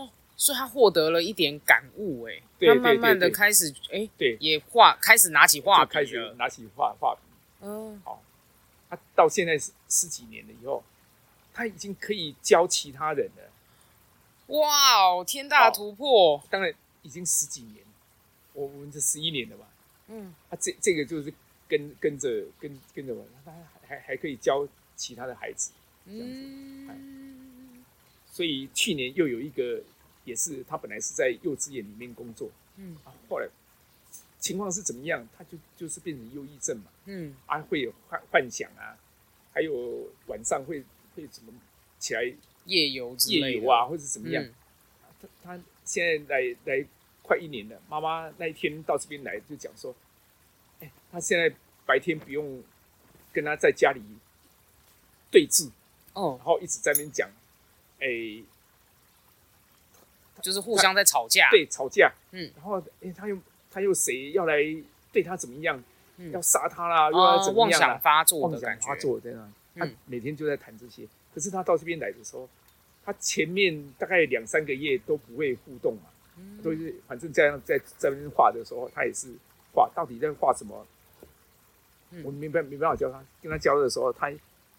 [0.01, 6.33] 哦所以他获得了一点感悟哎，他慢慢的开始哎对，也画开始拿起画笔开始。
[6.37, 7.21] 拿起画画笔。
[7.59, 8.01] 嗯
[8.89, 10.81] 他到现在十十几年了以后，
[11.53, 14.57] 他已经可以教其他人了。
[14.57, 16.41] 哇哦，天大突破！
[16.49, 17.85] 当然已经十几年，
[18.53, 19.67] 我我们这十一年了吧？
[20.07, 21.33] 嗯他这这个就是
[21.67, 25.71] 跟跟着跟跟着我，他还还还可以教其他的孩子。
[26.05, 27.83] 嗯
[28.31, 29.81] 所以去年又有一个，
[30.23, 33.47] 也是他本来是在幼稚园里面工作，嗯啊，后来
[34.39, 35.27] 情况是怎么样？
[35.37, 38.97] 他就就是变成忧郁症嘛，嗯啊，会有幻幻想啊，
[39.53, 40.83] 还有晚上会
[41.15, 41.51] 会怎么
[41.99, 42.23] 起来
[42.65, 44.43] 夜游夜游啊，或者怎么样？
[44.43, 44.53] 嗯
[45.21, 46.85] 他他现在来来
[47.21, 49.93] 快一年了，妈妈那一天到这边来就讲说，
[50.79, 51.53] 哎、他现在
[51.85, 52.63] 白天不用
[53.31, 54.01] 跟他在家里
[55.29, 55.69] 对峙，
[56.13, 57.29] 哦然，后一直在那边讲，
[57.99, 58.43] 哎、
[60.41, 61.49] 就是互相在吵架。
[61.49, 63.37] 对，吵架，嗯，然后哎、他又
[63.69, 64.57] 他又谁要来
[65.11, 65.81] 对他怎么样？
[66.17, 67.79] 嗯要杀他啦，又要怎么样妄？
[67.79, 68.87] 想发作妄想的感觉。
[68.87, 71.07] 发作在那，他嗯每天就在谈这些。
[71.33, 72.47] 可是他到这边来的时候，
[73.03, 79.33] 他前面大概两三个月都不会互动嘛，嗯都是反正这样在在那边画的时候，他也是
[79.73, 80.85] 画，到底在画什么？
[82.11, 84.29] 嗯我没办没办法教他，跟他教的时候，他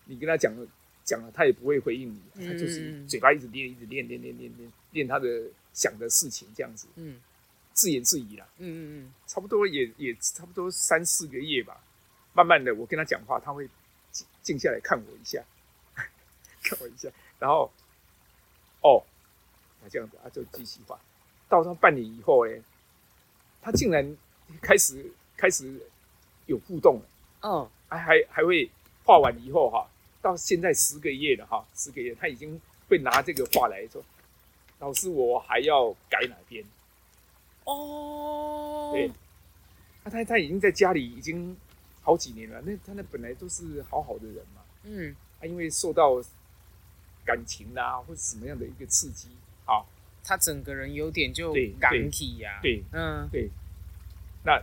[0.05, 0.67] 你跟他讲了
[1.05, 7.21] 讲了，他也不会回应你，他就是嗯嘴巴一直练，一直练练练练练练他的想的事情，这样子嗯
[7.73, 8.47] 自言自语啦。
[8.59, 11.83] 嗯嗯嗯差不多也也差不多三四个月吧。
[12.35, 13.69] 慢慢的，我跟他讲话，他会
[14.11, 15.43] 静静下来看我一下，
[16.65, 17.71] 看我一下，然后
[18.81, 19.05] 哦，
[19.83, 20.99] 那这样子，他就继续画。
[21.49, 22.53] 到他半年以后呢，
[23.61, 24.17] 他竟然
[24.63, 25.79] 开始开始
[26.47, 27.07] 有互动了，
[27.43, 28.71] 哦还还还会
[29.05, 29.87] 画完以后哈，
[30.23, 32.59] 到现在十个月了哈，十个月他已经
[32.89, 34.03] 会拿这个话来说，
[34.79, 36.65] 老师我还要改哪边？
[37.65, 39.11] 哦，对，
[40.05, 41.55] 那他他已经在家里已经
[42.01, 45.15] 好几年了，那他那本来都是好好的人嘛，嗯。
[45.41, 46.23] 他，因为受到
[47.25, 49.27] 感情啦、或者什么样的一个刺激，
[49.65, 49.83] 啊，
[50.23, 52.61] 他整个人有点就对港体呀。
[52.63, 53.51] 对嗯，对，
[54.45, 54.63] 那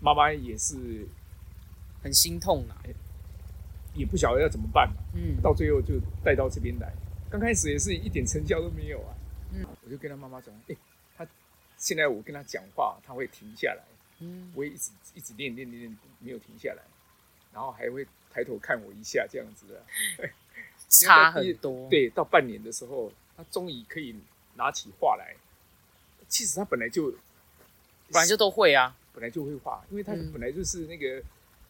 [0.00, 1.06] 妈妈也是
[2.02, 2.82] 很心痛啊。
[3.96, 5.94] 也不晓得要怎么办嘛，嗯到最后就
[6.24, 6.92] 带到这边来，
[7.30, 9.14] 刚开始也是一点成交都没有啊，
[9.52, 10.76] 嗯，我就跟他妈妈讲，哎、
[11.16, 11.26] 他
[11.76, 13.82] 现在我跟他讲话，他会停下来，
[14.20, 16.82] 嗯我也一直一直练练练练，没有停下来，
[17.52, 20.28] 然后还会抬头看我一下这样子的。
[20.88, 24.14] 差很多。，对，到半年的时候，他终于可以
[24.54, 25.34] 拿起画来。
[26.28, 27.10] 其实他本来就
[28.12, 28.96] 本来就都会啊。
[29.12, 31.22] 本来就会画，因为他嗯本来就是那个、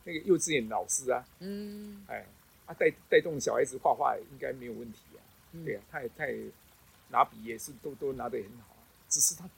[0.06, 2.24] 那个幼稚园老师啊，嗯，哎，
[2.66, 5.20] 他带带动小孩子画画应该没有问题啊。
[5.52, 6.46] 嗯对啊，他也他也
[7.10, 9.48] 拿笔也是都都拿得很好啊，只是他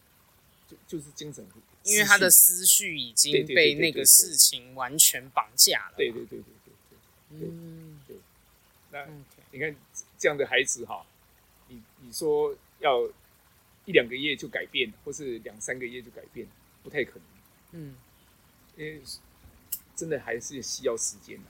[0.66, 1.46] 就就是精神，
[1.84, 5.94] 因为他的思思绪已对经对对被那个对对对事情完全绑架了。
[5.96, 6.44] 绪，对对对对
[7.30, 7.48] 对对。
[7.50, 8.00] 嗯
[8.90, 9.06] 那
[9.50, 9.76] 你看
[10.18, 11.04] 这样的孩子哈，
[11.68, 13.06] 你你说要
[13.84, 16.46] 一两个月就改变，或是两三个月就改变，
[16.82, 17.22] 不太可能，
[17.72, 17.96] 嗯
[18.76, 19.02] 因为
[19.98, 21.44] 真的还是需要时间的。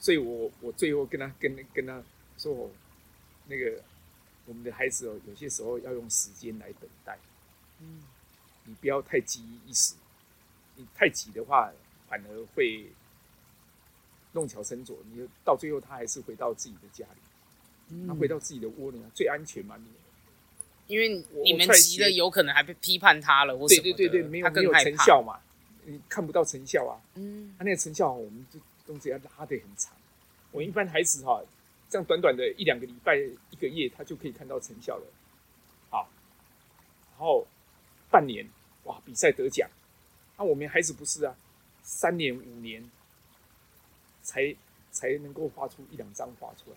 [0.00, 2.02] 所以我我最后跟他跟跟他
[2.36, 2.70] 说，我
[3.46, 3.80] 那个
[4.46, 7.16] 我们的孩子哦，有些时候要用时间来等待，
[7.80, 8.02] 嗯
[8.64, 9.94] 你不要太急于一时，
[10.74, 11.70] 你太急的话，
[12.08, 12.86] 反而会
[14.32, 17.20] 弄巧成拙，你到最后他还是回到自己的家里。
[18.06, 19.76] 他嗯回到自己的窝里，最安全嘛。
[19.76, 19.86] 你
[20.86, 24.72] 因为你们急了，有可能还被批判他了，或对对对对，没有他没有。
[24.74, 25.40] 成效嘛，
[25.90, 26.94] 你看不到成效啊。
[27.14, 29.94] 嗯他那个成效，我们就东西要拉得很长。
[30.52, 31.42] 我一般孩子哈，
[31.88, 35.06] 这样短短的一两个礼拜、一个月，他就可以看到成效了。
[35.90, 36.08] 好，
[37.10, 37.46] 然后
[38.10, 38.48] 半年，
[38.84, 39.68] 哇，比赛得奖。
[40.36, 41.36] 那、我们孩子不是啊，
[41.82, 42.88] 三年、五年
[44.22, 44.54] 才
[44.90, 46.76] 才能够画出一两张画出来。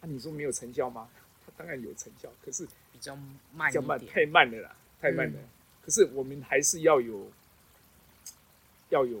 [0.00, 1.08] 那、你说没有成效吗？
[1.44, 3.16] 他 当然有成效，可是比较
[3.52, 5.38] 慢比较慢，太慢了啦，太慢了。
[5.38, 5.48] 嗯
[5.86, 7.30] 可是我们还是要有，
[8.96, 9.20] 要有，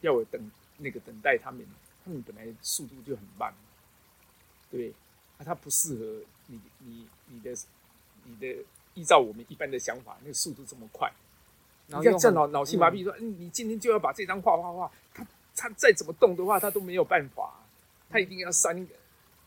[0.00, 1.64] 要有等那个等待他们，
[2.04, 3.54] 他们本来速度就很慢，
[4.70, 4.92] 对？
[5.38, 7.54] 那、他不适合你你你的
[8.24, 8.64] 你的
[8.94, 11.12] 依照我们一般的想法，那个速度这么快，
[11.86, 15.24] 你这样脑脑性麻痹说，嗯，你今天就要把这张画画画，他
[15.54, 17.54] 他再怎么动的话，他都没有办法，
[18.10, 18.94] 他一定要三个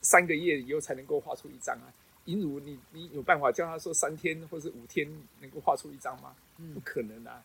[0.02, 1.92] 三个月以后才能够画出一张啊。
[2.26, 5.10] 银如你你有办法叫他说三天或是五天
[5.42, 6.34] 能够画出一张吗？
[6.58, 7.44] 嗯不可能啊！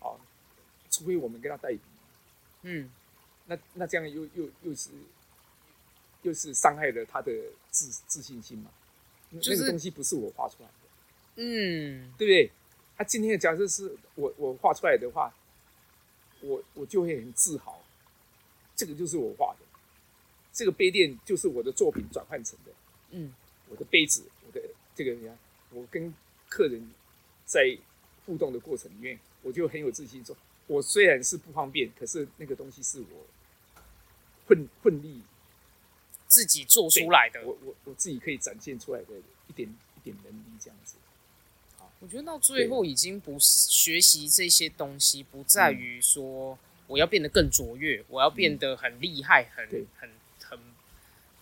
[0.00, 0.18] 哦，
[0.92, 1.80] 除非我们跟他代笔，
[2.62, 2.88] 嗯
[3.46, 4.90] 那那这样又又又是
[6.22, 7.32] 又是伤害了他的
[7.70, 8.70] 自自信心嘛？
[9.40, 10.74] 就是那个东西不是我画出来的。
[11.36, 12.50] 嗯对不对？
[12.94, 15.34] 他、今天的假设是我我画出来的话，
[16.40, 17.82] 我我就会很自豪，
[18.76, 19.66] 这个就是我画的，
[20.52, 22.72] 这个杯垫就是我的作品转换成的，
[23.10, 23.32] 嗯
[23.70, 24.62] 我的杯子，我的
[24.94, 25.38] 这个你看，
[25.70, 26.12] 我跟
[26.50, 26.86] 客人
[27.46, 27.76] 在
[28.26, 30.36] 互动的过程里面，我就很有自信说，
[30.66, 33.26] 我虽然是不方便，可是那个东西是我
[34.46, 35.22] 混混力
[36.26, 37.42] 自己做出来的。
[37.44, 39.08] 我我我自己可以展现出来的
[39.48, 40.96] 一点一点能力这样子。
[42.00, 46.58] 我觉得到最后已经不是学习这些东西，不在于说
[46.88, 50.10] 我要变得更卓越，我要变得很厉害，很很
[50.42, 50.58] 很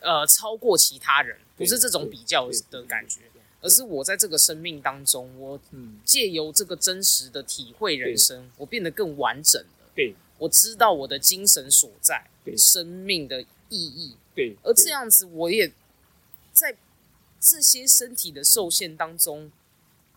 [0.01, 9.91] 呃超过其他人，不是这种比较的感觉，对而是我在这个生命当中，我嗯，借由这个真实的体会人生，我变得更完整了。
[9.95, 14.57] 对我知道我的精神所在，对生命的意义，对。
[14.63, 15.71] 而这样子，我也
[16.53, 16.75] 在
[17.39, 19.51] 这些身体的受限当中，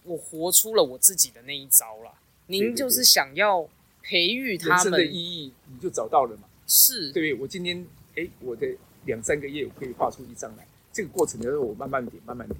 [0.03, 2.13] 我活出了我自己的那一招了。
[2.47, 3.67] 您就是想要
[4.01, 7.33] 培育他们的意，义你就找到了嘛，是对？
[7.33, 8.67] 我今天哎，我的
[9.05, 12.59] 两三个月我可以画出一张来，这个过程就是我慢慢点，慢慢点，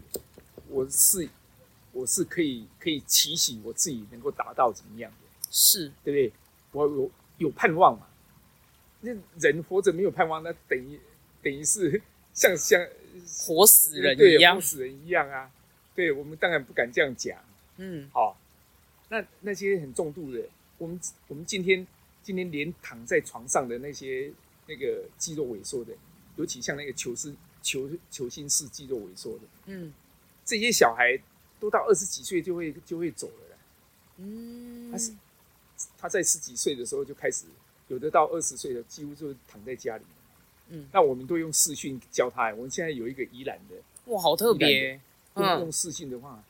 [0.73, 1.29] 我是
[1.91, 6.33] 我是可以可以提醒我自己能够达到怎么样的，是，对不对？
[6.71, 8.07] 我有有盼望嘛？
[9.01, 10.99] 那人活着没有盼望，那等于
[11.43, 12.01] 等于是
[12.33, 12.83] 像像
[13.45, 14.61] 活死人一样活。
[14.61, 15.51] 死人一样啊。
[15.93, 17.37] 对我们当然不敢这样讲。
[17.77, 18.35] 嗯，好，
[19.09, 20.41] 那那些很重度的，
[20.79, 21.85] 我们我们今天
[22.23, 24.33] 今天连躺在床上的那些
[24.65, 25.93] 那个肌肉萎缩的，
[26.35, 29.93] 尤其像那个球是球球心式肌肉萎缩的，嗯
[30.45, 31.19] 这些小孩
[31.59, 33.57] 都到二十几岁就会就会走了啦。
[34.17, 35.13] 嗯，他是
[35.97, 37.45] 他在十几岁的时候就开始，
[37.87, 40.03] 有的到二十岁的几乎就躺在家里。
[40.69, 40.87] 嗯。
[40.91, 42.53] 那我们都用视讯教他。
[42.55, 43.75] 我们现在有一个宜兰的，
[44.11, 44.99] 哇，好特别，
[45.33, 45.45] 嗯。
[45.45, 46.43] 用用视讯的话，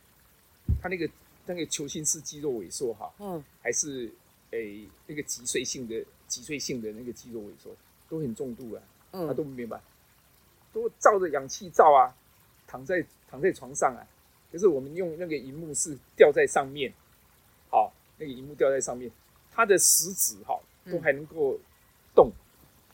[0.82, 1.10] 他那个
[1.46, 3.44] 那个球心式肌肉萎缩哈，嗯。
[3.62, 4.12] 还是
[4.52, 7.76] 诶、那个脊髓性的脊髓性的那个肌肉萎缩
[8.08, 9.86] 都很重度啊，他嗯，都没办法，
[10.72, 12.14] 都照着氧气罩啊，
[12.74, 14.02] 躺在躺在床上啊。
[14.52, 16.92] 可是我们用那个荧幕是吊在上面，
[17.70, 19.12] 好，那个荧幕吊在上面，
[19.52, 20.60] 他的食指哈
[20.92, 21.60] 都还能够
[22.16, 22.32] 动，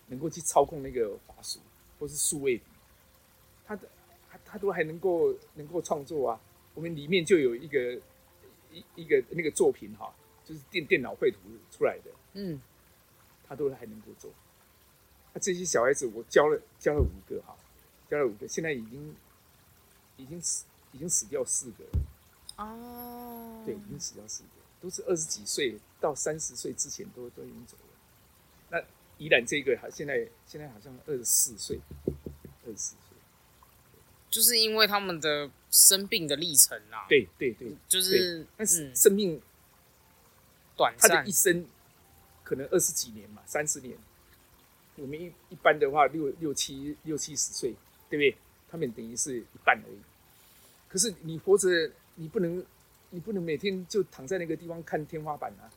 [0.07, 1.59] 能够去操控那个滑鼠
[1.97, 2.63] 或是数位笔，
[3.65, 3.87] 他的
[4.29, 6.41] 他他都还能够能够创作啊。
[6.73, 7.93] 我们里面就有一个
[8.71, 10.13] 一一个那个作品哈，
[10.45, 11.37] 就是电电脑绘图
[11.71, 12.61] 出来的，嗯
[13.47, 14.29] 他都还能够做。
[15.33, 17.55] 那、这些小孩子，我教了教了五个哈，
[18.09, 19.15] 教了五个，现在已经
[20.19, 24.49] 已经死已经死掉四个了，啊，对，已经死掉四个，
[24.81, 27.83] 都是二十几岁到三十岁之前都都已经走了。
[28.69, 28.83] 那
[29.17, 31.79] 宜兰这个好，现在现在好像二十四岁，
[32.65, 33.17] 二十四岁，
[34.29, 39.41] 就是因为他们的生病的历程啊，，对对对，就是但是嗯生命
[40.75, 41.65] 短暂他的一，生
[42.43, 43.97] 可能二十几年嘛，三十年。
[44.95, 47.73] 我们一一般的话，六六七六七十岁，
[48.09, 48.37] 对不对？
[48.69, 49.99] 他们等于是一半而已。
[50.89, 51.69] 可是你活着，
[52.15, 52.65] 你不能，
[53.11, 55.71] 你不能每天就躺在那个地方看天花板啊，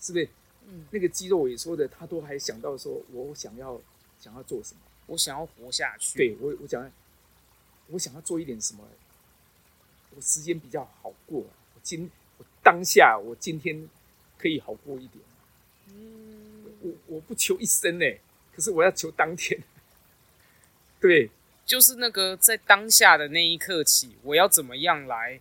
[0.00, 0.28] 是不是？
[0.66, 3.80] 嗯，那个肌肉萎缩的，他都还想到说，我想要
[4.18, 4.80] 想要做什么？
[5.06, 6.90] 我想要活下去，对我，我想要，
[7.88, 8.86] 我想要做一点什么，
[10.14, 11.40] 我时间比较好过。
[11.40, 13.88] 我今我当下，我今天
[14.36, 15.24] 可以好过一点。
[15.86, 18.04] 嗯，我我不求一生呢，
[18.54, 19.58] 可是我要求当天。
[21.00, 21.30] 对
[21.68, 25.38] 就是那个在当下的那一刻起，我要怎么样来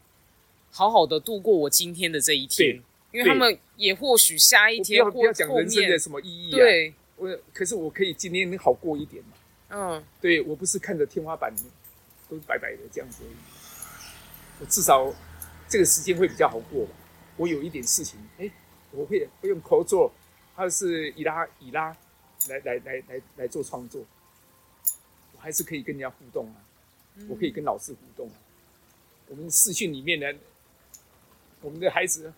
[0.70, 2.82] 好好的度过我今天的这一天？
[3.12, 6.58] 因为他们也或许下一天不要讲人生的什么意义啊？
[6.58, 9.30] 对，我可是我可以今天好过一点嘛？
[9.70, 11.56] 嗯，对我不是看着天花板
[12.30, 13.36] 都白白的这样子而已，
[14.60, 15.10] 我至少
[15.70, 16.92] 这个时间会比较好过吧。
[17.38, 18.52] 我有一点事情，哎，
[18.92, 20.12] 我会会用口做，
[20.58, 21.96] 或是以拉以拉
[22.50, 24.04] 来来来来来做创作，
[25.38, 26.58] 我还是可以跟人家互动啊，
[27.30, 28.36] 我可以跟老师互动啊。
[29.28, 30.28] 我们视讯里面呢，
[31.62, 32.34] 我们的孩子，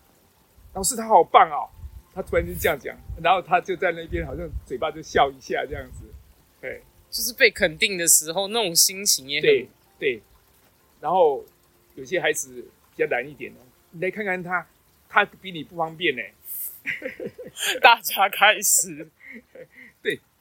[0.74, 1.68] 老师他好棒哦，
[2.14, 6.04] 他突然就这样讲，然后他就在那边好像嘴巴就笑一下这样子，
[6.60, 9.68] 对，就是被肯定的时候那种心情也对
[9.98, 10.22] 对，
[11.00, 11.44] 然后
[11.94, 12.62] 有些孩子
[12.94, 14.66] 比较难一点哦，你来看看他。
[15.12, 16.22] 他比你不方便呢，
[17.82, 19.10] 大家开始，
[19.52, 19.66] 对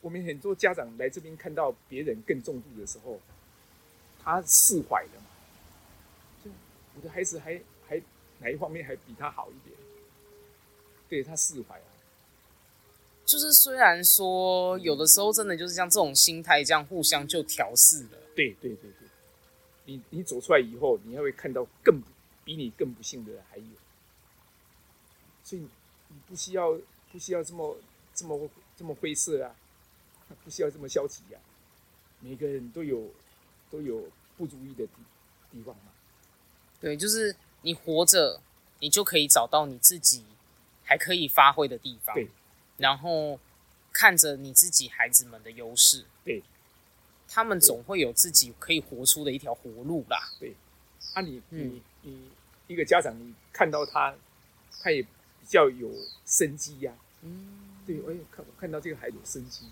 [0.02, 3.20] 我们很多家长来这边看到别人更重度的时候，
[4.24, 5.26] 他释怀了嘛？
[6.44, 6.50] 就
[6.96, 8.02] 我的孩子还还
[8.40, 9.76] 哪一方面还比他好一点？
[11.10, 11.84] 对他释怀啊。
[13.26, 18.18] 就是虽然说有的时候真的就是像这种心态这样互相就调试了。
[18.36, 19.08] 对对对对，
[19.86, 22.02] 你你走出来以后，你还会看到更
[22.44, 23.64] 比你更不幸的还有。
[25.44, 25.62] 所以
[26.08, 26.80] 你不需要
[27.12, 27.78] 不需要这么
[28.16, 29.56] 这么这么灰色啊，
[30.44, 31.42] 不需要这么消极啊。
[32.20, 33.10] 每个人都有
[33.70, 34.94] 都有不如意的地
[35.52, 35.92] 地方嘛。
[36.80, 38.42] 对，就是你活着，
[38.80, 40.24] 你就可以找到你自己
[40.84, 42.14] 还可以发挥的地方。
[42.16, 42.30] 对，
[42.78, 43.40] 然后
[43.92, 46.06] 看着你自己孩子们的优势。
[46.24, 46.44] 对，
[47.28, 50.32] 他们总会有自己可以活出的一条活路啦。
[50.40, 50.56] 对，
[51.14, 52.30] 啊，你你你
[52.68, 54.16] 一个家长，你看到他，
[54.82, 55.10] 他也比。
[55.50, 55.92] 较有
[56.28, 56.94] 生机呀，
[57.24, 59.66] 嗯，对，我也看看到这个孩子有生机，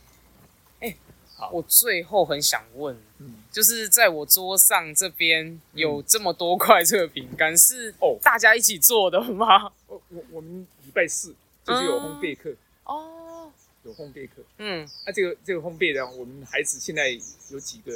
[0.80, 0.96] 哎，
[1.36, 8.18] 好，我最后很想问，嗯，就是在我桌上这边有这么多块这个饼干，是哦。
[8.22, 9.72] 大家一起做的吗？
[9.88, 12.56] 我我我们礼拜四就是有烘焙课。
[12.84, 13.52] 哦，
[13.84, 17.10] 有烘焙课，嗯，那这个这个烘焙的，我们孩子现在
[17.50, 17.92] 有几个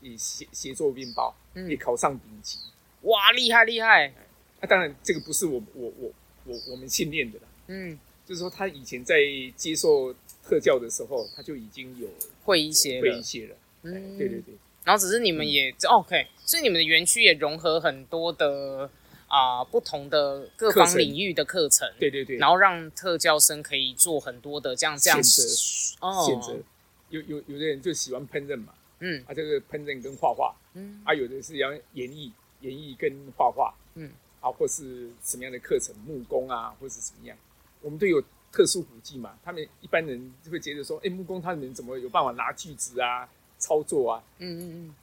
[0.00, 1.34] 也协协作面包，
[1.68, 2.58] 也考上顶级，
[3.02, 4.12] 哇，厉害厉害！
[4.60, 6.12] 那当然这个不是我我我。
[6.44, 7.96] 我我们训练的啦，嗯，
[8.26, 9.14] 就是说他以前在
[9.54, 10.12] 接受
[10.42, 12.08] 特教的时候，他就已经有
[12.44, 14.54] 会一些会一些了，嗯，对对对。
[14.84, 18.90] 然后只是你们也 OK，所以你们的园区也融合很多的
[19.28, 22.36] 啊不同的各方领域的课程，对对对。
[22.36, 26.62] 然后让特教生可以做很多的这样这样选择，选择。
[27.10, 34.10] 有有有的人就喜欢烹饪嘛，嗯，啊这个烹饪跟画画，嗯，啊有的是要演绎演绎跟画画，嗯。
[34.40, 37.38] 啊，或是什么样的课程，木工啊，或是怎么样，
[37.80, 38.20] 我们都有
[38.52, 39.36] 特殊古迹嘛。
[39.42, 44.22] 他们一般人就会觉得说，哎，木工他们怎么有办法拿锯子啊，操作啊？
[44.38, 44.94] 嗯嗯嗯，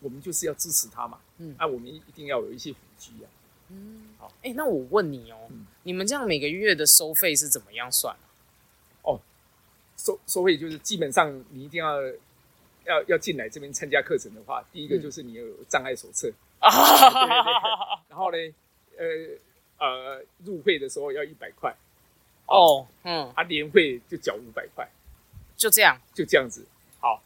[0.00, 1.18] 我们就是要支持他嘛。
[1.38, 3.26] 嗯，那我们一定要有一些辅具啊。
[3.70, 5.48] 嗯，好，哎，那我问你哦，
[5.82, 8.14] 你们这样每个月的收费是怎么样算
[9.02, 9.18] 哦，
[9.96, 12.00] 收收费就是基本上你一定要
[12.84, 16.70] 要要进来这边参加课程的话，第一个就是你有障碍手册啊，
[18.08, 18.36] 然后呢？
[18.98, 19.06] 呃
[19.78, 21.74] 呃，入会的时候要一百块，
[22.52, 24.86] 哦，嗯，他，年会就缴五百块，
[25.56, 26.64] 就这样，就这样子，
[27.00, 27.22] 好，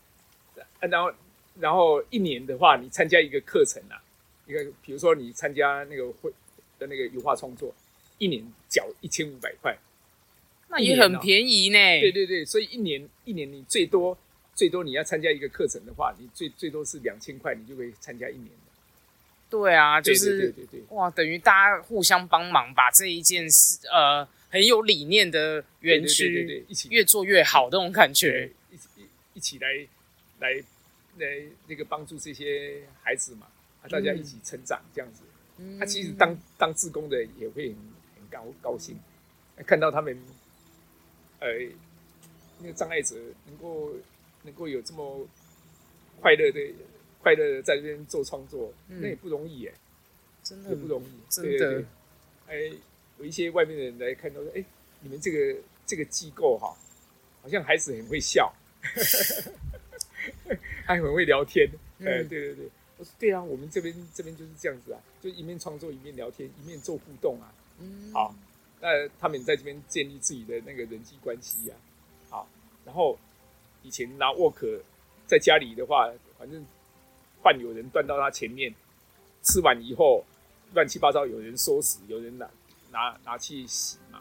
[0.81, 1.13] 然后
[1.59, 4.01] 然后一年的话，你参加一个课程啊，
[4.47, 6.31] 一个比如说你参加那个会
[6.79, 7.75] 的那个油画创作，
[8.19, 9.77] 一年缴一千五百块，
[10.69, 11.79] 那也很便宜呢。
[12.01, 14.17] 对对对，所以一年一年你最多
[14.55, 18.49] 最多你要参加一个课程的话，你最最多是两千块，你就可以参加一年。
[19.49, 20.81] 对啊，就是对对对。
[20.91, 29.87] 哇，等于大家互相帮忙，把这一件事呃很有理念的园区一起越做越好，那种感觉，一起一一起来
[30.41, 30.55] 来
[31.19, 33.47] 来那个帮助这些孩子嘛，
[33.83, 35.23] 啊，大家一起成长这样子。
[35.79, 37.77] 他其实当当志工的也会很
[38.17, 38.99] 很高高兴，
[39.67, 40.17] 看到他们
[41.41, 41.49] 呃
[42.61, 43.17] 那个障碍者
[43.47, 43.93] 能够
[44.43, 45.27] 能够有这么
[46.21, 46.61] 快乐的。
[47.19, 49.75] 快乐的在这边做创作，那也不容易哎，
[50.45, 51.83] 真的不容易，真的。
[52.47, 52.71] 哎，
[53.19, 54.65] 有一些外面的人来看到说：“哎，
[55.01, 56.75] 你们这个这个机构哈，
[57.43, 58.53] 好像孩子很会笑，
[60.87, 61.69] 还很会聊天。”
[62.01, 62.69] 哎，对对对，
[62.99, 67.53] 我说对啊，我们这边这边就是这样子啊，就一面创作一面聊天，一面做互动啊。
[67.79, 68.35] 嗯，好，
[68.81, 71.75] 那他们在这边建立自己的那个人际关系呀。
[72.29, 72.49] 好，
[72.85, 73.19] 然后
[73.83, 74.81] 以前拿沃克
[75.27, 76.65] 在家里的话，反正。
[77.43, 78.75] 饭有人端到他前面，
[79.45, 80.25] 吃完以后
[80.75, 82.51] 乱七八糟，有人收拾，有人拿
[82.97, 84.19] 拿拿去洗嘛。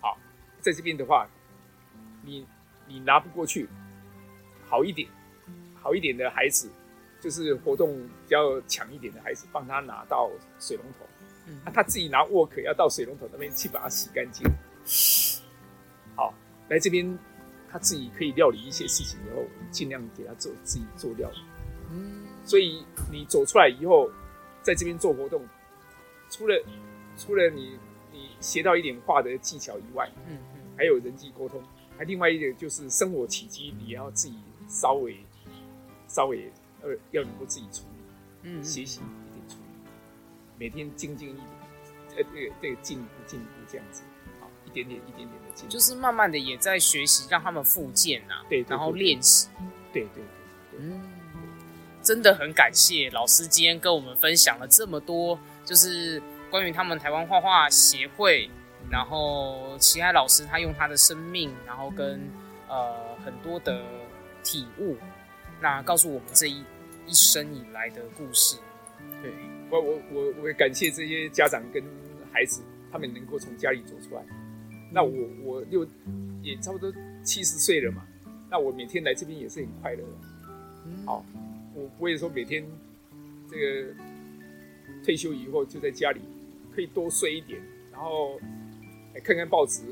[0.00, 0.16] 好，
[0.62, 1.28] 在这边的话，
[2.22, 2.46] 你
[2.88, 3.68] 你拿不过去，
[4.66, 5.06] 好一点，
[5.74, 6.70] 好一点的孩子
[7.20, 7.94] 就是活动
[8.24, 11.06] 比较强一点的孩子，帮他拿到水龙头，
[11.46, 14.48] 嗯啊，他自己拿沃克要到水龙头那边去把它洗干净。
[16.16, 16.32] 好，
[16.68, 17.18] 来这边
[17.70, 21.38] 他自己可以料理一些事情以后，尽量给他做自己做料理。
[21.90, 24.10] 嗯所以你走出来以后，
[24.62, 25.46] 在这边做活动，
[26.30, 26.54] 除了
[27.16, 27.93] 除了你你
[28.44, 30.60] 学到一点画的技巧以外，嗯嗯。
[30.76, 31.62] 还有人际沟通，
[31.96, 34.36] 还另外一点就是生活起居，你要自己
[34.68, 35.16] 稍微
[36.08, 36.50] 稍微
[36.82, 38.02] 呃要能够自己处理，
[38.42, 39.88] 嗯学习一点处理，
[40.58, 41.46] 每天精进一点，
[42.16, 44.02] 呃，这个这个进一步进一步这样子，
[44.40, 49.48] 好，一点点一点点的进步，就是慢慢的也在学习，让他们复健啊，对然后练习。
[49.92, 50.24] 对对
[50.72, 51.00] 对，嗯，
[52.02, 56.20] 真的很感谢老师今天跟我们分享了这么多，就是
[56.54, 58.48] 关于他们台湾画画协会，
[58.88, 62.20] 然后齐海老师他用他的生命，然后跟
[62.68, 63.84] 呃很多的
[64.44, 64.96] 体悟，
[65.60, 66.62] 那告诉我们这一
[67.08, 68.56] 一生以来的故事。
[69.20, 69.32] 对，
[69.68, 71.82] 我我我我也感谢这些家长跟
[72.32, 72.62] 孩子，
[72.92, 74.22] 他们能够从家里走出来。
[74.92, 75.84] 那我我六
[76.40, 76.88] 也差不多
[77.24, 78.06] 七十岁了嘛，
[78.48, 80.28] 那我每天来这边也是很快乐的。
[80.86, 81.26] 嗯好，
[81.74, 82.64] 我不会说每天
[83.50, 83.92] 这个
[85.04, 86.20] 退休以后就在家里
[86.74, 87.60] 可以多睡一点，
[87.92, 88.40] 然后
[89.14, 89.82] 哎看看报纸，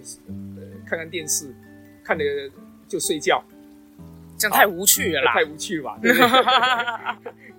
[0.57, 1.55] 呃，看看电视，
[2.05, 2.25] 看了
[2.89, 3.45] 就睡觉，
[4.39, 5.33] 这样太无趣了啦。
[5.33, 5.99] 太无趣了吧？
[6.03, 6.21] 对对？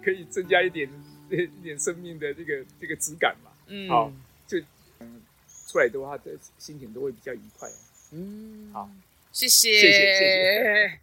[0.04, 0.90] 可以增加一点
[1.30, 3.50] 一点生命的这个这个质感嘛。
[3.68, 4.12] 嗯，好
[4.46, 4.60] 就
[5.68, 7.70] 出来的话，的心情都会比较愉快。
[8.12, 8.90] 嗯，好，
[9.32, 11.00] 谢谢，谢谢谢谢。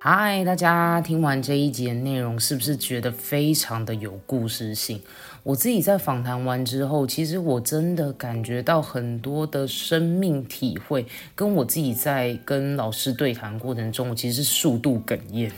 [0.00, 5.02] 嗨，大家听完这一集的内容，是不是觉得非常的有故事性？
[5.42, 11.04] 我自己在访谈完之后，其实我真的感觉到很多的生命体会，
[11.34, 15.50] 跟我自己在跟老师对谈过程中，其实是数度哽咽。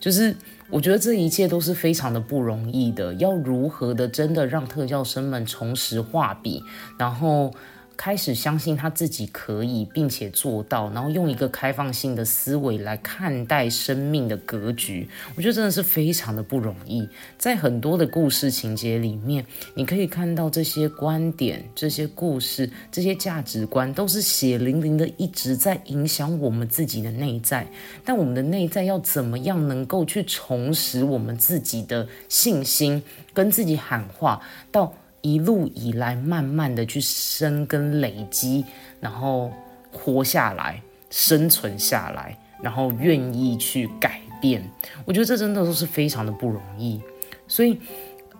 [0.00, 0.34] 就是
[0.70, 6.64] 我觉得这一切都是非常的不容易的，要如何的真的让特教生们重拾画笔，
[6.98, 7.54] 然后。
[7.96, 17.08] 开始相信他自己可以，并且做到，然后用一个开放性的思维来看待生命的格局，我觉得真的是非常的不容易。
[17.38, 19.44] 在很多的故事情节里面，
[19.74, 27.66] 你可以看到这些观点、这些故事、这些价值观，都是血淋淋的一直在影响我们自己的内在。
[28.04, 33.02] 但我们的内在要怎么样能够去重拾我们自己的信心，
[33.32, 34.42] 跟自己喊话
[34.72, 34.92] 到？
[35.24, 38.62] 一路以来，慢慢的去生根累积，
[39.00, 39.50] 然后
[39.90, 44.62] 活下来，生存下来，然后愿意去改变。
[45.06, 47.00] 我觉得这真的都是非常的不容易。
[47.48, 47.80] 所以，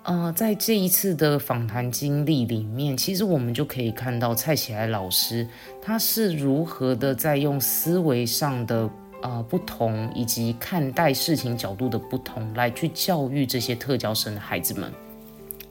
[0.03, 5.49] 呃，在这一次的访谈经历里面，其实我们就可以看到蔡启来老师
[5.81, 8.91] 他是如何的在用思维上的
[9.23, 14.93] 呃不同，以及看待事情角度的不同，来去教育这些特教生的孩子们。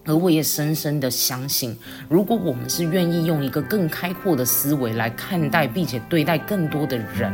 [0.06, 1.78] 而我也深深的相信，
[2.10, 7.34] 如果我们是愿意用一个更开阔的思维来看待，并且对待更多的人，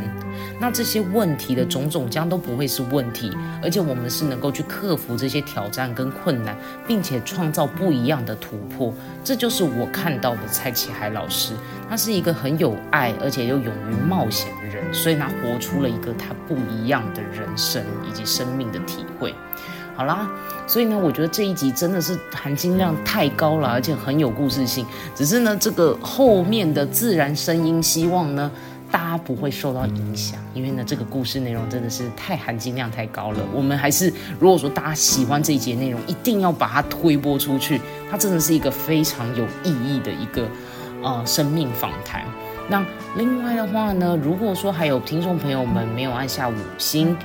[0.60, 6.56] 那这些问题的种种将都不会是问题，而且我们是能够去克服这些挑战跟困难，
[6.88, 8.94] 并且创造不一样的突破。
[9.24, 11.54] 这就是我看到的蔡启海老师，
[11.90, 19.34] 他是一个很有爱，而且又勇于冒险的人，所以他活出了一个他不一样的人生以及生命的体会。
[20.00, 20.26] 好啦，
[20.66, 24.86] 所以呢，我觉得这一集真的是含金量太高了，而且很有故事性。
[25.14, 28.50] 只是呢，这个后面的自然声音，希望呢
[28.90, 33.40] 大家不会受到影响，因为呢这个故事内容真的是太含金量太高了。
[33.54, 34.10] 我们还是
[34.40, 37.82] 如果说大家喜欢这一节内容，一定要把它推播出去。
[38.10, 40.48] 它真的是一个非常有意义的一个
[41.04, 42.24] 呃生命访谈。
[42.70, 42.86] 那
[43.18, 47.16] 另外的话呢，如果说还有听众朋友们没有按下五星，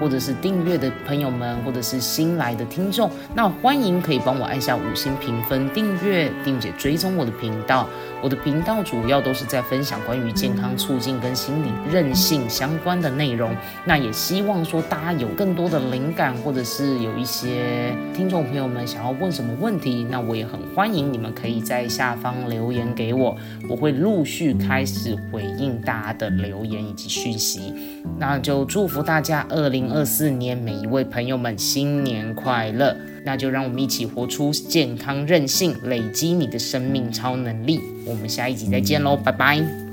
[0.00, 7.86] 或者是订阅的朋友们，或者是新来的听众，那欢迎可以帮我按下五星评分、订阅，并且追踪我的频道。
[8.22, 13.54] 我的频道主要都是在分享关于健康促进跟心理韧性相关的内容。
[13.84, 23.36] 那也希望说大家有更多的灵感，或者是有一些听众朋友们想要问什么问题，那我也很欢迎你们可以在下方留言给我，
[23.68, 27.74] 我会陆续开始回应大家的留言以及讯息。
[28.16, 32.96] 那就祝福大家二零二四年每一位朋友们新年快乐！
[33.24, 37.80] 那就让我们一起活出健康任性，累积你的生命超能力。
[38.06, 39.83] 我们下一集再见喽，拜拜。